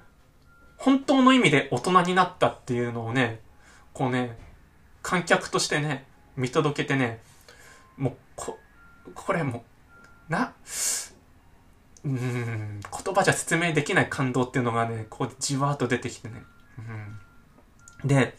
[0.83, 3.39] 本当の意味で大人になったっていうのをね、
[3.93, 4.37] こうね、
[5.01, 7.21] 観客としてね、見届けてね、
[7.95, 8.59] もう、こ、
[9.15, 9.63] これも、
[10.27, 10.51] な、
[12.05, 16.43] うん、言葉じゃ説明できない感動っていうのがね、こうじわーっと出てきてね。
[18.03, 18.35] うん、で、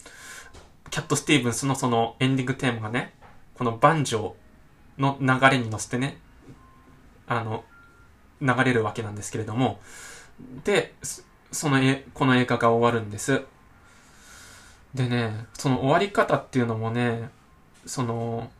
[0.90, 3.14] キャット・スティーブンスのそのエンディングテーマがね、
[3.54, 6.18] このバンジョーの流れに乗せてね、
[7.26, 7.64] あの、
[8.40, 9.14] 流れるわけなん。
[9.14, 9.80] ですけれども、
[10.64, 10.94] で、
[11.50, 13.10] そのえ、この映画が終わるん。
[13.10, 13.42] です。
[14.94, 17.30] でね、その終わり方っていうのもね、
[17.86, 18.50] その、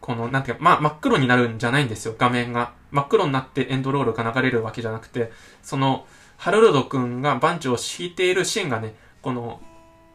[0.00, 0.42] この、なん。
[0.44, 1.58] ていうか、まあ、真っ黒になるん。
[1.58, 1.88] じゃないん。
[1.88, 2.72] ですよ、画面が。
[2.90, 6.06] 真っ黒になってエンドロールが流れるわけじゃなくて、その、
[6.36, 9.60] ハルルド君がバンチを敷いているシーンがね、この、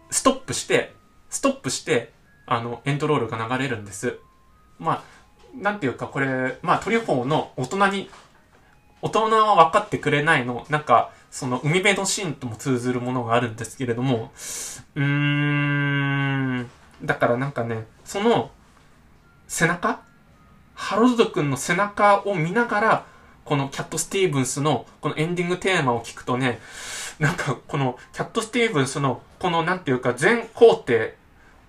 [0.10, 0.94] ストップして、
[1.30, 2.14] ストップして、
[2.46, 4.18] あの、エンドロールが流れるんです。
[4.80, 5.04] まあ、
[5.56, 8.10] なんていうか、これ、まあ、トリフォーの大人に、
[9.02, 14.32] 大人は分かってくれないの、なんか、その、海辺のシーンとも通ずるものがあるんですけれども、
[14.96, 16.70] うーん、
[17.04, 18.52] だからなんかね、その、
[19.48, 20.02] 背中
[20.76, 23.06] ハロルド君の背中を見ながら、
[23.44, 26.60] このキャット・スティーブンスのこのエンディングテーマを聞くとね、
[27.20, 31.10] なんかこのキャット・スティーブンスのこのなんていうか全工程、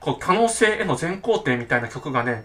[0.01, 2.45] こう可能性への全工程みたいな曲がね、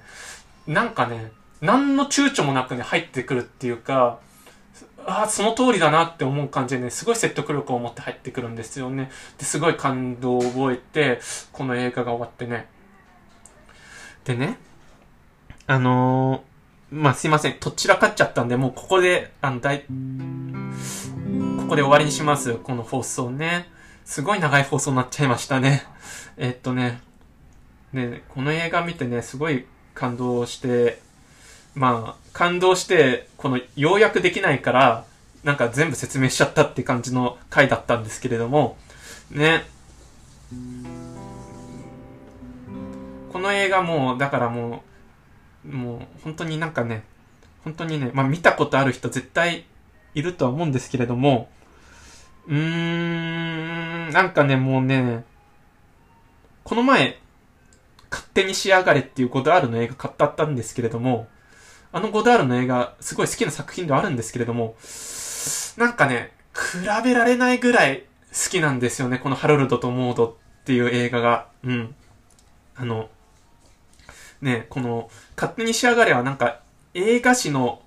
[0.67, 1.31] なんかね、
[1.61, 4.19] 何の躊躇もなくね、入ってくるっていうか、
[5.05, 9.09] ああ、その通りだなって思う感じでね、すごい説得力を持って入ってくるんですよね。
[9.37, 11.19] で、すごい感動を覚えて、
[11.51, 12.67] この映画が終わってね。
[14.25, 14.57] でね、
[15.67, 16.50] あのー、
[16.91, 17.53] まあ、すいません。
[17.53, 19.85] とっちらかっちゃったんで、もうここで、あの、だい、こ
[21.69, 22.55] こで終わりにします。
[22.55, 23.69] この放送ね。
[24.03, 25.85] すごい長い放送になっちゃいましたね。
[26.35, 26.99] えっとね、
[27.93, 30.99] ね、この映画見てね、すごい感動して、
[31.75, 35.05] まあ、感動して、この、要約できないから、
[35.45, 38.77] なんか全部説明しちゃったって感じの回だったんですけれども、
[39.29, 39.63] ね。
[43.31, 44.90] この映画も、だからもう、
[45.65, 47.03] もう、本当になんかね、
[47.63, 49.65] 本当にね、まあ見たことある人絶対
[50.13, 51.49] いるとは思うんですけれども、
[52.47, 55.23] うーん、なんかね、もうね、
[56.63, 57.19] この前、
[58.09, 61.27] 勝手に仕上がれっていうゴダールの映画買ったんですけれども、
[61.93, 64.75] あのゴダールの映画、すごい好きな作品ではあるんですけれども、
[65.77, 70.27] なんかね、比べられないぐらい好きなんですよね、このハロルドとモード
[70.61, 71.47] っていう映画が。
[71.63, 71.95] うん。
[72.75, 73.09] あの、
[74.41, 76.59] ね、この、勝手に仕上がれはなんか、
[76.93, 77.81] 映画史の、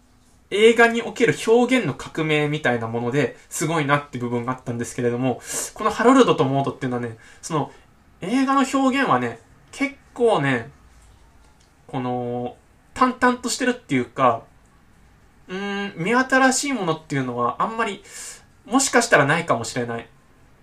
[0.51, 5.41] 映画における表現の革命みたいなものですごいなって部分があったんですけれども、
[5.75, 7.73] このハロルドとモードっていうのはね、その、
[8.21, 9.41] 映画の表現はね、
[9.73, 10.71] 結構ね、
[11.87, 12.57] この、
[12.95, 14.43] 淡々としてるっていうか、
[15.49, 18.03] うーん、目新しいものっていうのはあんまり、
[18.65, 20.09] もしかしたらないかもしれない。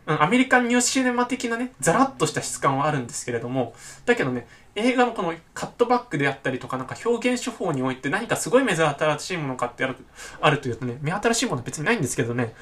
[0.08, 3.74] うん、アメリカンニューシネマ的なね、ザラッとした質感はあるんですけれども、
[4.06, 9.96] だけどね、映画のこのカットバックであったりとか、なんか表現手法において何かすごい目新しいものかってある、
[10.40, 12.54] あるというとね、目新しいもの別にないんですけどね、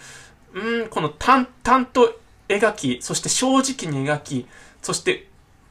[0.54, 4.48] うん、この淡々と描き、そして正直に描き、
[4.82, 5.29] そして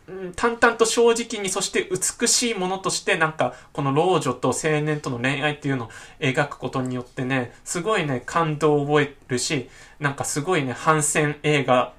[0.09, 9.69] うん淡々と正直に、そして美しいものとして、なんか、この老女と青年との恋愛っていうのを描くことによってね、すごいね、感動を覚えるし、
[10.01, 11.93] なんかすごいね、反戦映画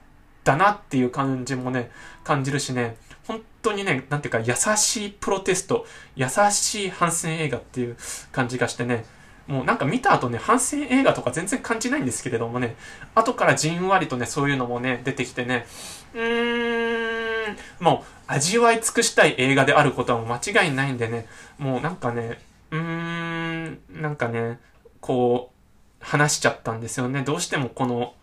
[0.43, 1.91] だなっていう感じもね、
[2.23, 7.97] 感じるしね、本当にね、なんていうか、優しいプロテスト、優しい反戦映画っていう
[8.31, 9.05] 感じがしてね、
[9.49, 12.75] もうなんか見た後ね、反戦映画とか全然感じないんですけれどもね、
[13.15, 15.65] 後からじんわりとね、そういうのもね、出てきてね、
[16.13, 21.25] うーん、もう味わい尽くしたい映画であることはもう間違いないんでね、
[21.57, 22.37] もうなんかね、
[22.69, 24.59] うーん、なんかね、
[25.01, 27.23] こう、話しちゃったんですよね。
[27.23, 28.13] どうしてもこの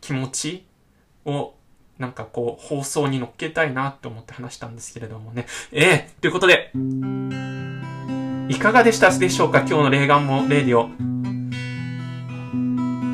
[0.00, 0.66] 気持ち
[1.24, 1.54] を、
[1.98, 5.46] なんかこう、放送に乗っけたいなって思って話したんですけれどもね。
[5.70, 6.72] ええー、ということで、
[8.48, 9.60] いかがでしたでしょうか？
[9.60, 10.90] 今日の霊眼もレディオ。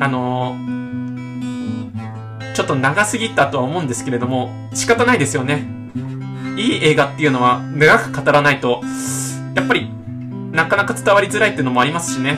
[0.03, 0.81] あのー
[2.53, 5.65] ちょっと長すぎたとは思うんですけれども、仕方ないですよね。
[6.57, 8.81] いい映画っていうのは長く語らないと、
[9.55, 9.89] やっぱり、
[10.51, 12.37] なかなか伝わりづらいっていうのもありますしね。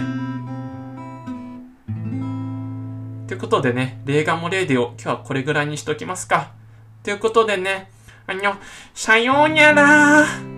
[3.27, 6.51] ということでね、霊眼もレイディオ、今日はこれぐらいにしときますか。
[7.01, 7.89] ということでね、
[8.27, 8.55] あの、
[8.93, 10.52] さようにゃらー。